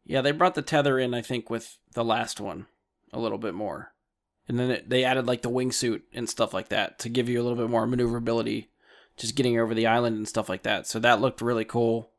[0.05, 1.15] yeah, they brought the tether in.
[1.15, 2.66] I think with the last one
[3.12, 3.93] a little bit more,
[4.48, 7.40] and then it, they added like the wingsuit and stuff like that to give you
[7.40, 8.70] a little bit more maneuverability
[9.16, 10.86] just getting over the island and stuff like that.
[10.86, 12.10] So that looked really cool.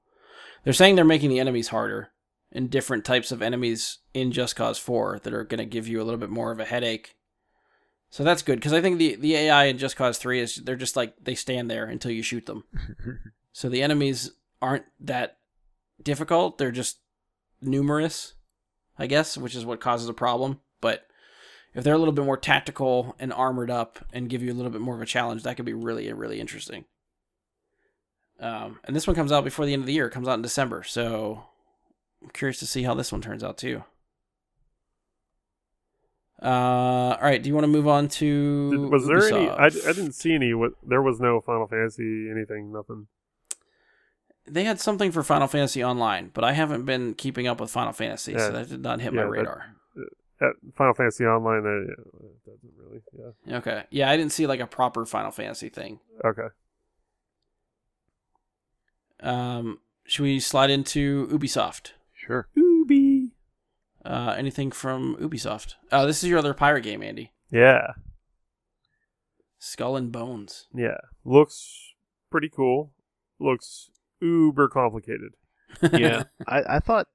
[0.63, 2.09] They're saying they're making the enemies harder
[2.51, 6.01] and different types of enemies in Just Cause 4 that are going to give you
[6.01, 7.15] a little bit more of a headache.
[8.09, 10.75] So that's good because I think the the AI in Just Cause 3 is they're
[10.75, 12.63] just like they stand there until you shoot them.
[13.53, 14.31] so the enemies
[14.61, 15.37] aren't that
[16.01, 16.59] difficult.
[16.59, 16.99] They're just
[17.59, 18.35] numerous,
[18.99, 20.61] I guess, which is what causes a problem.
[20.79, 21.07] But
[21.73, 24.71] if they're a little bit more tactical and armored up and give you a little
[24.71, 26.85] bit more of a challenge, that could be really, really interesting.
[28.39, 30.07] Um, and this one comes out before the end of the year.
[30.07, 31.43] It comes out in December, so
[32.21, 33.83] I'm curious to see how this one turns out too.
[36.41, 37.41] Uh, all right.
[37.41, 38.89] Do you want to move on to?
[38.91, 39.47] Was there any?
[39.49, 40.53] I, I didn't see any.
[40.53, 42.73] What there was no Final Fantasy anything.
[42.73, 43.07] Nothing.
[44.45, 47.93] They had something for Final Fantasy Online, but I haven't been keeping up with Final
[47.93, 48.39] Fantasy, Yeah.
[48.39, 49.75] so that did not hit my Yeah, that- radar.
[50.41, 53.01] At Final Fantasy Online, uh, yeah, it doesn't really.
[53.45, 53.57] Yeah.
[53.57, 53.83] Okay.
[53.91, 55.99] Yeah, I didn't see like a proper Final Fantasy thing.
[56.25, 56.47] Okay.
[59.21, 61.91] Um, should we slide into Ubisoft?
[62.13, 62.47] Sure.
[62.55, 63.31] Ubi.
[64.03, 65.75] Uh, anything from Ubisoft?
[65.91, 67.31] Oh, this is your other pirate game, Andy.
[67.51, 67.93] Yeah.
[69.59, 70.67] Skull and Bones.
[70.75, 70.97] Yeah.
[71.23, 71.93] Looks
[72.29, 72.91] pretty cool.
[73.39, 73.89] Looks
[74.19, 75.33] uber complicated.
[75.93, 77.07] yeah, I, I thought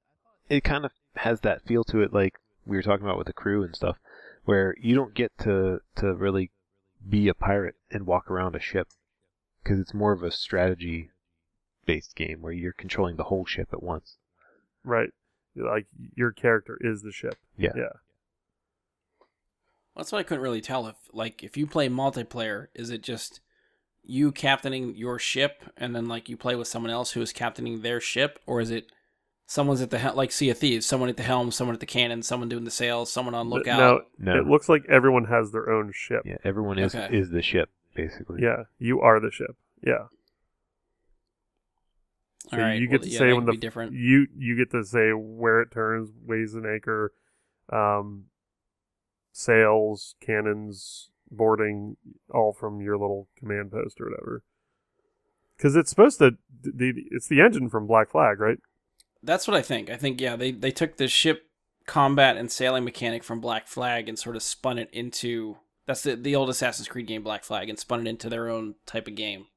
[0.49, 2.39] it kind of has that feel to it, like
[2.69, 3.97] we were talking about with the crew and stuff,
[4.45, 6.51] where you don't get to to really
[7.07, 8.87] be a pirate and walk around a ship,
[9.63, 11.09] because it's more of a strategy
[11.85, 14.17] based game where you're controlling the whole ship at once.
[14.83, 15.09] Right.
[15.55, 17.35] Like your character is the ship.
[17.57, 17.71] Yeah.
[17.75, 17.93] Yeah.
[19.95, 20.87] That's what I couldn't really tell.
[20.87, 23.41] If like if you play multiplayer, is it just
[24.03, 27.81] you captaining your ship and then like you play with someone else who is captaining
[27.81, 28.91] their ship, or is it
[29.51, 31.85] someone's at the hel- like Sea of Thieves, someone at the helm, someone at the
[31.87, 33.79] cannon, someone doing the sails, someone on lookout?
[33.79, 34.39] No, No.
[34.39, 36.21] it looks like everyone has their own ship.
[36.23, 37.17] Yeah, everyone is Okay.
[37.17, 38.43] is the ship basically.
[38.43, 38.65] Yeah.
[38.77, 39.57] You are the ship.
[39.83, 40.05] Yeah.
[42.51, 43.93] So All right, you get well, to yeah, say when the different.
[43.93, 47.11] you you get to say where it turns, weighs an anchor,
[47.69, 48.25] um,
[49.31, 51.97] sails, cannons, boarding,
[52.33, 54.43] all from your little command post or whatever.
[55.57, 58.59] Because it's supposed to, the it's the engine from Black Flag, right?
[59.23, 59.89] That's what I think.
[59.89, 61.43] I think yeah, they they took the ship
[61.85, 66.15] combat and sailing mechanic from Black Flag and sort of spun it into that's the
[66.15, 69.15] the old Assassin's Creed game Black Flag and spun it into their own type of
[69.15, 69.47] game,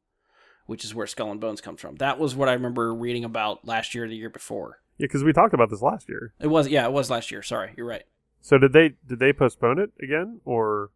[0.67, 1.97] which is where Skull and Bones comes from.
[1.97, 4.79] That was what I remember reading about last year or the year before.
[4.99, 6.35] Yeah, because we talked about this last year.
[6.41, 7.43] It was yeah, it was last year.
[7.43, 8.05] Sorry, you're right.
[8.41, 10.91] So did they did they postpone it again or?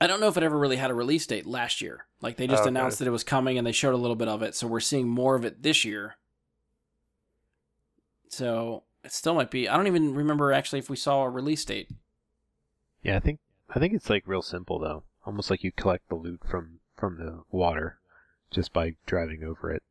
[0.00, 2.06] I don't know if it ever really had a release date last year.
[2.20, 2.68] Like they just oh, Okay.
[2.70, 4.80] announced that it was coming and they showed a little bit of it, so we're
[4.80, 6.16] seeing more of it this year.
[8.32, 9.68] So it still might be.
[9.68, 11.90] I don't even remember actually if we saw a release date.
[13.02, 13.40] Yeah, I think
[13.70, 15.02] I think it's like real simple though.
[15.26, 17.98] Almost like you collect the loot from from the water
[18.50, 19.82] just by driving over it.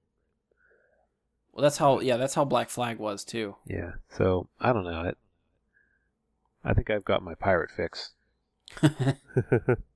[1.53, 1.99] Well, that's how.
[1.99, 3.55] Yeah, that's how Black Flag was too.
[3.65, 3.93] Yeah.
[4.09, 5.03] So I don't know.
[5.03, 5.17] It,
[6.63, 8.11] I think I've got my pirate fix.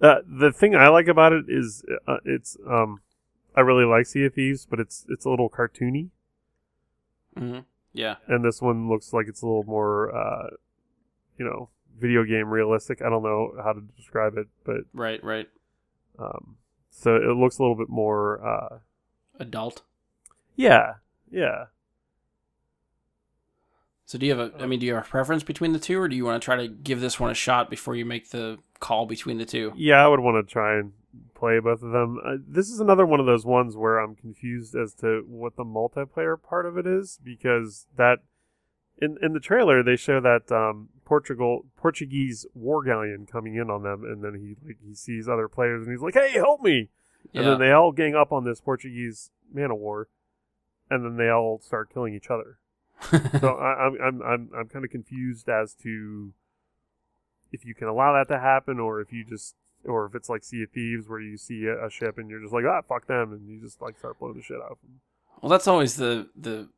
[0.00, 3.00] Uh, the thing I like about it is uh, it's um,
[3.54, 6.10] I really like Sea of Thieves, but it's it's a little cartoony,
[7.36, 7.58] hmm
[7.92, 8.16] Yeah.
[8.26, 10.48] and this one looks like it's a little more, uh,
[11.38, 11.68] you know,
[11.98, 13.00] video game realistic.
[13.02, 15.22] I don't know how to describe it, but Right.
[15.24, 15.48] Right.
[16.18, 16.56] um,
[16.90, 18.78] so it looks a little bit more, uh,
[19.38, 19.82] Adult.
[20.56, 20.94] yeah,
[21.30, 21.66] yeah.
[24.06, 24.62] So do you have a?
[24.62, 26.44] I mean, do you have a preference between the two, or do you want to
[26.44, 29.72] try to give this one a shot before you make the call between the two?
[29.74, 30.92] Yeah, I would want to try and
[31.36, 32.18] play both of them.
[32.24, 35.64] Uh, this is another one of those ones where I'm confused as to what the
[35.64, 38.18] multiplayer part of it is because that
[38.98, 43.82] in in the trailer they show that um, Portugal Portuguese war galleon coming in on
[43.82, 46.88] them, and then he like he sees other players and he's like, "Hey, help me!"
[47.34, 50.08] And then they all gang up on this Portuguese man of war,
[50.90, 52.58] and then they all start killing each other.
[53.40, 56.32] so I, I'm I'm I'm I'm kind of confused as to
[57.52, 59.54] if you can allow that to happen, or if you just,
[59.86, 62.40] or if it's like Sea of Thieves where you see a, a ship and you're
[62.40, 64.78] just like, ah, fuck them, and you just like start blowing the shit out of
[64.82, 65.00] them.
[65.40, 66.68] Well, that's always the the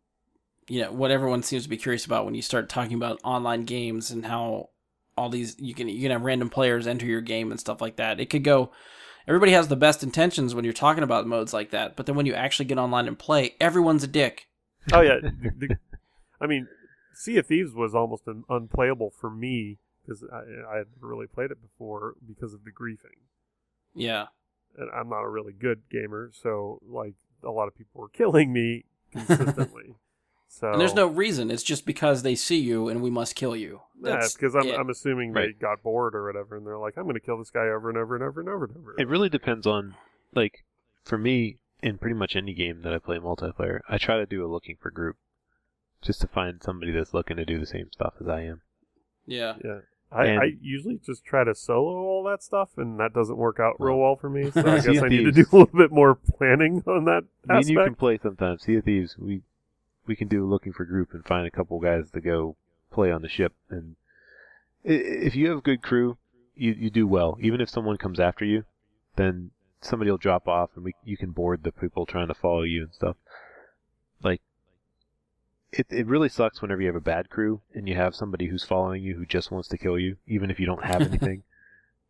[0.69, 3.65] you know what everyone seems to be curious about when you start talking about online
[3.65, 4.71] games and how
[5.17, 7.97] all these you can you can have random players enter your game and stuff like
[7.97, 8.21] that.
[8.21, 8.71] It could go.
[9.27, 12.25] Everybody has the best intentions when you're talking about modes like that, but then when
[12.25, 14.49] you actually get online and play, everyone's a dick.
[14.91, 15.19] Oh yeah,
[16.41, 16.67] I mean,
[17.15, 19.79] Sea of Thieves was almost unplayable for me
[20.09, 20.39] because I,
[20.73, 23.19] I had never really played it before because of the griefing,
[23.95, 24.27] Yeah.
[24.77, 28.53] and I'm not a really good gamer, so like a lot of people were killing
[28.53, 29.97] me consistently.
[30.49, 31.51] so And there's no reason.
[31.51, 33.81] It's just because they see you and we must kill you.
[34.03, 34.79] Yeah, That's because I'm, it.
[34.79, 35.59] I'm assuming they Right.
[35.59, 37.99] got bored or whatever, and they're like, I'm going to kill this guy over and
[37.99, 38.95] over and over and over and over.
[38.99, 39.95] It really depends on
[40.35, 40.65] like
[41.05, 44.45] for me in pretty much any game that I play multiplayer, I try to do
[44.45, 45.17] a looking for group,
[46.03, 48.63] just to find somebody that's looking to do the same stuff as I am.
[49.27, 49.55] Yeah.
[49.65, 49.81] Yeah.
[50.11, 53.75] I, I usually just try to solo all that stuff, and that doesn't work out
[53.79, 54.51] real Well, for me.
[54.51, 57.57] So I guess I need to do a little bit more planning on that Me
[57.57, 58.63] and you can play sometimes.
[58.63, 59.43] Sea of Thieves, we
[60.07, 62.57] we can do looking for group and find a couple guys to go
[62.91, 63.53] play on the ship.
[63.69, 63.97] And
[64.83, 66.17] if you have a good crew,
[66.57, 67.37] you you do well.
[67.41, 68.65] Even if someone comes after you,
[69.17, 69.51] then
[69.83, 72.85] somebody will drop off, and we you can board the people trying to follow you
[72.85, 73.17] and stuff.
[74.23, 74.41] Like
[75.73, 78.65] it it really sucks whenever you have a bad crew and you have somebody who's
[78.65, 81.43] following you who just wants to kill you, even if you don't have anything.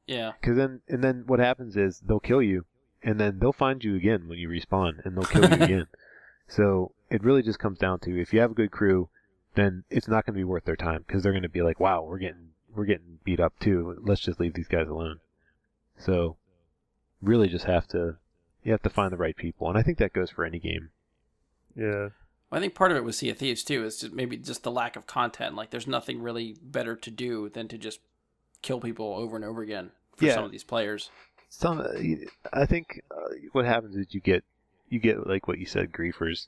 [0.07, 0.33] Yeah.
[0.41, 2.65] Because then, and then what happens is they'll kill you,
[3.03, 5.87] and then they'll find you again when you respawn, and they'll kill you again.
[6.49, 9.11] So it really just comes down to if you have a good crew,
[9.55, 11.79] then it's not going to be worth their time because they're going to be like,
[11.79, 13.99] "Wow, we're getting we're getting beat up too.
[14.03, 15.21] Let's just leave these guys alone."
[15.99, 16.37] So
[17.21, 18.17] really, just have to
[18.63, 20.91] you have to find the right people, and I think that goes for any game.
[21.77, 22.09] Yeah.
[22.51, 24.71] I think part of it with Sea of Thieves too is just maybe just the
[24.71, 25.55] lack of content.
[25.55, 28.01] Like, there's nothing really better to do than to just
[28.63, 30.35] kill people over and over again for Yeah.
[30.35, 31.11] some of these players.
[31.51, 31.81] Some,
[32.53, 34.45] I think uh, what happens is you get
[34.91, 36.47] you get like what you said, griefers.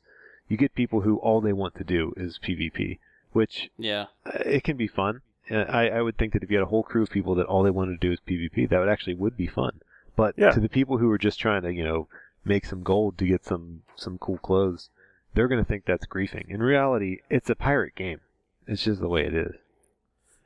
[0.49, 2.99] You get people who all they want to do is PvP,
[3.33, 4.07] which Yeah.
[4.27, 5.21] uh, it can be fun.
[5.51, 7.63] I, I would think that if you had a whole crew of people that all
[7.65, 9.81] they wanted to do is PvP, that would actually would be fun.
[10.17, 10.51] But Yeah.
[10.53, 12.09] to the people who are just trying to, you know,
[12.45, 14.89] make some gold to get some some cool clothes,
[15.35, 16.49] they're going to think that's griefing.
[16.49, 18.21] In reality, it's a pirate game.
[18.67, 19.55] It's just the way it is.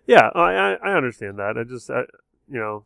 [0.07, 1.57] Yeah, I I, understand that.
[1.57, 2.03] I just I,
[2.49, 2.85] you know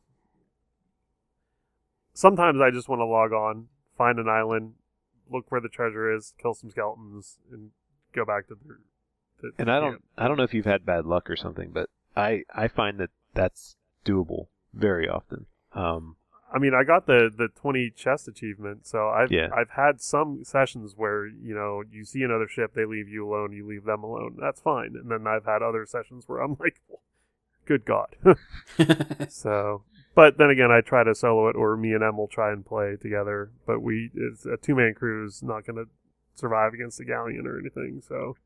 [2.19, 4.75] sometimes I just want to log on, find an island,
[5.31, 7.71] look where the treasure is, kill some skeletons, and
[8.15, 9.53] go back to the.
[9.59, 10.05] And I don't camp.
[10.19, 13.11] I don't know if you've had bad luck or something, but I I find that
[13.35, 15.47] that's doable very often.
[15.73, 16.17] Um,
[16.53, 19.49] I mean, I got the the twenty chest achievement, so I've Yeah.
[19.55, 23.53] I've had some sessions where you know you see another ship, they leave you alone,
[23.53, 24.37] you leave them alone.
[24.41, 24.97] That's fine.
[24.97, 26.81] And then I've had other sessions where I'm like,
[27.67, 28.17] good God.
[29.29, 29.83] so,
[30.15, 32.65] but then again, I try to solo it, or me and Em will try and
[32.65, 33.51] play together.
[33.67, 35.91] But we it's a two man crew is not going to
[36.35, 38.01] survive against a galleon or anything.
[38.07, 38.37] So,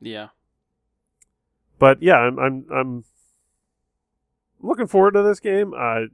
[0.00, 0.28] yeah.
[1.78, 3.04] but yeah, I'm I'm I'm
[4.60, 5.74] looking forward to this game.
[5.76, 6.06] Uh,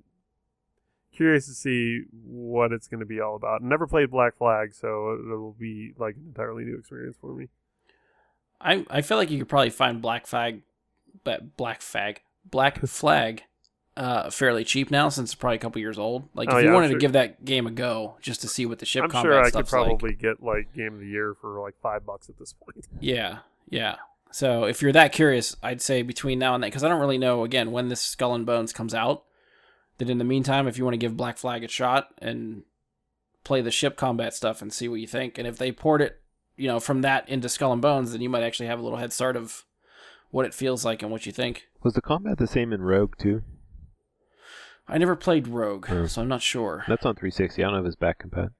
[1.14, 3.62] curious to see what it's going to be all about.
[3.62, 7.48] Never played Black Flag, so it'll be like an entirely new experience for me.
[8.60, 10.62] I I feel like you could probably find Black Flag,
[11.24, 13.42] but Black Flag, Black Flag,
[13.96, 16.28] uh, fairly cheap now since it's probably a couple years old.
[16.34, 18.40] Like if Oh, you yeah, I'm wanted sure- to give that game a go just
[18.42, 19.84] to see what the ship I'm combat sure I could stuff's like.
[19.86, 22.86] probably get like Game of the Year for like five bucks at this point.
[23.00, 23.38] Yeah,
[23.68, 23.96] yeah.
[24.32, 27.18] So if you're that curious, I'd say between now and then, because I don't really
[27.18, 29.24] know again when this Skull and Bones comes out.
[29.98, 32.62] That in the meantime, if you want to give Black Flag a shot and
[33.44, 36.20] play the ship combat stuff and see what you think, and if they port it,
[36.56, 38.98] you know, from that into Skull and Bones, then you might actually have a little
[38.98, 39.64] head start of
[40.30, 41.68] what it feels like and what you think.
[41.82, 43.42] was the combat the same in Rogue too?
[44.88, 46.06] I never played Rogue, Hmm.
[46.06, 46.84] so I'm not sure.
[46.88, 47.62] That's on 360.
[47.62, 48.50] I don't know if it's back compat.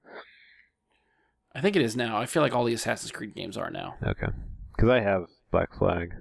[1.54, 2.18] I think it is now.
[2.18, 3.94] I feel like all the Assassin's Creed games are now.
[4.06, 4.28] Okay,
[4.76, 6.14] because I have Black Flag.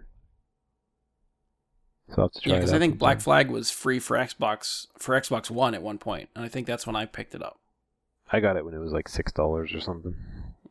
[2.10, 3.22] So I'll have to try Yeah, because I think Black.
[3.22, 6.86] Flag was free for Xbox for Xbox One at one point, and I think that's
[6.86, 7.60] when I picked it up.
[8.32, 10.16] I got it when it was like six dollars or something.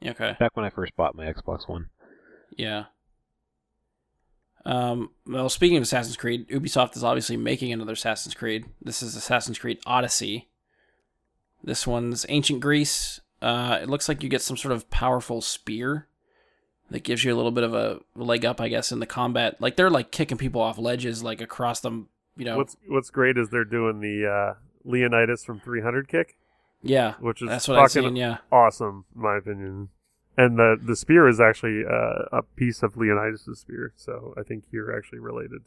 [0.07, 0.37] Okay.
[0.39, 1.89] Back when I first bought my Xbox One.
[2.57, 2.85] Yeah.
[4.67, 8.67] Um, well, speaking of Assassin's Creed, Ubisoft is obviously making another Assassin's Creed.
[8.81, 10.49] This is Assassin's Creed Odyssey.
[11.65, 13.21] This one's ancient Greece.
[13.41, 16.09] Uh, it looks like you get some sort of powerful spear
[16.91, 19.61] that gives you a little bit of a leg up, I guess, in the combat.
[19.61, 22.09] Like they're like kicking people off ledges, like across them.
[22.37, 24.55] You know, What's What's great is they're doing the uh,
[24.85, 26.37] Leonidas from 300 kick,
[26.83, 28.17] yeah, which is that's what I've seen.
[28.17, 29.89] Yeah, awesome, in my opinion.
[30.37, 34.65] And the the spear is actually uh, a piece of Leonidas' spear, so I think
[34.71, 35.63] you're actually related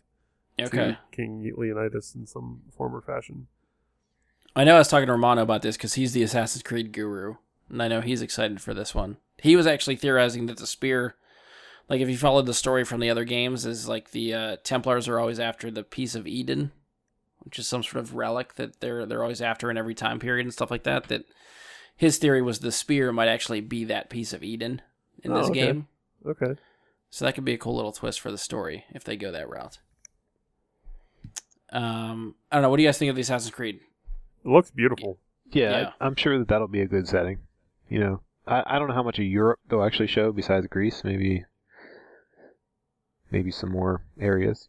[0.59, 0.77] okay.
[0.77, 3.47] to King Leonidas in some form or fashion.
[4.55, 7.35] I know I was talking to Romano about this because he's the Assassin's Creed guru,
[7.69, 9.17] and I know he's excited for this one.
[9.41, 11.15] He was actually theorizing that the spear,
[11.89, 15.07] like if you followed the story from the other games, is like the uh, Templars
[15.07, 16.71] are always after the piece of Eden,
[17.39, 20.45] which is some sort of relic that they're they're always after in every time period
[20.45, 21.05] and stuff like that.
[21.09, 21.25] That
[21.97, 24.81] his theory was the spear might actually be that piece of Eden
[25.23, 25.59] in Oh, this okay.
[25.59, 25.87] game.
[26.25, 26.55] Okay.
[27.09, 29.49] So that could be a cool little twist for the story if they go that
[29.49, 29.77] route.
[31.71, 32.69] Um, I don't know.
[32.69, 33.79] What do you guys think of the Assassin's Creed?
[34.45, 35.17] It looks beautiful.
[35.51, 35.89] Yeah, Yeah.
[35.99, 37.39] I, I'm sure that that'll be a good setting.
[37.89, 41.03] You know, I, I don't know how much of Europe they'll actually show besides Greece.
[41.03, 41.45] Maybe,
[43.31, 44.67] maybe some more areas.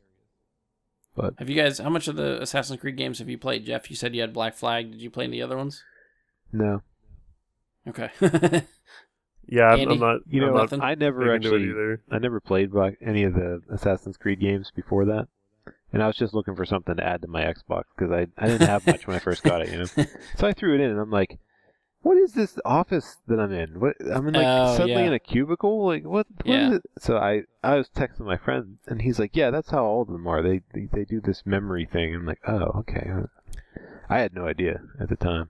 [1.17, 1.79] But Have you guys?
[1.79, 3.89] How much of the Assassin's Creed games have you played, Jeff?
[3.91, 4.91] You said you had Black Flag.
[4.91, 5.83] Did you play any other ones?
[6.53, 6.83] no,
[7.87, 8.11] Okay.
[9.47, 9.95] Yeah, I'm, Andy?
[9.95, 10.21] I'm not.
[10.29, 10.73] you know, not?
[10.83, 11.99] I never actually.
[12.11, 15.29] I never played Black, any of the Assassin's Creed games before that,
[15.93, 18.47] and I was just looking for something to add to my Xbox because I I
[18.47, 20.07] didn't have much when I first got it, you know.
[20.39, 21.39] So I threw it in, and I'm like,
[22.05, 23.81] "What is this office that I'm in?
[23.81, 25.09] What I'm in like Oh, suddenly yeah.
[25.09, 25.85] in a cubicle?
[25.87, 26.27] Like what?
[26.45, 26.75] what is Yeah.
[26.77, 30.03] it?" So I I was texting my friend, and he's like, "Yeah, that's how all
[30.03, 30.43] of them are.
[30.43, 33.11] They they, they do this memory thing." I'm like, "Oh, okay."
[34.09, 35.49] I had no idea at the time.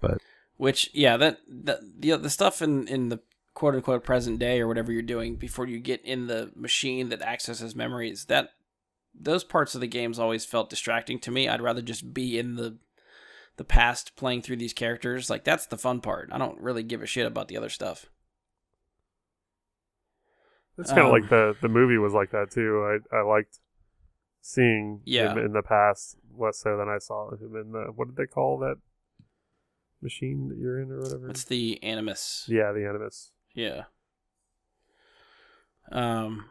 [0.00, 0.18] But
[0.56, 3.18] which, yeah, that, that the the stuff in in the
[3.54, 7.20] quote unquote present day or whatever you're doing before you get in the machine that
[7.22, 8.26] accesses memories.
[8.26, 8.50] That
[9.12, 11.48] those parts of the games always felt distracting to me.
[11.48, 12.76] I'd rather just be in the
[13.58, 15.28] the past playing through these characters.
[15.28, 16.30] Like that's the fun part.
[16.32, 18.06] I don't really give a shit about the other stuff.
[20.78, 22.98] It's kind of Um, like the the movie was like that too.
[23.12, 23.58] I I liked
[24.40, 25.32] seeing Yeah.
[25.32, 28.26] him in the past less so than I saw him in the what did they
[28.26, 28.76] call that
[30.00, 31.28] machine that you're in or whatever.
[31.28, 32.44] It's the animus.
[32.48, 33.32] yeah, the Animus.
[33.54, 33.84] Yeah.
[35.90, 36.44] Um,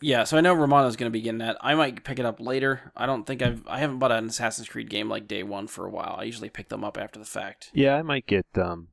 [0.00, 0.24] yeah.
[0.24, 1.56] So I know Romano's going to be getting that.
[1.60, 2.92] I might pick it up later.
[2.96, 5.86] I don't think I've I haven't bought an Assassin's Creed game like day one for
[5.86, 6.16] a while.
[6.18, 7.70] I usually pick them up after the fact.
[7.72, 8.88] Yeah, I might get um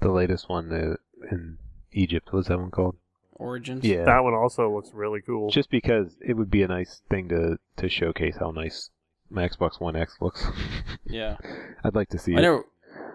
[0.00, 0.96] the latest one uh,
[1.30, 1.58] in
[1.92, 2.28] Egypt.
[2.32, 2.96] What's that one called?
[3.34, 3.84] Origins.
[3.84, 5.48] Yeah, That one also looks really cool.
[5.50, 8.90] just because it would be a nice thing to to showcase how nice
[9.30, 10.44] my Xbox One X looks.
[11.06, 11.36] Yeah.
[11.84, 12.42] I'd like to see I it.
[12.42, 12.64] know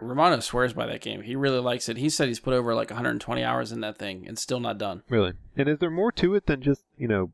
[0.07, 1.21] Romano swears by that game.
[1.21, 1.97] He really likes it.
[1.97, 5.03] He said he's put over like 120 hours in that thing and still not done.
[5.09, 5.33] Really?
[5.55, 7.31] And is there more to it than just you know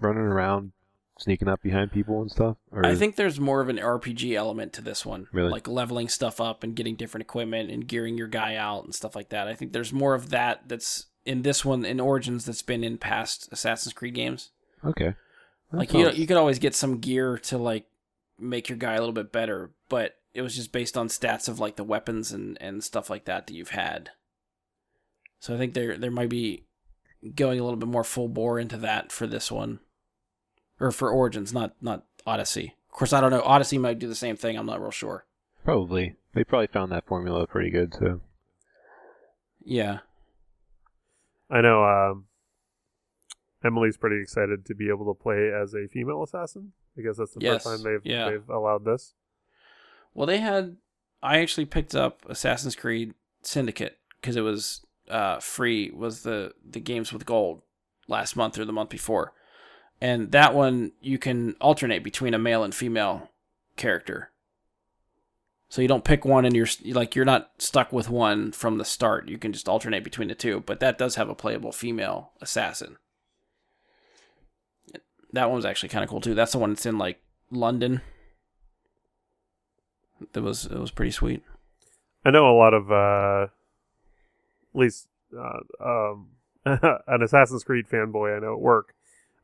[0.00, 0.72] running around,
[1.18, 2.56] sneaking up behind people and stuff?
[2.70, 5.28] Or I think there's more of an RPG element to this one.
[5.32, 5.50] Really?
[5.50, 9.14] Like leveling stuff up and getting different equipment and gearing your guy out and stuff
[9.16, 9.48] like that.
[9.48, 12.98] I think there's more of that that's in this one in Origins that's been in
[12.98, 14.50] past Assassin's Creed games.
[14.84, 15.14] okay.
[15.70, 17.86] That like you sounds- you could always get some gear to like
[18.38, 21.58] make your guy a little bit better, but it was just based on stats of
[21.60, 24.10] like the weapons and and stuff like that that you've had.
[25.38, 26.64] So I think there there might be
[27.34, 29.80] going a little bit more full bore into that for this one,
[30.80, 32.76] or for Origins, not not Odyssey.
[32.90, 33.42] Of course, I don't know.
[33.42, 34.56] Odyssey might do the same thing.
[34.56, 35.24] I'm not real sure.
[35.64, 37.92] probably they probably found that formula pretty good.
[37.92, 38.20] too.
[39.64, 39.98] Yeah,
[41.50, 42.24] I know um,
[43.64, 46.72] Emily's pretty excited to be able to play as a female assassin.
[46.98, 48.30] I guess that's the Yes, first time they've yeah.
[48.30, 49.14] they've allowed this.
[50.14, 50.76] Well, they had.
[51.22, 55.90] I actually picked up Assassin's Creed Syndicate because it was uh, free.
[55.90, 57.62] Was the the games with gold
[58.08, 59.32] last month or the month before,
[60.00, 63.30] and that one you can alternate between a male and female
[63.76, 64.30] character.
[65.72, 68.84] So you don't pick one and you're like you're not stuck with one from the
[68.84, 69.30] start.
[69.30, 70.62] You can just alternate between the two.
[70.66, 72.98] But that does have a playable female assassin.
[75.32, 76.34] That one was actually kind of cool too.
[76.34, 78.02] That's the one that's in like London.
[80.32, 81.42] That was it was pretty sweet.
[82.24, 83.44] I know a lot of uh,
[84.74, 86.28] at least uh, um,
[86.64, 88.94] an Assassin's Creed fanboy I know at work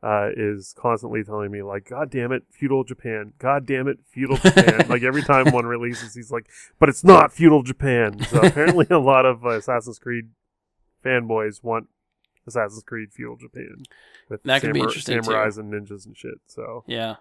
[0.01, 3.33] uh, is constantly telling me like, "God damn it, feudal Japan!
[3.37, 6.49] God damn it, feudal Japan!" like every time one releases, he's like,
[6.79, 10.29] "But it's not feudal Japan." So apparently, a lot of uh, Assassin's Creed
[11.03, 11.87] fanboys want
[12.47, 13.83] Assassin's Creed feudal Japan
[14.29, 15.29] with That could be interesting, too.
[15.29, 16.39] samurais and ninjas and shit.
[16.47, 17.17] So Yeah.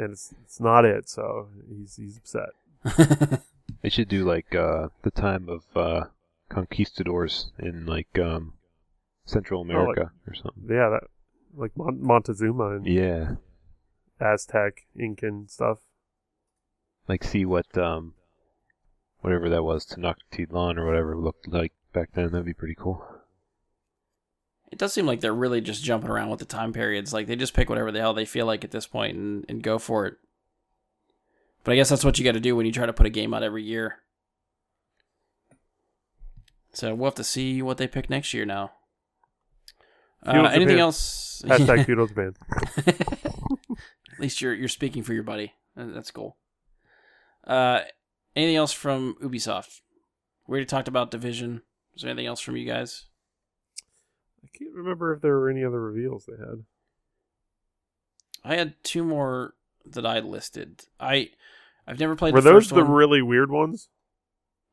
[0.00, 1.08] And it's it's not it.
[1.08, 2.50] So he's he's upset.
[3.82, 6.04] they should do like uh the time of uh
[6.48, 8.54] conquistadors in like um
[9.24, 10.64] Central like- America or something.
[10.68, 11.04] Yeah, that
[11.54, 13.34] like Mon- Montezuma and Yeah.
[14.20, 15.78] Aztec, Incan stuff.
[17.08, 18.14] like see what um
[19.20, 22.30] whatever that was Tenochtitlan or whatever looked like back then.
[22.32, 23.04] That'd be pretty cool.
[24.70, 27.12] It does seem like they're really just jumping around with the time periods.
[27.12, 29.62] Like they just pick whatever the hell they feel like at this point and, and
[29.62, 30.14] go for it.
[31.64, 33.10] But I guess that's what you got to do when you try to put a
[33.10, 33.96] game out every year.
[36.72, 38.72] So we'll have to see what they pick next year now.
[40.24, 41.42] Uh, anything else?
[41.46, 42.34] Hashtag feudal Japan.
[42.86, 45.54] At least you're you're speaking for your buddy.
[45.76, 46.36] Uh, That's cool.
[47.46, 47.80] Uh,
[48.36, 49.80] anything else from Ubisoft?
[50.46, 51.62] We already talked about Division.
[51.94, 53.06] Is there anything else from you guys?
[54.44, 56.64] I can't remember if there were any other reveals they had.
[58.44, 59.54] I had two more
[59.84, 60.84] that I listed.
[60.98, 61.30] I
[61.86, 62.34] I've never played.
[62.34, 62.90] were the those first the one.
[62.92, 63.88] really weird ones?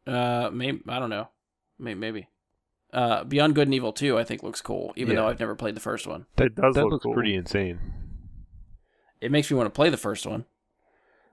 [0.06, 1.30] Uh, maybe I don't know.
[1.80, 2.28] Maybe maybe.
[2.94, 5.22] Uh, Beyond Good and Evil 2, I think looks cool, even Yeah.
[5.22, 6.26] though I've never played the first one.
[6.38, 7.14] That It does that look looks cool.
[7.14, 7.80] pretty insane.
[9.20, 10.46] It makes me want to play the first one.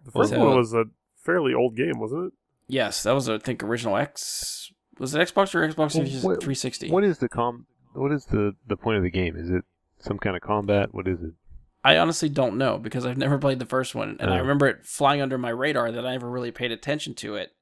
[0.04, 0.86] The first So- one was a
[1.16, 2.32] fairly old game, wasn't it?
[2.66, 4.72] Yes, that was I think original X.
[4.98, 5.94] Was it Xbox or Xbox
[6.24, 6.90] Well, 360?
[6.90, 7.66] What is the com?
[7.94, 9.36] What is the the point of the game?
[9.36, 9.64] Is it
[9.98, 10.92] some kind of combat?
[10.94, 11.32] What is it?
[11.82, 14.40] I honestly don't know because I've never played the first one, and I Oh.
[14.42, 17.52] remember it flying under my radar that I never really paid attention to it.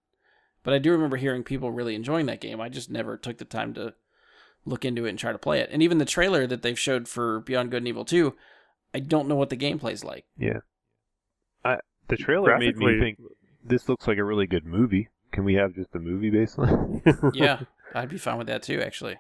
[0.63, 2.61] But I do remember hearing people really enjoying that game.
[2.61, 3.95] I just never took the time to
[4.65, 5.71] look into it and try to play it.
[5.73, 8.33] And even the trailer that they've showed for Beyond Good and Evil 2,
[8.95, 10.25] I don't know what the gameplay's like.
[10.39, 10.61] Yeah.
[11.65, 11.79] I
[12.09, 13.19] the trailer made me think
[13.65, 15.09] this looks like a really good movie.
[15.33, 17.03] Can we have just a movie basically?
[17.35, 17.63] yeah,
[17.95, 19.17] I'd be fine with that too, actually.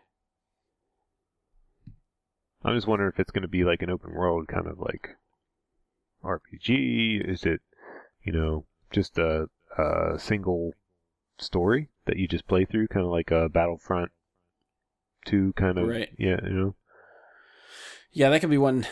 [2.64, 5.16] I'm just wondering if it's going to be like an open world kind of like
[6.24, 7.28] RPG.
[7.28, 7.60] Is it,
[8.22, 9.48] you know, just a,
[9.78, 10.72] a single
[11.38, 14.10] story that you just play through, kind of like a Battlefront
[15.26, 16.10] 2 kind of, Right.
[16.18, 16.74] yeah, you know?
[18.12, 18.86] Yeah, that could be one.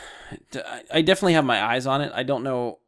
[0.54, 2.10] I- I definitely have my eyes on it.
[2.14, 2.78] I don't know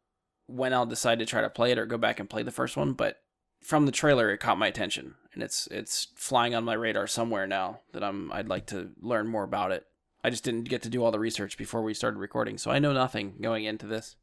[0.47, 2.75] when I'll decide to try to play it or go back and play the first
[2.75, 3.17] one, but
[3.61, 7.47] from the trailer, it caught my attention, and it's it's flying on my radar somewhere
[7.47, 9.85] now that I'm I'd like to learn more about it.
[10.23, 12.79] I just didn't get to do all the research before we started recording, so I
[12.79, 14.15] know nothing going into this.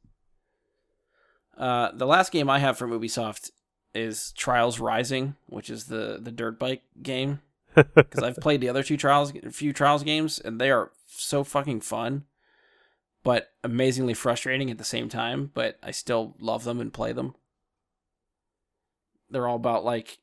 [1.56, 3.50] Uh, the last game I have from Ubisoft
[3.94, 7.40] is Trials Rising, which is the the dirt bike game
[7.74, 11.44] because I've played the other two trials, a few trials games, and they are so
[11.44, 12.24] fucking fun,
[13.22, 15.50] but amazingly frustrating at the same time.
[15.52, 17.34] But I still love them and play them.
[19.28, 20.18] They're all about like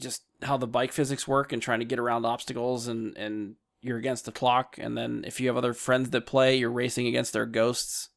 [0.00, 3.98] just how the bike physics work and trying to get around obstacles, and and you're
[3.98, 7.32] against the clock, and then if you have other friends that play, you're racing against
[7.32, 8.08] their ghosts,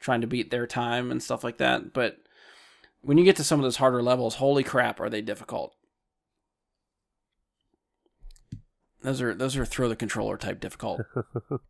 [0.00, 1.92] trying to beat their time and stuff like that.
[1.92, 2.18] But
[3.00, 5.74] when you get to some of those harder levels, holy crap, are they difficult!
[9.02, 11.00] Those are those are throw the controller type difficult.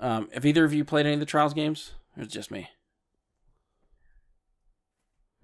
[0.00, 1.92] um, have either of you played any of the Trials games?
[2.16, 2.68] Or is it just me?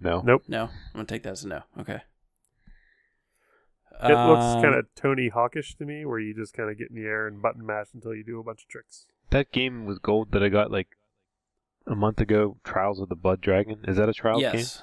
[0.00, 0.20] No.
[0.20, 0.42] Nope.
[0.48, 1.62] No, I'm gonna take that as a no.
[1.78, 2.00] Okay.
[4.02, 6.90] It looks Um, kind of Tony Hawkish to me, where you just kind of get
[6.90, 9.06] in the air and button mash until you do a bunch of tricks.
[9.30, 10.88] That game was gold that I got like
[11.86, 13.80] a month ago, Trials of the Blood Dragon.
[13.88, 14.54] Is that a Trials game?
[14.54, 14.82] yes.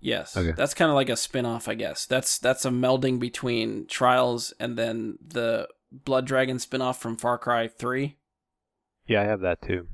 [0.00, 0.36] Yes.
[0.36, 0.52] Okay.
[0.56, 2.06] That's kind of like a spin-off, I guess.
[2.06, 7.68] That's that's a melding between Trials and then the Blood Dragon spin-off from Far Cry
[7.68, 8.16] 3.
[9.06, 9.86] Yeah, I have that too.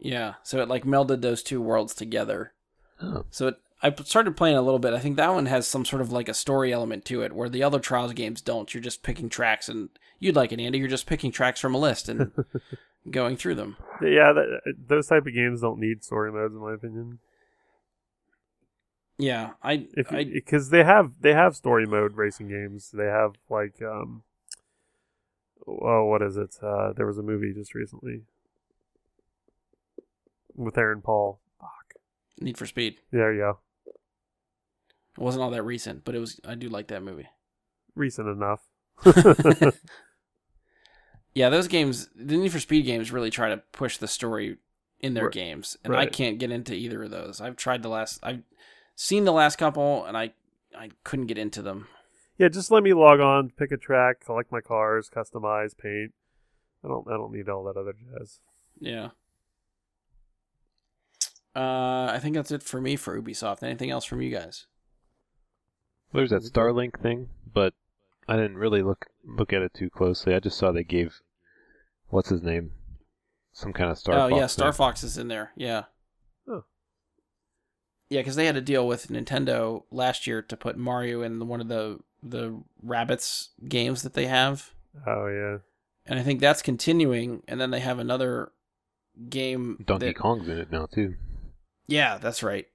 [0.00, 0.34] Yeah.
[0.42, 2.52] So it like melded those two worlds together.
[3.00, 3.26] Oh.
[3.30, 4.92] So it, I started playing a little bit.
[4.92, 7.48] I think that one has some sort of like a story element to it, where
[7.48, 8.72] the other Trials games don't.
[8.74, 9.88] You're just picking tracks, and
[10.18, 10.78] you'd like it, Andy.
[10.78, 12.32] You're just picking tracks from a list and
[13.10, 13.76] going through them.
[14.02, 17.20] Yeah, that, those type of games don't need story modes, in my opinion.
[19.16, 19.86] Yeah, I,
[20.32, 22.90] because they have they have story mode racing games.
[22.92, 24.22] They have like um,
[25.66, 26.56] oh, what is it?
[26.62, 28.22] Uh, there was a movie just recently
[30.54, 31.40] with Aaron Paul.
[31.60, 31.94] Fuck.
[32.40, 32.98] Need for Speed.
[33.10, 33.58] There you go.
[35.18, 36.40] It wasn't all that recent, but it was.
[36.46, 37.26] I do like that movie.
[37.94, 38.60] Recent enough.
[41.34, 44.56] Yeah, those games, the Need for Speed games, really try to push the story
[44.98, 45.32] in their Right.
[45.32, 47.40] games, and I can't get into either of those.
[47.40, 48.18] I've tried the last.
[48.24, 48.42] I've
[48.96, 50.32] seen the last couple, and I
[50.76, 51.86] I couldn't get into them.
[52.38, 56.12] yeah, just let me log on, pick a track, collect my cars, customize, paint.
[56.84, 58.40] I don't I don't need all that other jazz.
[58.80, 59.10] Yeah.
[61.54, 63.62] Uh, I think that's it for me for Ubisoft.
[63.62, 64.66] Anything else from you guys?
[66.12, 67.74] There's that Starlink thing, but
[68.28, 70.34] I didn't really look look at it too closely.
[70.34, 71.20] I just saw they gave
[72.08, 72.72] what's his name
[73.52, 74.14] some kind of Star.
[74.14, 74.76] oh Fox yeah, Star thing.
[74.76, 75.52] Fox is in there.
[75.56, 75.84] Yeah.
[76.48, 76.64] Oh.
[78.08, 81.60] Yeah, because they had a deal with Nintendo last year to put Mario in one
[81.60, 84.72] of the the Rabbids games that they have,
[85.06, 85.58] Oh yeah.
[86.06, 87.42] and I think that's continuing.
[87.46, 88.50] And then they have another
[89.28, 89.84] game.
[89.86, 91.14] Donkey that- Kong's in it now too.
[91.86, 92.66] Yeah, that's right.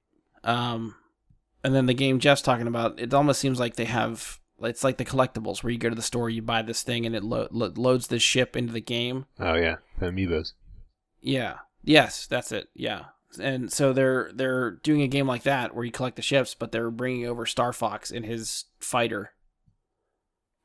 [0.44, 0.96] Um,
[1.64, 4.40] and then the game Jeff's talking about, it almost seems like they have.
[4.62, 7.16] It's like the collectibles where you go to the store, you buy this thing, and
[7.16, 9.26] it lo- lo- loads the ship into the game.
[9.40, 10.54] Oh yeah, the amiibos.
[11.22, 11.56] Yeah.
[11.84, 12.70] Yes, that's it.
[12.74, 13.06] Yeah.
[13.42, 16.72] And so they're they're doing a game like that where you collect the ships, but
[16.72, 19.32] they're bringing over Star Fox and his fighter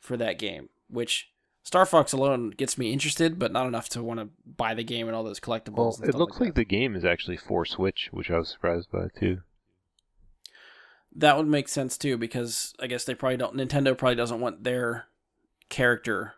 [0.01, 1.31] for that game, which
[1.65, 5.07] Star Fox alone gets me interested, but not enough to want to buy the game
[5.07, 6.01] and all those collectibles.
[6.01, 8.91] Well, it looks like, like the game is actually for Switch, which I was surprised
[8.93, 9.39] by too.
[11.19, 13.57] That would make sense too because I guess they probably don't.
[13.57, 15.07] Nintendo probably doesn't want their
[15.69, 16.35] character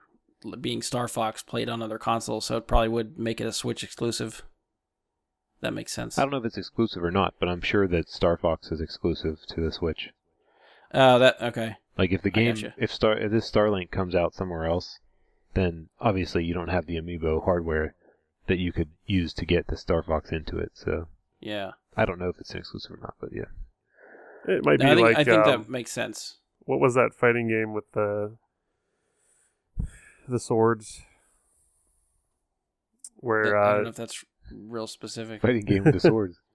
[0.61, 3.85] being Star Fox played on other consoles, so it probably would make it a Switch
[3.85, 4.43] exclusive.
[5.61, 6.19] That makes sense.
[6.19, 8.81] I don't know if it's exclusive or not, but I'm sure that Star Fox is
[8.81, 10.09] exclusive to the Switch.
[10.95, 11.77] Oh, that okay.
[11.99, 12.75] Like if the game, gotcha.
[12.79, 14.99] if Star, if this Starlink comes out somewhere else,
[15.53, 17.95] then obviously you don't have the amiibo hardware
[18.47, 20.73] that you could use to get the Star Fox into it.
[20.75, 21.09] So
[21.41, 21.73] Yeah.
[21.97, 23.45] I don't know if it's exclusive or not, but yeah.
[24.49, 26.37] It might be I think, like I think um, that makes sense.
[26.61, 28.37] what was that fighting game with the
[30.29, 31.03] the swords?
[33.17, 35.43] Where I don't uh, know if that's real specific.
[35.43, 36.39] Fighting game with the swords.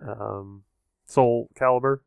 [0.00, 0.62] Um,
[1.08, 1.98] Soulcalibur.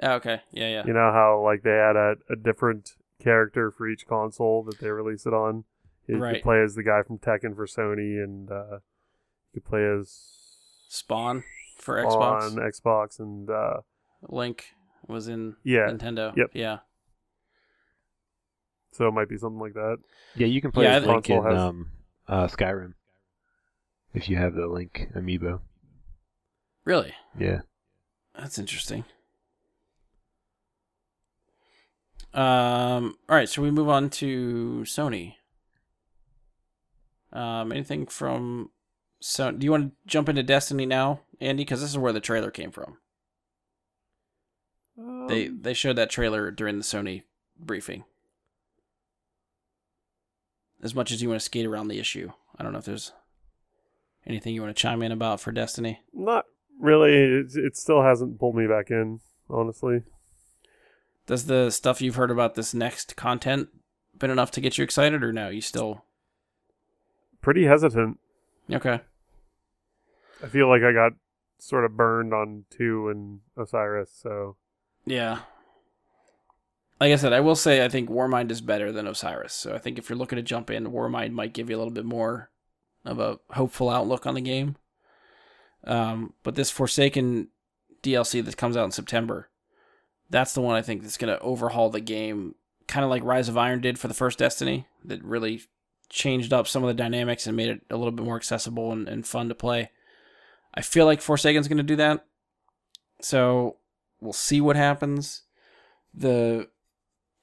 [0.00, 0.42] Oh, okay.
[0.52, 0.82] Yeah, yeah.
[0.86, 4.88] You know how like they had a, a different character for each console that they
[4.90, 5.64] release it on.
[6.06, 6.34] You Right.
[6.36, 8.78] could play as the guy from Tekken for Sony, and uh,
[9.52, 10.28] you could play as
[10.88, 11.42] Spawn
[11.76, 12.42] for Xbox.
[12.42, 12.80] on Xbox.
[12.84, 13.80] Xbox, and uh,
[14.28, 14.66] Link
[15.06, 16.34] was in yeah, Nintendo.
[16.36, 16.50] Yep.
[16.54, 16.78] Yeah.
[18.92, 19.98] so it might be something like that.
[20.36, 21.90] Yeah, you can play Yeah, I Link think- in Console has- um,
[22.28, 22.94] uh, Skyrim
[24.14, 25.60] if you have the Link amiibo.
[26.84, 27.12] Really?
[27.38, 27.60] Yeah.
[28.38, 29.04] That's interesting.
[32.32, 33.16] Um.
[33.28, 33.48] All right.
[33.48, 35.36] So we move on to Sony.
[37.32, 37.70] Um.
[37.72, 38.70] Anything from
[39.22, 39.58] Sony?
[39.60, 41.62] Do you want to jump into Destiny now, Andy?
[41.64, 42.96] Because this is where the trailer came from.
[45.28, 47.22] They Um, they showed that trailer during the Sony
[47.58, 48.04] briefing.
[50.82, 53.12] As much as you want to skate around the issue, I don't know if there's
[54.26, 56.00] anything you want to chime in about for Destiny.
[56.12, 56.44] not
[56.78, 57.12] really.
[57.14, 60.02] It, it still hasn't pulled me back in, honestly.
[61.26, 63.68] Does the stuff you've heard about this next content
[64.18, 65.48] been enough to get you excited, or no?
[65.48, 66.04] You still
[67.40, 68.18] Pretty hesitant.
[68.70, 69.00] okay?
[70.42, 71.12] I feel like I got
[71.58, 74.56] sort of burned on two and Osiris, so
[75.06, 75.40] Yeah.
[77.00, 79.52] Like I said, I will say I think Warmind is better than Osiris.
[79.52, 81.92] So I think if you're looking to jump in, Warmind might give you a little
[81.92, 82.50] bit more
[83.04, 84.76] of a hopeful outlook on the game.
[85.86, 87.48] Um, but this Forsaken
[88.02, 89.50] DLC that comes out in September,
[90.30, 92.54] that's the one I think that's going to overhaul the game,
[92.86, 95.62] kind of like Rise of Iron did for the first Destiny, that really
[96.08, 99.08] changed up some of the dynamics and made it a little bit more accessible and,
[99.08, 99.90] and fun to play.
[100.72, 102.24] I feel like Forsaken's going to do that.
[103.20, 103.76] So
[104.24, 105.42] we'll see what happens.
[106.14, 106.68] The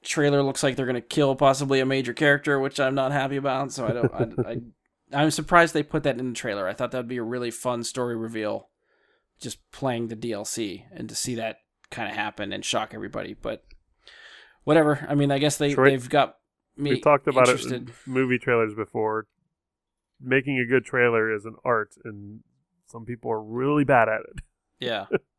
[0.04, 3.38] trailer looks like they're going to kill possibly a major character, which I'm not happy
[3.38, 3.72] about.
[3.72, 4.46] So I don't.
[4.46, 4.58] I, I,
[5.24, 6.68] I'm surprised they put that in the trailer.
[6.68, 8.70] I thought that'd be a really fun story reveal,
[9.40, 11.58] just playing the DLC and to see that
[11.90, 13.36] kind of happen and shock everybody.
[13.40, 13.64] But
[14.64, 15.06] whatever.
[15.08, 16.38] I mean, I guess they Troy, they've got
[16.78, 16.92] me.
[16.92, 17.74] we've talked about interested.
[17.74, 19.28] it in movie trailers before.
[20.24, 22.42] Making a good trailer is an art, and
[22.86, 24.44] some people are really bad at it.
[24.80, 25.06] Yeah.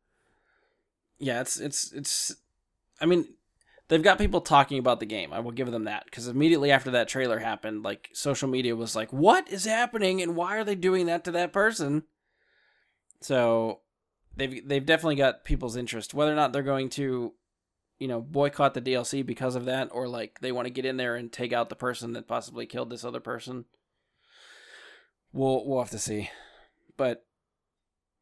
[1.23, 2.35] yeah, it's it's it's
[3.01, 3.27] I mean,
[3.87, 5.33] they've got people talking about the game.
[5.33, 8.95] I will give them that cuz immediately after that trailer happened, like social media was
[8.95, 12.03] like, "What is happening and why are they doing that to that person?"
[13.21, 13.81] So,
[14.35, 16.13] they've they've definitely got people's interest.
[16.13, 17.33] Whether or not they're going to
[18.03, 20.97] you know, boycott the DLC because of that or like they want to get in
[20.97, 23.63] there and take out the person that possibly killed this other person.
[25.31, 26.29] We'll we'll have to see.
[26.97, 27.25] But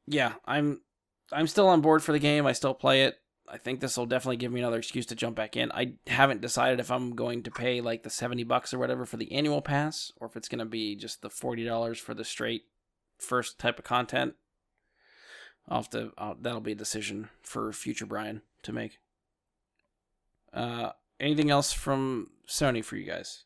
[0.06, 0.82] yeah, I'm
[1.32, 2.46] I'm still on board for the game.
[2.46, 3.18] I still play it.
[3.48, 5.72] I think this will definitely give me another excuse to jump back in.
[5.74, 9.18] I haven't decided if I'm going to pay like the 70 bucks or whatever for
[9.18, 12.64] the annual pass or if it's going to be just the $40 for the straight
[13.20, 14.36] first type of content.
[15.68, 18.98] I'll have to uh, that'll be a decision for future Brian to make.
[20.54, 23.44] Uh anything else from Sony for you guys?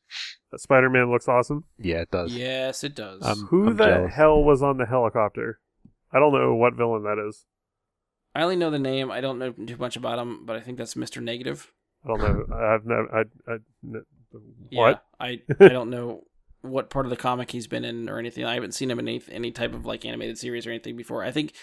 [0.51, 1.65] That Spider Man looks awesome.
[1.77, 2.33] Yeah, it does.
[2.33, 3.21] Yes, it does.
[3.23, 4.13] Um, Who I'm the jealous.
[4.13, 5.59] hell was on the helicopter?
[6.11, 7.45] I don't know what villain that is.
[8.35, 9.09] I only know the name.
[9.11, 11.21] I don't know too much about him, but I think that's Mr.
[11.23, 11.71] Negative.
[12.03, 12.55] I don't know.
[12.55, 13.15] I've never.
[13.15, 13.51] I.
[13.51, 14.05] I n-
[14.69, 15.03] Yeah, what?
[15.19, 16.25] I I don't know
[16.61, 18.43] what part of the comic he's been in or anything.
[18.43, 21.23] I haven't seen him in any any type of like animated series or anything before.
[21.23, 21.53] I think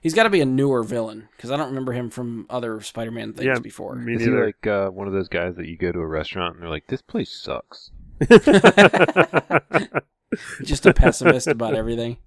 [0.00, 3.32] he's got to be a newer villain because I don't remember him from other Spider-Man
[3.32, 3.96] things Yeah, before.
[3.96, 6.54] Me Is he like uh, one of those guys that you go to a restaurant
[6.54, 7.90] and they're like, "This place sucks."
[10.62, 12.18] Just a pessimist about everything.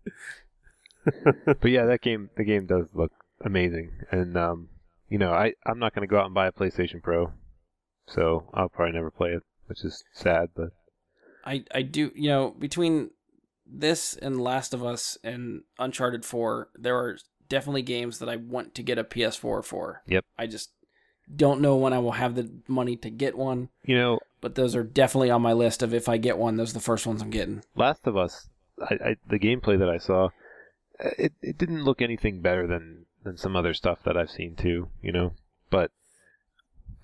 [1.06, 3.12] but yeah, that game, the game does look
[3.44, 4.70] amazing, and um,
[5.10, 7.32] you know, I I'm not gonna go out and buy a PlayStation Pro,
[8.08, 10.50] so I'll probably never play it, which is sad.
[10.56, 10.70] But
[11.46, 13.12] I I do you know between
[13.66, 17.18] this and Last of Us and Uncharted Four, there are
[17.50, 20.02] definitely games that I want to get a PS4 for.
[20.08, 20.26] Yep.
[20.38, 20.72] I just
[21.34, 23.70] don't know when I will have the money to get one.
[23.86, 26.72] you know, but those are definitely on my list of if I get one, those
[26.72, 27.64] are the first ones I'm getting.
[27.76, 28.50] Last of Us,
[28.82, 30.30] I, I the gameplay that I saw,
[31.04, 34.56] uh, it it didn't look anything better than than some other stuff that I've seen
[34.56, 34.90] too.
[35.02, 35.34] You know,
[35.70, 35.92] but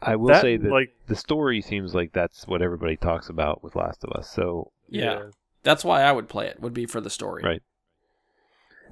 [0.02, 3.64] I will That, say that like, the story seems like that's what everybody talks about
[3.64, 4.30] with Last of Us.
[4.30, 5.30] So Yeah.
[5.64, 6.62] That's why I would play it.
[6.62, 7.44] Would be for the story.
[7.44, 7.62] Right.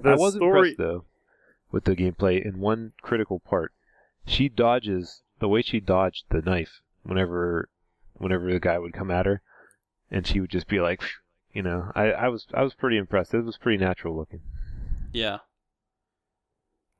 [0.00, 0.70] The I was story.
[0.70, 1.04] impressed though
[1.72, 3.72] with the gameplay in one critical part.
[4.26, 7.68] She dodges the way she dodged the knife whenever
[8.18, 9.40] whenever the guy would come at her,
[10.10, 11.00] and she would just be like,
[11.54, 13.32] you know, I, I was I was pretty impressed.
[13.32, 14.40] It was pretty natural looking.
[15.12, 15.38] Yeah.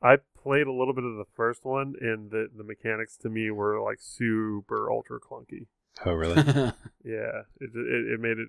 [0.03, 3.51] I played a little bit of the first one, and the the mechanics to me
[3.51, 5.67] were like super ultra clunky.
[6.05, 6.35] Oh really?
[7.05, 8.49] Yeah, it it, it made it.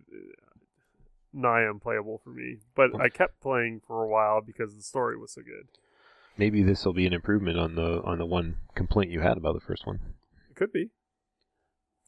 [1.34, 2.58] nigh unplayable for me.
[2.76, 5.68] But I kept playing for a while because the story was so good.
[6.38, 9.54] Maybe this will be an improvement on the on the one complaint you had about
[9.56, 10.00] the first one.
[10.50, 10.90] It could be.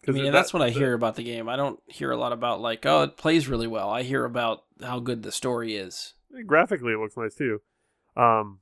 [0.08, 1.48] I mean, that- that's what I the- hear about the game.
[1.48, 3.90] I don't hear a lot about like, oh, it plays really well.
[3.90, 6.14] I hear about how good the story is.
[6.48, 7.62] graphically it looks nice too.
[8.18, 8.60] Um,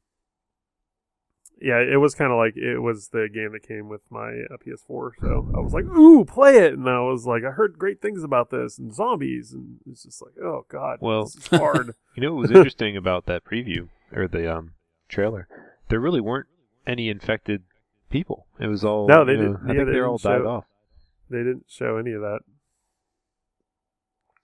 [1.62, 4.58] yeah, it was kind of like it was the game that came with my uh,
[4.66, 8.02] PS4, so I was like, "Ooh, play it!" And I was like, "I heard great
[8.02, 11.94] things about this and zombies," and it's just like, "Oh God, Well- this is hard."
[12.16, 14.74] You know what was interesting about that preview or the um
[15.08, 15.48] trailer?
[15.90, 16.48] There really weren't
[16.86, 17.64] any infected
[18.10, 18.48] people.
[18.60, 20.66] It was all No, they didn't- I yeah, think they they're all died show- off.
[21.30, 22.40] they didn't show any of that.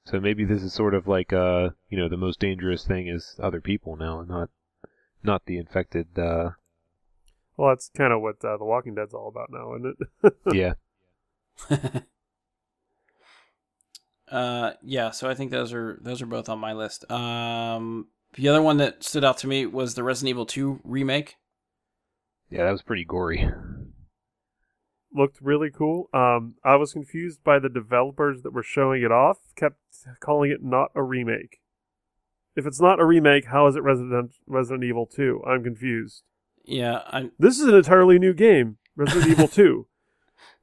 [0.05, 3.35] So maybe this is sort of like uh you know the most dangerous thing is
[3.41, 4.49] other people now, and not
[5.23, 6.17] not the infected.
[6.17, 6.51] uh
[7.57, 10.33] Well, that's kind of what uh, The Walking Dead's all about now, isn't it?
[10.53, 10.73] Yeah,
[14.31, 15.11] uh, yeah.
[15.11, 17.09] So I think those are those are both on my list.
[17.11, 21.37] Um, the other one that stood out to me was the Resident Evil 2 remake.
[22.49, 23.49] yeah, that was pretty gory.
[25.13, 26.09] Looked really cool.
[26.13, 29.37] Um, I was confused by the developers that were showing it off.
[29.55, 29.77] Kept
[30.19, 31.59] calling it not a remake.
[32.57, 35.41] If it's not a remake, how is it Resident Resident Evil 2?
[35.47, 36.23] I'm confused.
[36.67, 39.87] Yeah, I This is an entirely new game, Resident Evil 2.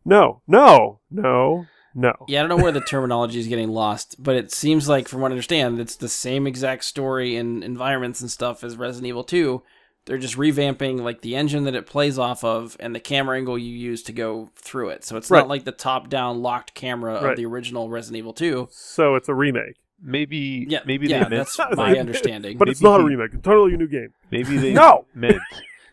[0.04, 2.12] No, no, no, no.
[2.26, 5.20] yeah I don't know where the terminology is getting lost, but it seems like, from
[5.20, 9.22] what I understand, it's the same exact story and environments and stuff as Resident Evil
[9.22, 9.62] 2.
[10.06, 13.56] They're just revamping like the engine that it plays off of and the camera angle
[13.56, 15.04] you use to go through it.
[15.04, 15.38] So it's Right.
[15.38, 18.66] not like the top-down locked camera of the original Resident Evil 2.
[18.72, 19.76] So it's a remake.
[20.02, 22.58] Maybe Yeah, maybe yeah, they meant that's my understanding.
[22.58, 23.28] But it's Maybe not a remake.
[23.34, 24.12] It's a totally new game.
[24.32, 25.06] maybe they No!
[25.14, 25.38] meant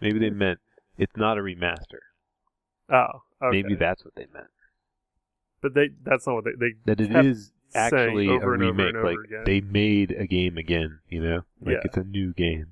[0.01, 0.59] maybe they meant
[0.97, 1.99] it's not a remaster.
[2.91, 3.05] Oh,
[3.43, 3.61] okay.
[3.61, 4.47] Maybe that's what they meant.
[5.61, 8.63] But they that's not what they they That it kept is actually a over and
[8.63, 8.95] over remake.
[8.95, 9.43] and like again.
[9.45, 10.99] they made a game again.
[11.09, 11.81] You know, like Yeah.
[11.85, 12.67] it's a new game.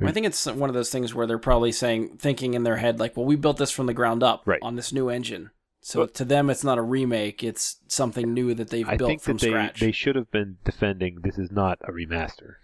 [0.00, 3.00] I think it's one of those things where they're probably saying, thinking in their head,
[3.00, 4.60] like, well, we built this from the ground up Right.
[4.62, 5.50] on this new engine.
[5.80, 9.08] So But- to them, it's not a remake; it's something new that they've I built
[9.08, 9.80] think from that they scratch.
[9.80, 12.54] they should have been defending this is not a remaster.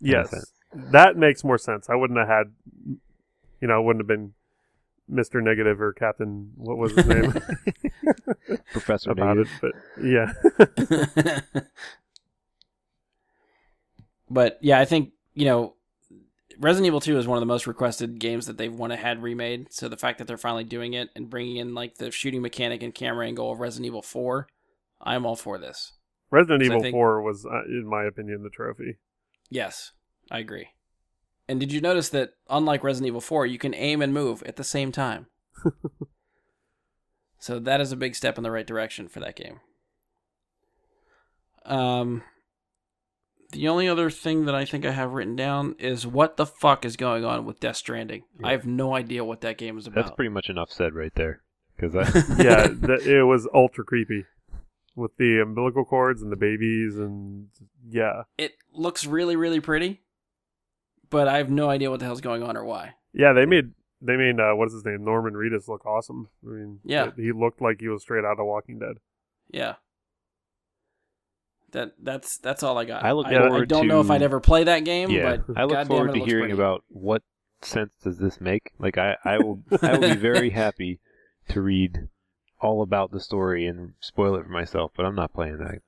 [0.00, 0.32] Yes,
[0.72, 1.90] that makes more sense.
[1.90, 2.52] I wouldn't have had,
[3.60, 4.34] you know, it wouldn't have been
[5.08, 6.50] Mister Negative or Captain.
[6.56, 7.32] What was his name
[8.72, 9.52] Professor about Negative.
[9.62, 9.74] it?
[9.96, 10.04] But
[11.54, 11.60] yeah,
[14.30, 15.74] but yeah, I think you know,
[16.58, 19.72] Resident Evil Two is one of the most requested games that they've went ahead remade.
[19.72, 22.82] So the fact that they're finally doing it and bringing in like the shooting mechanic
[22.82, 24.48] and camera angle of Resident Evil Four,
[25.00, 25.92] I'm all for this.
[26.30, 28.96] Resident Evil think- Four was, uh, in my opinion, the trophy.
[29.48, 29.92] Yes,
[30.30, 30.68] I agree.
[31.48, 34.56] And did you notice that unlike Resident Evil 4, you can aim and move at
[34.56, 35.26] the same time?
[37.38, 39.60] so that is a big step in the right direction for that game.
[41.64, 42.22] Um
[43.52, 46.84] the only other thing that I think I have written down is what the fuck
[46.84, 48.24] is going on with Death Stranding.
[48.40, 48.48] Yeah.
[48.48, 50.04] I have no idea what that game is about.
[50.04, 51.42] That's pretty much enough said right there.
[51.76, 52.02] Because I
[52.42, 54.24] Yeah, that, it was ultra creepy
[54.94, 57.48] with the umbilical cords and the babies and
[57.88, 60.00] yeah, it looks really really pretty,
[61.10, 62.94] but I have no idea what the hell's going on or why.
[63.12, 63.32] yeah.
[63.32, 63.72] They made
[64.02, 66.28] they made uh, what is his name Norman Reedus look awesome.
[66.46, 67.10] I mean, Yeah.
[67.16, 68.96] he looked like he was straight out of Walking Dead.
[69.50, 69.74] Yeah.
[71.72, 73.04] That that's that's all I got.
[73.04, 75.62] I look I, I don't know if I'd ever play that game, yeah, but I
[75.62, 76.54] look goddamn forward it, it to looks hearing pretty.
[76.54, 77.22] about what
[77.60, 78.70] sense does this make.
[78.78, 81.00] Like I, I will I will be very happy
[81.48, 82.08] to read
[82.60, 85.80] all about the story and spoil it for myself, but I'm not playing that.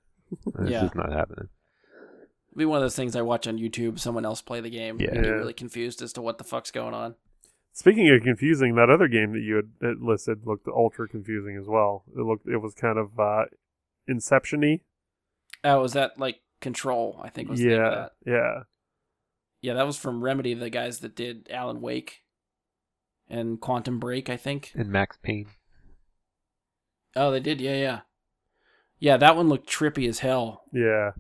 [0.61, 0.85] This Yeah.
[0.85, 1.49] is not happening.
[2.59, 4.01] It'd be one of those things I watch on YouTube.
[4.01, 5.01] Someone else play the game.
[5.01, 5.11] Yeah.
[5.13, 7.15] and get really confused as to what the fuck's going on.
[7.73, 11.69] Speaking of confusing, that other game that you had had listed looked ultra confusing as
[11.69, 12.03] well.
[12.17, 13.45] It looked it was kind of uh,
[14.09, 14.81] Inception-y.
[15.63, 17.21] Oh, was that like Control?
[17.23, 18.13] I think was the name of Yeah, that.
[18.27, 18.63] yeah.
[19.61, 22.23] Yeah, that was from Remedy, the guys that did Alan Wake
[23.29, 24.29] and Quantum Break.
[24.29, 24.73] I think.
[24.75, 25.47] And Max Payne.
[27.15, 27.61] Oh, they did.
[27.61, 28.01] Yeah, yeah,
[28.99, 29.17] yeah.
[29.17, 30.63] That one looked trippy as hell.
[30.73, 31.13] Yeah.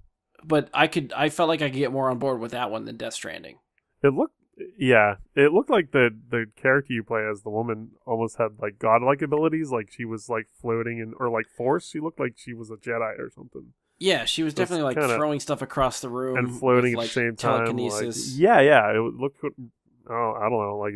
[0.44, 2.84] But I could, I felt like I could get more on board with that one
[2.84, 3.58] than Death Stranding.
[4.02, 4.34] It looked
[4.76, 8.78] yeah, it looked like the the character you play as the woman almost had like
[8.78, 11.88] godlike abilities, like she was like floating and or like force.
[11.88, 13.72] She looked like she was a Jedi or something.
[13.98, 17.14] Yeah, she was definitely like throwing stuff across the room and floating with, at the
[17.14, 17.58] same time.
[17.58, 18.36] Like, Telekinesis.
[18.36, 19.42] yeah, yeah, it looked.
[19.42, 20.94] Oh, I don't know, like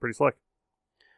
[0.00, 0.34] pretty slick,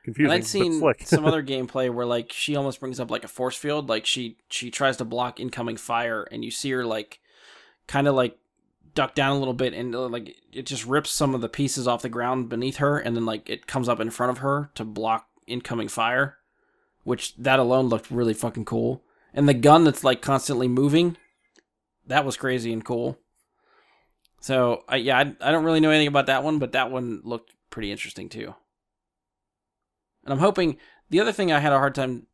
[0.04, 1.02] confusing, and I'd seen slick.
[1.06, 4.38] some other gameplay where like she almost brings up like a force field, like she
[4.48, 7.20] she tries to block incoming fire, and you see her like
[7.86, 8.38] kind of like
[8.94, 11.88] duck down a little bit, and uh, like it just rips some of the pieces
[11.88, 14.70] off the ground beneath her, and then like it comes up in front of her
[14.74, 16.38] to block incoming fire,
[17.02, 19.02] which that alone looked really fucking cool.
[19.32, 21.16] And the gun that's like constantly moving,
[22.06, 23.18] that was crazy and cool.
[24.40, 27.20] So I yeah, I, I don't really know anything about that one, but that one
[27.24, 28.54] looked pretty interesting too.
[30.24, 30.78] And I'm hoping
[31.10, 32.26] the other thing I had a hard time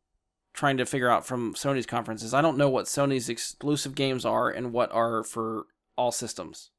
[0.53, 4.25] trying to figure out from Sony's conference is I don't know what Sony's exclusive games
[4.25, 5.65] are and what are for
[5.95, 6.71] all systems.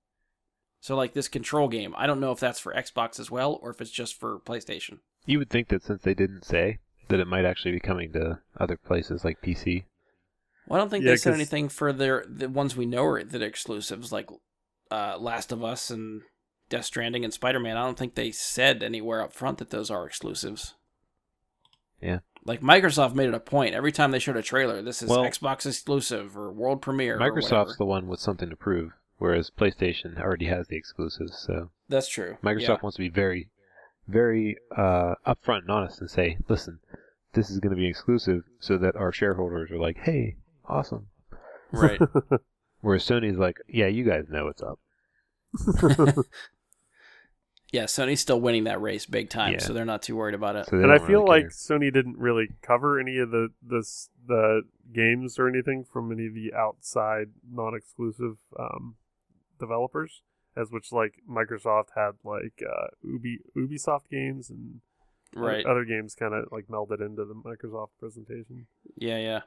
[0.80, 3.70] So like this control game, I don't know if that's for Xbox as well or
[3.70, 4.98] if it's just for PlayStation.
[5.26, 6.78] You would think that since they didn't say
[7.08, 9.84] that it might actually be coming to other places like PC.
[10.66, 13.04] Well, I don't think Yeah, they said 'cause- anything for their the ones we know
[13.04, 14.28] are that are exclusives like
[14.90, 16.22] uh, Last of Us and
[16.68, 17.76] Death Stranding and Spider Man.
[17.76, 20.74] I don't think they said anywhere up front that those are exclusives.
[22.00, 22.18] Yeah.
[22.44, 24.82] Like Microsoft made it a point every time they showed a trailer.
[24.82, 27.18] This is Well- Xbox exclusive or world premiere.
[27.18, 27.74] Microsoft's whatever.
[27.78, 31.38] the one with something to prove, whereas PlayStation already has the exclusives.
[31.38, 32.38] So That's true.
[32.42, 32.76] Microsoft Yeah.
[32.82, 33.48] wants to be very,
[34.08, 36.80] very uh, upfront and honest and say, listen,
[37.34, 40.36] this is going to be exclusive, so that our shareholders are like, hey,
[40.66, 41.06] awesome.
[41.70, 42.00] Right.
[42.80, 44.80] Whereas Sony's like, yeah, you guys know what's up.
[47.72, 47.84] yeah.
[47.84, 49.58] Sony's still winning that race big time, Yeah.
[49.58, 50.66] so they're not too worried about it.
[50.66, 51.78] So they and I don't feel really like care.
[51.78, 54.62] Sony didn't really cover any of the this the
[54.94, 58.94] games or anything from any of the outside non-exclusive um,
[59.58, 60.22] developers,
[60.56, 64.80] as which like Microsoft had like uh, Ubi Ubisoft games and
[65.36, 65.64] other- Right.
[65.66, 68.66] other games kind of like melded into the Microsoft presentation.
[68.96, 69.16] Yeah.
[69.18, 69.40] Yeah.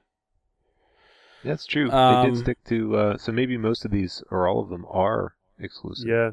[1.44, 1.90] that's true.
[1.90, 2.96] they Um, did stick to.
[2.96, 6.08] Uh, so maybe most of these or all of them are exclusive.
[6.08, 6.32] Yeah,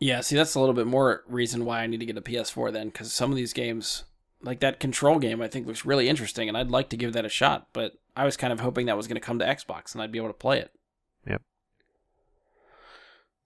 [0.00, 2.72] Yeah, see, that's a little bit more reason why I need to get a PS4
[2.72, 4.04] then, because some of these games,
[4.42, 7.26] like that Control game, I think looks really interesting, and I'd like to give that
[7.26, 7.68] a shot.
[7.74, 10.12] But I was kind of hoping that was going to come to Xbox and I'd
[10.12, 10.72] be able to play it.
[11.26, 11.42] Yep.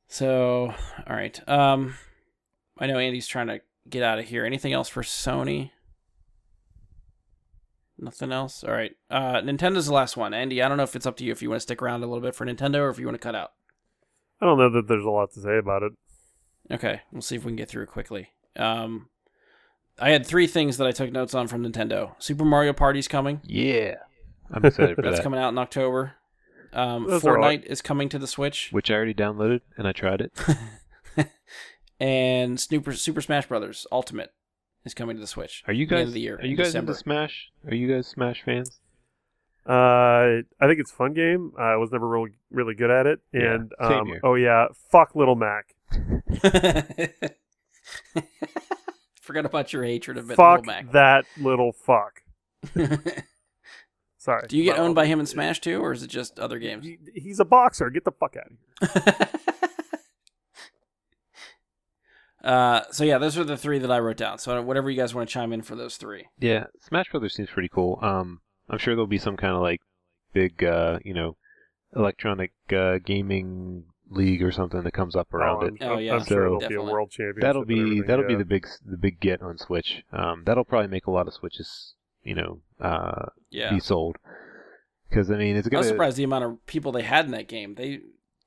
[0.09, 0.75] So,
[1.07, 1.49] all right.
[1.49, 1.95] Um,
[2.79, 4.45] I know Andy's trying to get out of here.
[4.45, 5.71] Anything else for Sony?
[7.99, 8.65] Nothing else.
[8.65, 8.93] All right.
[9.11, 10.35] Uh, Nintendo's the last one.
[10.35, 12.03] Andy, I don't know if it's up to you if you want to stick around
[12.03, 13.53] a little bit for Nintendo or if you want to cut out.
[14.41, 15.93] I don't know that there's a lot to say about it.
[16.71, 18.31] Okay, we'll see if we can get through it quickly.
[18.57, 19.09] Um,
[19.99, 22.15] I had three things that I took notes on from Nintendo.
[22.19, 23.41] Super Mario Party's coming.
[23.45, 23.97] Yeah.
[24.51, 25.23] I'm excited for That's that.
[25.23, 26.15] coming out in October.
[26.73, 29.87] Um, Those are all- Fortnite is coming to the Switch, Which I already downloaded and
[29.87, 30.33] I tried it.
[32.01, 34.33] and Super Super Smash Brothers Ultimate
[34.85, 35.63] is coming to the Switch.
[35.67, 36.09] Are you at the end guys?
[36.09, 36.93] of the year, are you in guys December.
[36.93, 37.51] into Smash?
[37.69, 38.81] Are you guys Smash fans?
[39.67, 41.53] Uh, I think it's a fun game.
[41.59, 44.21] I was never really really good at it, Yeah, and same um, here.
[44.23, 45.74] oh yeah, fuck Little Mac.
[49.21, 50.93] Forgot about your hatred of fuck Little Mac.
[50.93, 52.23] that little fuck.
[54.19, 54.47] Sorry.
[54.49, 56.85] Do you get owned by him in Smash too, or is it just other games?
[56.85, 57.91] he- He's a boxer.
[57.91, 58.53] Get the fuck out
[58.83, 59.29] of here.
[62.45, 64.39] uh, so yeah, those are the three that I wrote down.
[64.39, 66.27] So whatever you guys want to chime in for those three.
[66.39, 67.99] Yeah, Smash Brothers seems pretty cool.
[68.03, 69.81] Um, I'm sure there'll be some kind of like
[70.33, 71.37] big, uh, you know,
[71.97, 73.85] electronic uh, gaming
[74.15, 75.75] league or something that comes up around oh, it.
[75.83, 76.19] I'm, Oh, I'm yeah.
[76.19, 77.43] sure So- there'll be a world championship.
[77.43, 80.03] That'll be that'll be the big the big get on Switch.
[80.13, 83.71] Um, that'll probably make a lot of Switches, you know, uh, Yeah.
[83.75, 84.17] be sold.
[85.09, 85.79] Because I mean, it's I gonna.
[85.79, 87.75] I was surprised the amount of people they had in that game.
[87.75, 88.01] They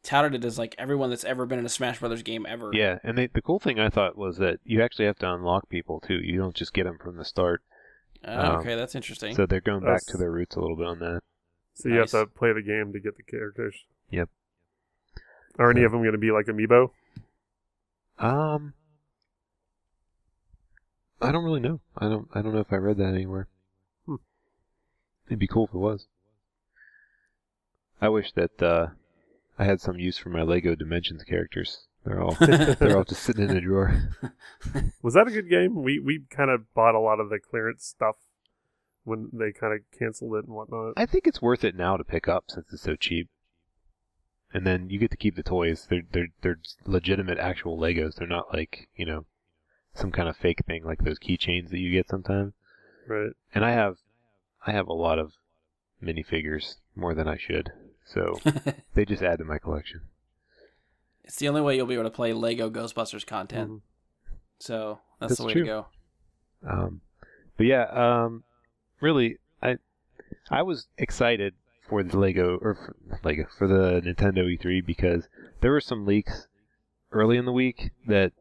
[0.03, 2.71] touted it as like everyone that's ever been in a Smash Brothers game ever.
[2.73, 5.69] Yeah, and they, the cool thing I thought was that you actually have to unlock
[5.69, 6.19] people too.
[6.21, 7.61] You don't just get them from the start.
[8.25, 9.35] Oh, Um, okay, that's interesting.
[9.35, 11.21] So they're going back to their roots a little bit on that.
[11.75, 12.11] So you Nice.
[12.13, 13.85] have to play the game to get the characters.
[14.09, 14.29] Yep.
[15.59, 16.91] Are any of them going to be like amiibo?
[18.19, 18.73] Um,
[21.21, 21.79] I don't really know.
[21.97, 22.27] I don't.
[22.33, 23.47] I don't know if I read that anywhere.
[24.05, 24.15] Hmm.
[25.27, 26.07] It'd be cool if it was.
[27.99, 28.87] I wish that uh,
[29.57, 31.87] I had some use for my Lego Dimensions characters.
[32.05, 34.09] They're all they're all just sitting in a drawer.
[35.01, 35.81] Was that a good game?
[35.81, 38.15] We we kind of bought a lot of the clearance stuff
[39.03, 40.93] when they kind of canceled it and whatnot.
[40.95, 43.29] I think it's worth it now to pick up since it's so cheap.
[44.53, 45.87] And then you get to keep the toys.
[45.89, 48.15] They're they're they're legitimate actual Legos.
[48.15, 49.25] They're not like you know
[49.93, 52.53] some kind of fake thing like those keychains that you get sometimes.
[53.07, 53.31] Right.
[53.53, 53.97] And I have
[54.65, 55.33] I have a lot of
[56.03, 57.71] minifigures more than I should.
[58.05, 58.39] So
[58.93, 60.01] they just add to my collection.
[61.25, 63.69] it's the only way you'll be able to play Lego Ghostbusters content.
[63.69, 63.81] Mhm.
[64.59, 65.61] So that's, That's the way true.
[65.63, 65.85] to go.
[66.65, 67.01] Um,
[67.57, 68.43] but yeah, um,
[69.01, 69.77] really, I
[70.49, 71.53] I was excited
[71.89, 75.27] for the Lego or for, Lego for the Nintendo E3 because
[75.61, 76.47] there were some leaks
[77.11, 78.33] early in the week that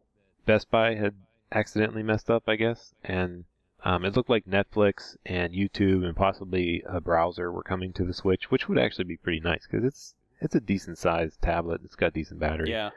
[0.44, 1.14] Best Buy had
[1.52, 3.44] accidentally messed up, I guess, and
[3.84, 8.14] um, it looked like Netflix and YouTube and possibly a browser were coming to the
[8.14, 11.80] Switch, which would actually be pretty nice because it's it's a decent sized tablet.
[11.84, 12.70] It's got decent battery.
[12.70, 12.90] Yeah.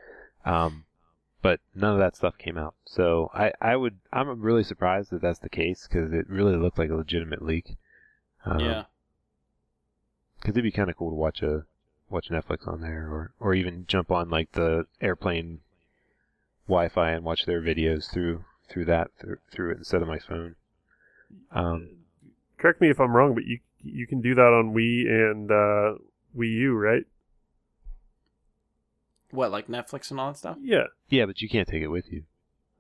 [0.46, 0.86] Um,
[1.42, 2.76] but none of that stuff came out.
[2.86, 6.78] So I, I would, I'm really surprised that that's the case because it really looked
[6.78, 7.78] like a legitimate leak.
[8.46, 8.84] Um, yeah.
[10.40, 11.66] Because it'd be kind of cool to watch a
[12.10, 15.60] watch Netflix on there, or or even jump on like the airplane
[16.68, 20.56] Wi-Fi and watch their videos through through that through, through it instead of my phone.
[21.52, 21.90] Um,
[22.58, 26.00] Correct me if I'm wrong, but you you can do that on Wii and uh,
[26.38, 27.06] Wii U, right?
[29.32, 30.58] What, like Netflix and all that stuff?
[30.60, 30.88] Yeah.
[31.08, 32.24] yeah, but you can't take it with you.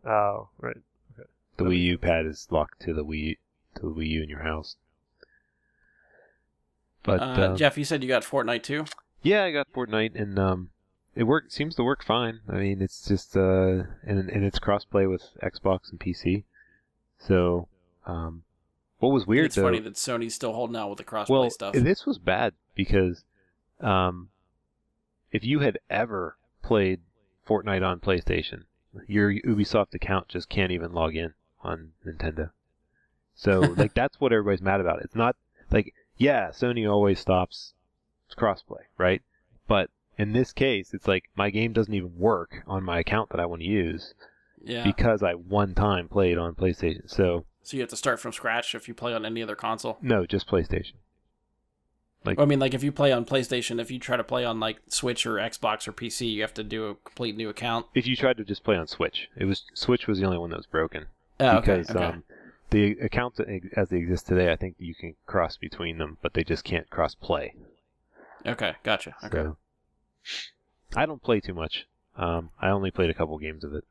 [0.05, 0.77] Oh, right.
[1.13, 1.29] Okay.
[1.57, 3.37] The That Wii U pad is locked to the Wii
[3.75, 4.75] to the Wii U in your house.
[7.03, 8.85] But uh, um, Jeff, you said you got Fortnite too.
[9.21, 10.69] Yeah, I got Fortnite, and um,
[11.15, 12.39] it work seems to work fine.
[12.47, 16.43] I mean, it's just uh, and and it's crossplay with Xbox and PC.
[17.19, 17.67] So,
[18.05, 18.43] um,
[18.99, 19.63] what was weird it's though?
[19.63, 21.73] funny that Sony's still holding out with the crossplay well, stuff.
[21.73, 23.23] this was bad because,
[23.81, 24.29] um,
[25.31, 27.01] if you had ever played
[27.47, 28.63] Fortnite on PlayStation,
[29.07, 32.51] your Ubisoft account just can't even log in on Nintendo.
[33.35, 35.01] So, like, that's what everybody's mad about.
[35.01, 35.35] It's not
[35.71, 37.73] like, yeah, Sony always stops
[38.37, 39.23] crossplay, right?
[39.67, 43.39] But in this case, it's like my game doesn't even work on my account that
[43.39, 44.13] I want to use
[44.63, 44.83] yeah.
[44.83, 47.09] because I one time played on PlayStation.
[47.09, 49.97] So, so you have to start from scratch if you play on any other console.
[50.01, 50.93] no, just PlayStation.
[52.25, 54.59] Like- I mean, like if you play on PlayStation, if you try to play on
[54.59, 57.85] like Switch or Xbox or PC, you have to do a complete new account.
[57.95, 60.49] If you tried to just play on Switch, it was Switch was the only one
[60.49, 61.05] that was broken.
[61.39, 61.97] Oh, because okay.
[61.99, 62.15] okay.
[62.15, 62.23] um,
[62.69, 63.39] the accounts
[63.75, 66.89] as they exist today, I think you can cross between them, but they just can't
[66.89, 67.55] cross play.
[68.45, 69.15] okay, gotcha.
[69.23, 69.37] Okay.
[69.37, 69.57] So
[70.95, 71.87] I don't play too much.
[72.17, 73.85] Um, I only played a couple games of it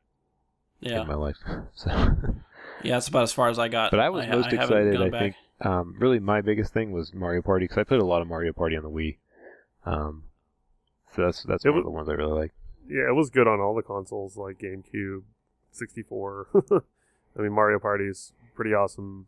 [0.81, 1.01] yeah.
[1.03, 1.37] in my life.
[1.75, 1.91] So,
[2.83, 3.91] Yeah, that's about as far as I got.
[3.91, 5.03] but I was ha- most haven't excited.
[5.03, 5.21] I back.
[5.21, 8.29] think um, really my biggest thing was Mario Party because I played a lot of
[8.29, 9.17] Mario Party on the Wii.
[9.85, 10.25] Um,
[11.15, 12.53] so that's that's It one of the ones I really like.
[12.89, 15.23] Yeah, it was good on all the consoles like GameCube,
[15.73, 16.47] 64.
[17.37, 19.27] I mean, Mario Party is pretty awesome.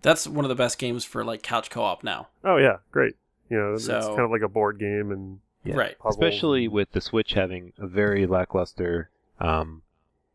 [0.00, 2.28] That's one of the best games for like couch co-op now.
[2.44, 3.14] Oh yeah, great.
[3.50, 5.74] You know, it's kind of like a board game and Yeah.
[5.76, 5.98] Right.
[5.98, 6.14] puzzles.
[6.16, 9.10] especially with the Switch having a very lackluster.
[9.40, 9.82] Um,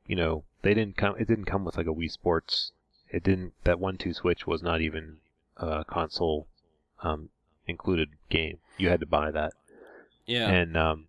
[0.05, 1.15] you know, they didn't come.
[1.17, 2.71] It didn't come with like a Wii Sports.
[3.09, 3.53] It didn't.
[3.63, 5.17] That one two Switch was not even
[5.57, 6.47] a console
[7.01, 7.29] um,
[7.67, 8.59] included game.
[8.77, 9.53] You had to buy that,
[10.25, 10.49] Yeah.
[10.49, 11.07] and um,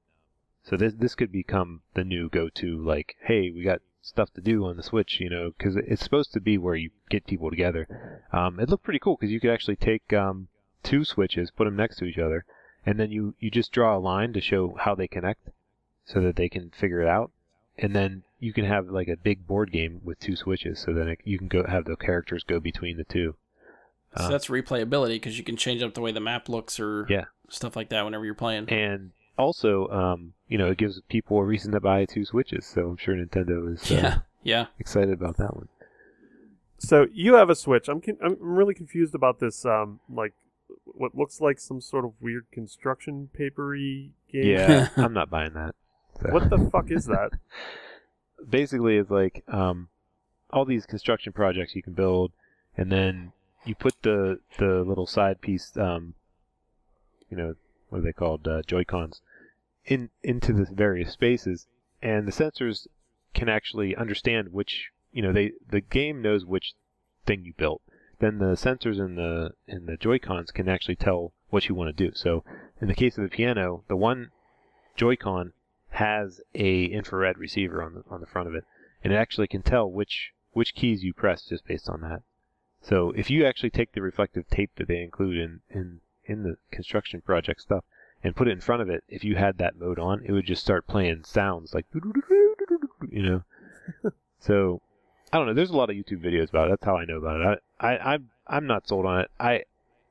[0.65, 2.77] so this this could become the new go to.
[2.79, 5.21] Like, hey, we got stuff to do on the Switch.
[5.21, 8.23] You know, because it's supposed to be where you get people together.
[8.33, 10.49] Um, it looked pretty cool because you could actually take um,
[10.83, 12.45] two switches, put them next to each other,
[12.85, 15.51] and then you you just draw a line to show how they connect
[16.05, 17.31] so that they can figure it out
[17.77, 21.07] and then you can have like a big board game with two switches so then
[21.09, 23.37] it, you can go have the characters go between the two
[24.17, 27.07] so uh, that's replayability because you can change up the way the map looks or
[27.11, 27.27] Yeah.
[27.51, 28.71] stuff like that whenever you're playing.
[28.71, 32.89] and also um, you know it gives people a reason to buy two switches so
[32.89, 34.19] i'm sure nintendo is uh, yeah.
[34.43, 34.67] Yeah.
[34.79, 35.69] excited about that one
[36.79, 37.89] So you have a Switch.
[37.89, 39.65] I'm con- I'm really confused about this.
[39.65, 40.33] Um, like
[40.85, 44.47] what looks like some sort of weird construction papery game.
[44.47, 45.75] yeah i'm not buying that
[46.23, 47.31] So- What the fuck is that?
[48.49, 49.89] basically it's like um,
[50.51, 52.33] all these construction projects you can build,
[52.77, 53.33] and then
[53.65, 56.15] you put the the little side piece, um,
[57.31, 57.55] you know,
[57.89, 59.21] what are they called, uh, Joy Cons,
[59.89, 61.67] in into the various spaces,
[62.03, 62.87] and the sensors
[63.35, 66.75] can actually understand which, you know, they the game knows which
[67.27, 67.83] thing you built.
[68.21, 71.97] Then the sensors in the in the Joy Cons can actually tell what you want
[71.97, 72.15] to do.
[72.15, 72.45] So
[72.81, 74.31] in the case of the piano, the one
[74.97, 75.53] Joy-Con
[75.91, 78.65] has a infrared receiver on the on the front of it,
[79.03, 82.23] and it actually can tell which which keys you press just based on that.
[82.83, 86.59] So if you actually take the reflective tape that they include in in in the
[86.71, 87.85] construction project stuff
[88.25, 90.47] and put it in front of it, if you had that mode on, it would
[90.47, 91.87] just start playing sounds like
[93.11, 93.43] you know.
[94.41, 94.81] so
[95.33, 95.55] I don't know.
[95.55, 96.71] There's a lot of YouTube videos about it.
[96.71, 97.63] That's how I know about it.
[97.81, 99.31] I, I I'm I'm not sold on it.
[99.39, 99.65] I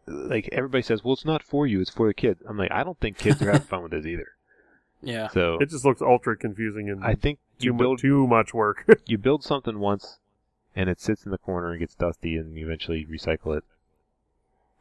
[0.08, 1.82] like everybody says, well, it's not for you.
[1.82, 2.42] It's for the kids.
[2.48, 4.28] I'm like, I don't think kids are having fun with this either.
[5.00, 5.28] Yeah.
[5.28, 8.52] So It just looks ultra confusing and I think too, you mu- build too much
[8.52, 8.84] work.
[9.06, 10.18] you build something once,
[10.76, 13.64] and it sits in the corner and gets dusty, and you eventually recycle it.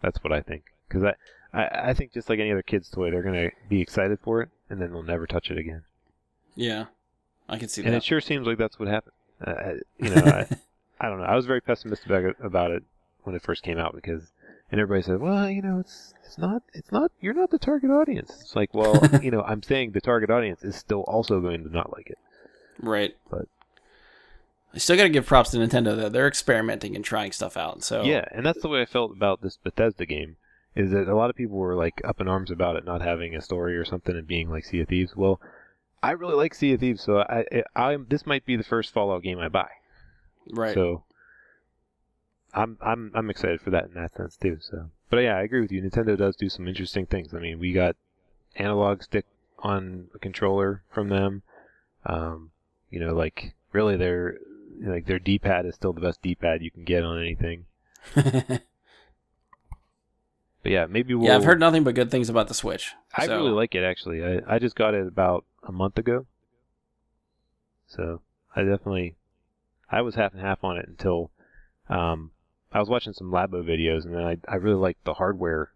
[0.00, 0.72] That's what I think.
[0.88, 1.14] Because I,
[1.52, 4.51] I I think just like any other kid's toy, they're gonna be excited for it,
[4.70, 5.82] and then they'll never touch it again.
[6.55, 6.86] Yeah.
[7.48, 7.94] I can see And that.
[7.94, 9.12] And it sure seems like that's what happened.
[9.47, 10.47] Uh, you know, I,
[11.01, 11.27] I don't know.
[11.27, 12.82] I was very pessimistic about it, about it
[13.23, 14.32] when it first came out because,
[14.73, 17.90] and everybody said, well, you know, it's it's not it's not you're not the target
[17.90, 18.36] audience.
[18.40, 21.70] It's like, well, you know, I'm saying the target audience is still also going to
[21.70, 22.18] not like it.
[22.81, 23.14] right.
[23.31, 23.48] But-
[24.74, 26.09] I still got to give props to Nintendo though.
[26.10, 27.82] They're experimenting and trying stuff out.
[27.82, 30.36] So Yeah, and that's the way I felt about this Bethesda game.
[30.76, 33.34] Is that a lot of people were like up in arms about it not having
[33.34, 35.16] a story or something and being like Sea of Thieves.
[35.16, 35.40] Well,
[36.02, 38.92] I really like Sea of Thieves, so I, I, I this might be the first
[38.92, 39.70] Fallout game I buy.
[40.50, 40.74] right.
[40.74, 41.04] So
[42.52, 44.58] I'm I'm I'm excited for that in that sense too.
[44.60, 45.82] So, but yeah, I agree with you.
[45.82, 47.32] Nintendo does do some interesting things.
[47.34, 47.96] I mean, we got
[48.56, 49.26] analog stick
[49.60, 51.42] on a controller from them.
[52.04, 52.50] Um,
[52.90, 54.38] you know, like really their
[54.80, 57.64] like their D-pad is still the best D-pad you can get on anything.
[60.66, 61.28] But yeah, maybe we'll.
[61.28, 62.93] yeah, I've heard nothing but good things about the Switch.
[63.16, 64.24] I so- really like it actually.
[64.24, 66.26] I I just got it about a month ago.
[67.86, 68.20] So
[68.56, 69.14] I definitely,
[69.88, 71.30] I was half and half on it until,
[71.88, 72.32] um,
[72.72, 75.70] I was watching some Labo videos and then I I really liked the hardware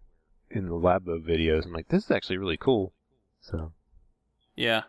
[0.51, 1.67] in the Labo videos.
[1.67, 2.93] I'm like, this is actually really cool.
[3.43, 3.71] So
[4.57, 4.83] Yeah.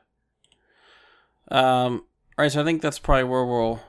[1.51, 2.05] Um.
[2.39, 3.81] All right, so I think that's probably where we'll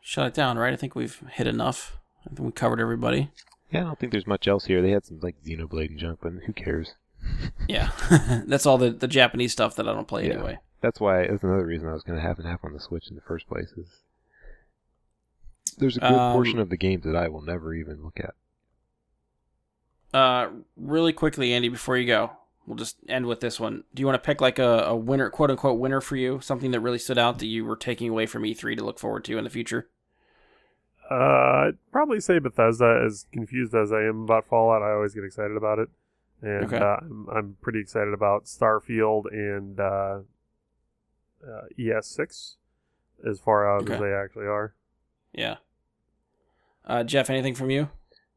[0.00, 0.72] shut it down, right?
[0.72, 1.98] I think we've hit enough.
[2.24, 3.32] I think we covered everybody.
[3.76, 4.82] Yeah, I don't think there's much else here.
[4.82, 6.94] They had some like Xenoblade and junk, but who cares?
[7.68, 7.90] Yeah,
[8.46, 10.34] that's all the the Japanese stuff that I don't play Yeah.
[10.34, 10.58] anyway.
[10.80, 13.08] That's why that's another reason I was going to half and half on the Switch
[13.08, 13.72] in the first place.
[13.76, 13.88] Is
[15.78, 18.34] there's a good Um, portion of the games that I will never even look at.
[20.14, 22.30] Uh, really quickly, Andy, before you go,
[22.66, 23.84] we'll just end with this one.
[23.94, 26.40] Do you want to pick like a, a winner, quote unquote winner for you?
[26.40, 29.24] Something that really stood out that you were taking away from E3 to look forward
[29.24, 29.88] to in the future?
[31.10, 33.02] Uh, I'd probably say Bethesda.
[33.04, 35.88] As confused as I am about Fallout, I always get excited about it,
[36.42, 36.78] and Okay.
[36.78, 40.18] uh, I'm, I'm pretty excited about Starfield and uh,
[41.46, 42.56] uh, ES6
[43.28, 43.94] as far out Okay.
[43.94, 44.74] as they actually are.
[45.32, 45.56] Yeah.
[46.84, 47.88] Uh, Jeff, anything from you?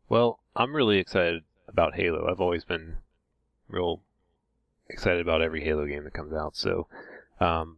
[0.08, 2.28] Well, I'm really excited about Halo.
[2.30, 2.98] I've always been
[3.68, 4.02] real
[4.90, 6.56] excited about every Halo game that comes out.
[6.56, 6.88] So,
[7.40, 7.78] um,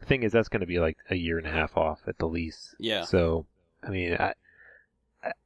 [0.00, 2.18] the thing is, that's going to be like a year and a half off at
[2.18, 2.74] the least.
[2.78, 3.02] Yeah.
[3.04, 3.46] So,
[3.86, 4.34] I mean, I,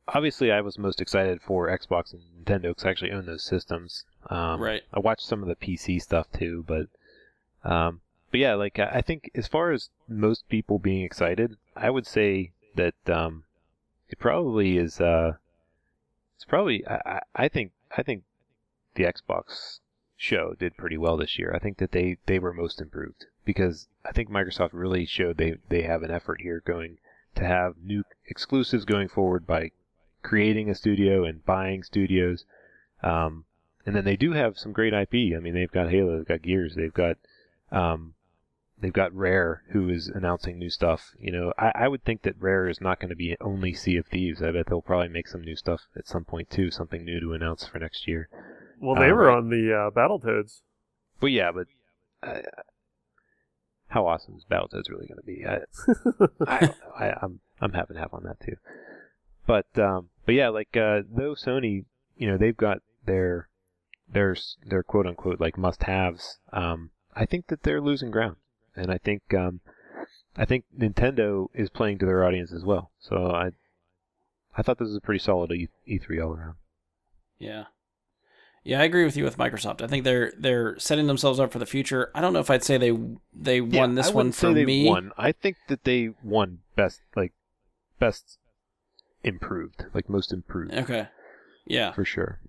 [0.09, 4.05] obviously, I was most excited for Xbox and Nintendo because I actually own those systems.
[4.29, 4.83] Um, Right.
[4.93, 6.87] I watched some of the PC stuff too, but,
[7.71, 8.01] um,
[8.31, 12.53] but yeah, like I think as far as most people being excited, I would say
[12.77, 13.45] that um,
[14.09, 15.01] it probably is.
[15.01, 15.35] Uh,
[16.37, 16.87] it's probably.
[16.87, 17.73] I, I I think.
[17.97, 18.23] I think
[18.95, 19.81] the Xbox
[20.17, 21.53] show did pretty well this year.
[21.55, 25.57] I think that they they were most improved because I think Microsoft really showed they
[25.69, 26.99] they have an effort here going
[27.37, 29.71] to have new exclusives going forward by
[30.23, 32.45] creating a studio and buying studios.
[33.03, 33.45] Um,
[33.87, 35.35] and then they do have some great IP.
[35.37, 37.17] I mean, they've got Halo, they've got Gears, they've got
[37.73, 38.15] um,
[38.81, 41.15] they've got Rare, who is announcing new stuff.
[41.19, 43.97] You know, I, I would think that Rare is not going to be only Sea
[43.97, 44.43] of Thieves.
[44.43, 47.33] I bet they'll probably make some new stuff at some point too, something new to
[47.33, 48.29] announce for next year.
[48.79, 50.61] Well, they Uh, were on the uh, Battletoads.
[51.21, 51.67] But yeah, but
[52.23, 52.41] uh,
[53.91, 55.45] how awesome is Battletoads really going to be?
[55.47, 55.61] I,
[56.47, 56.93] I don't know.
[56.99, 58.57] I, I'm I'm half and half on that too.
[59.47, 61.85] But um, but yeah, like uh, though Sony,
[62.17, 63.49] you know, they've got their
[64.13, 66.39] their their quote unquote like must haves.
[66.53, 68.37] Um, I think that they're losing ground,
[68.77, 69.61] and I think um,
[70.37, 72.91] I think Nintendo is playing to their audience as well.
[73.01, 73.51] So I
[74.57, 76.55] I thought this was a pretty solid E- E3 all around.
[77.39, 77.65] Yeah.
[78.63, 79.81] Yeah, I agree with you with Microsoft.
[79.83, 82.11] I think they're they're setting themselves up for the future.
[82.15, 82.97] I don't know if I'd say they
[83.33, 84.87] they won this one for me.
[84.87, 85.13] Won.
[85.17, 87.33] I think that they won best, like
[87.99, 88.39] best
[89.25, 91.09] improved, like most improved Okay.
[91.67, 91.93] Yeah.
[91.93, 92.41] for sure.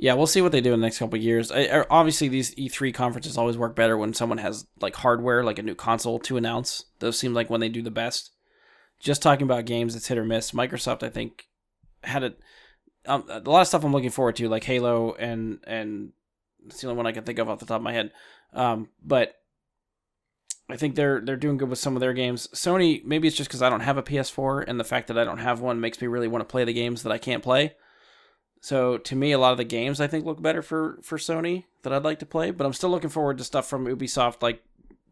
[0.00, 1.50] Yeah, we'll see what they do in the next couple of years.
[1.50, 5.62] I, obviously, these E3 conferences always work better when someone has like hardware, like a
[5.62, 6.84] new console to announce.
[7.00, 8.30] Those seem like when they do the best.
[9.00, 10.52] Just talking about games, it's hit or miss.
[10.52, 11.48] Microsoft, I think,
[12.04, 12.38] had it.
[13.08, 16.12] Um, a lot of stuff I'm looking forward to, like Halo, and and
[16.66, 18.12] it's the only one I can think of off the top of my head.
[18.52, 19.34] Um, but
[20.70, 22.48] I think they're they're doing good with some of their games.
[22.54, 25.24] Sony, maybe it's just because I don't have a PS4, and the fact that I
[25.24, 27.74] don't have one makes me really want to play the games that I can't play.
[28.60, 31.64] So to me, a lot of the games I think look better for for Sony
[31.82, 32.50] that I'd like to play.
[32.50, 34.42] But I'm still looking forward to stuff from Ubisoft.
[34.42, 34.62] Like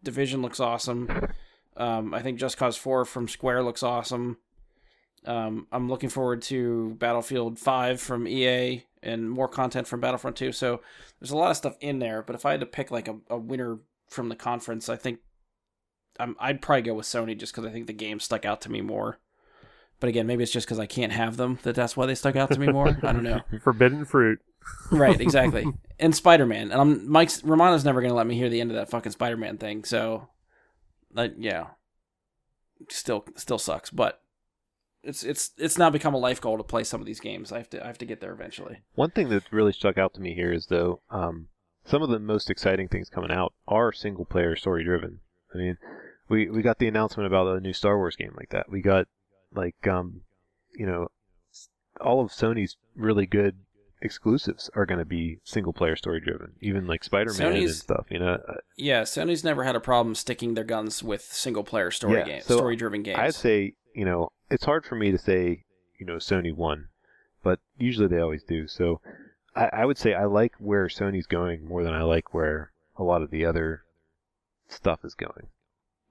[0.03, 1.29] Division looks awesome.
[1.77, 4.39] Um, I think Just Cause Four from Square looks awesome.
[5.27, 10.53] Um, I'm looking forward to Battlefield Five from EA and more content from Battlefront Two.
[10.53, 10.81] So
[11.21, 12.23] there's a lot of stuff in there.
[12.23, 13.79] But if I had to pick like a, a winner
[14.09, 15.19] from the conference, I think
[16.19, 18.71] I'm, I'd probably go with Sony just because I think the game stuck out to
[18.71, 19.19] me more.
[19.99, 22.37] But again, maybe it's just because I can't have them that that's why they stuck
[22.37, 22.99] out to me more.
[23.03, 23.41] I don't know.
[23.63, 24.41] Forbidden fruit.
[24.91, 25.67] right, exactly.
[25.99, 28.77] And Spider Man, and I'm Mike's Romano's never gonna let me hear the end of
[28.77, 29.83] that fucking Spider Man thing.
[29.85, 30.29] So,
[31.15, 31.69] like, yeah,
[32.91, 33.89] still still sucks.
[33.89, 34.21] But
[35.07, 37.53] it's it's it's now become a life goal to play some of these games.
[37.53, 38.81] I have to I have to get there eventually.
[38.95, 41.49] One thing that really stuck out to me here is though, um,
[41.85, 45.21] some of the most exciting things coming out are single player story driven.
[45.55, 45.79] I mean,
[46.29, 48.71] we we got the announcement about a new Star Wars game like that.
[48.71, 49.07] We got
[49.55, 50.23] like um,
[50.75, 51.09] you know,
[52.01, 53.57] all of Sony's really good
[54.03, 56.53] exclusives are going to be single player story driven.
[56.61, 58.07] Even like Spider Man and stuff.
[58.11, 61.91] You know, Uh, Yeah, Sony's never had a problem sticking their guns with single player
[61.91, 63.19] story Yeah, games, so story driven games.
[63.19, 65.65] I'd say, you know, it's hard for me to say,
[65.99, 66.89] you know, Sony won,
[67.43, 68.67] but usually they always do.
[68.67, 69.01] So
[69.55, 73.03] I, I would say I like where Sony's going more than I like where a
[73.03, 73.83] lot of the other
[74.69, 75.49] stuff is going.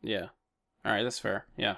[0.02, 0.28] Yeah.
[0.84, 1.46] All right, that's fair.
[1.58, 1.78] Yeah.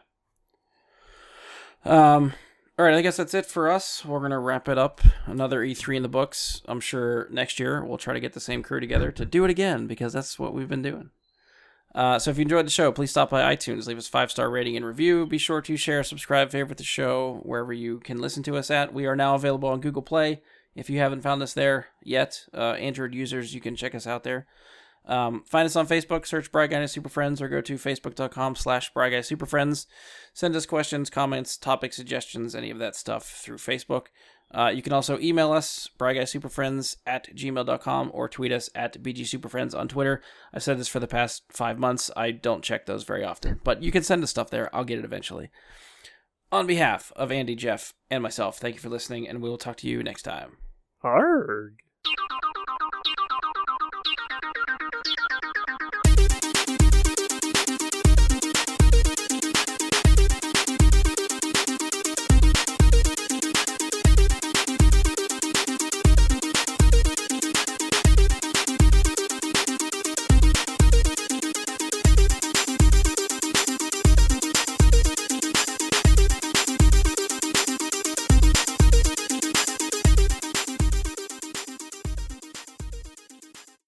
[1.86, 2.34] Um.
[2.80, 4.06] All right, I guess that's it for us.
[4.06, 5.02] We're gonna wrap it up.
[5.26, 6.62] Another E3 in the books.
[6.68, 9.50] I'm sure next year we'll try to get the same crew together to do it
[9.50, 11.10] again because that's what we've been doing.
[11.96, 14.50] Uh, so if you enjoyed the show, please stop by iTunes, leave us five star
[14.50, 15.26] rating and review.
[15.26, 18.94] Be sure to share, subscribe, favorite the show wherever you can listen to us at.
[18.94, 20.42] We are now available on Google Play.
[20.76, 24.24] If you haven't found us there yet, uh, Android users, you can check us out
[24.24, 24.46] there.
[25.08, 28.94] Um, find us on Facebook, search Bry Guy Super Friends, or go to facebook.com slash
[28.94, 29.88] Bry Guy Super Friends.
[30.34, 34.08] Send us questions, comments, topic suggestions, any of that stuff through Facebook.
[34.54, 39.88] Uh, you can also email us, bryguysuperfriends at gmail.com, or tweet us at bgsuperfriends on
[39.88, 40.22] Twitter.
[40.54, 42.10] I've said this for the past five months.
[42.16, 44.74] I don't check those very often, but you can send us stuff there.
[44.74, 45.50] I'll get it eventually.
[46.52, 49.76] On behalf of Andy, Jeff, and myself, thank you for listening, and we will talk
[49.78, 50.58] to you next time.
[51.04, 51.80] Arg.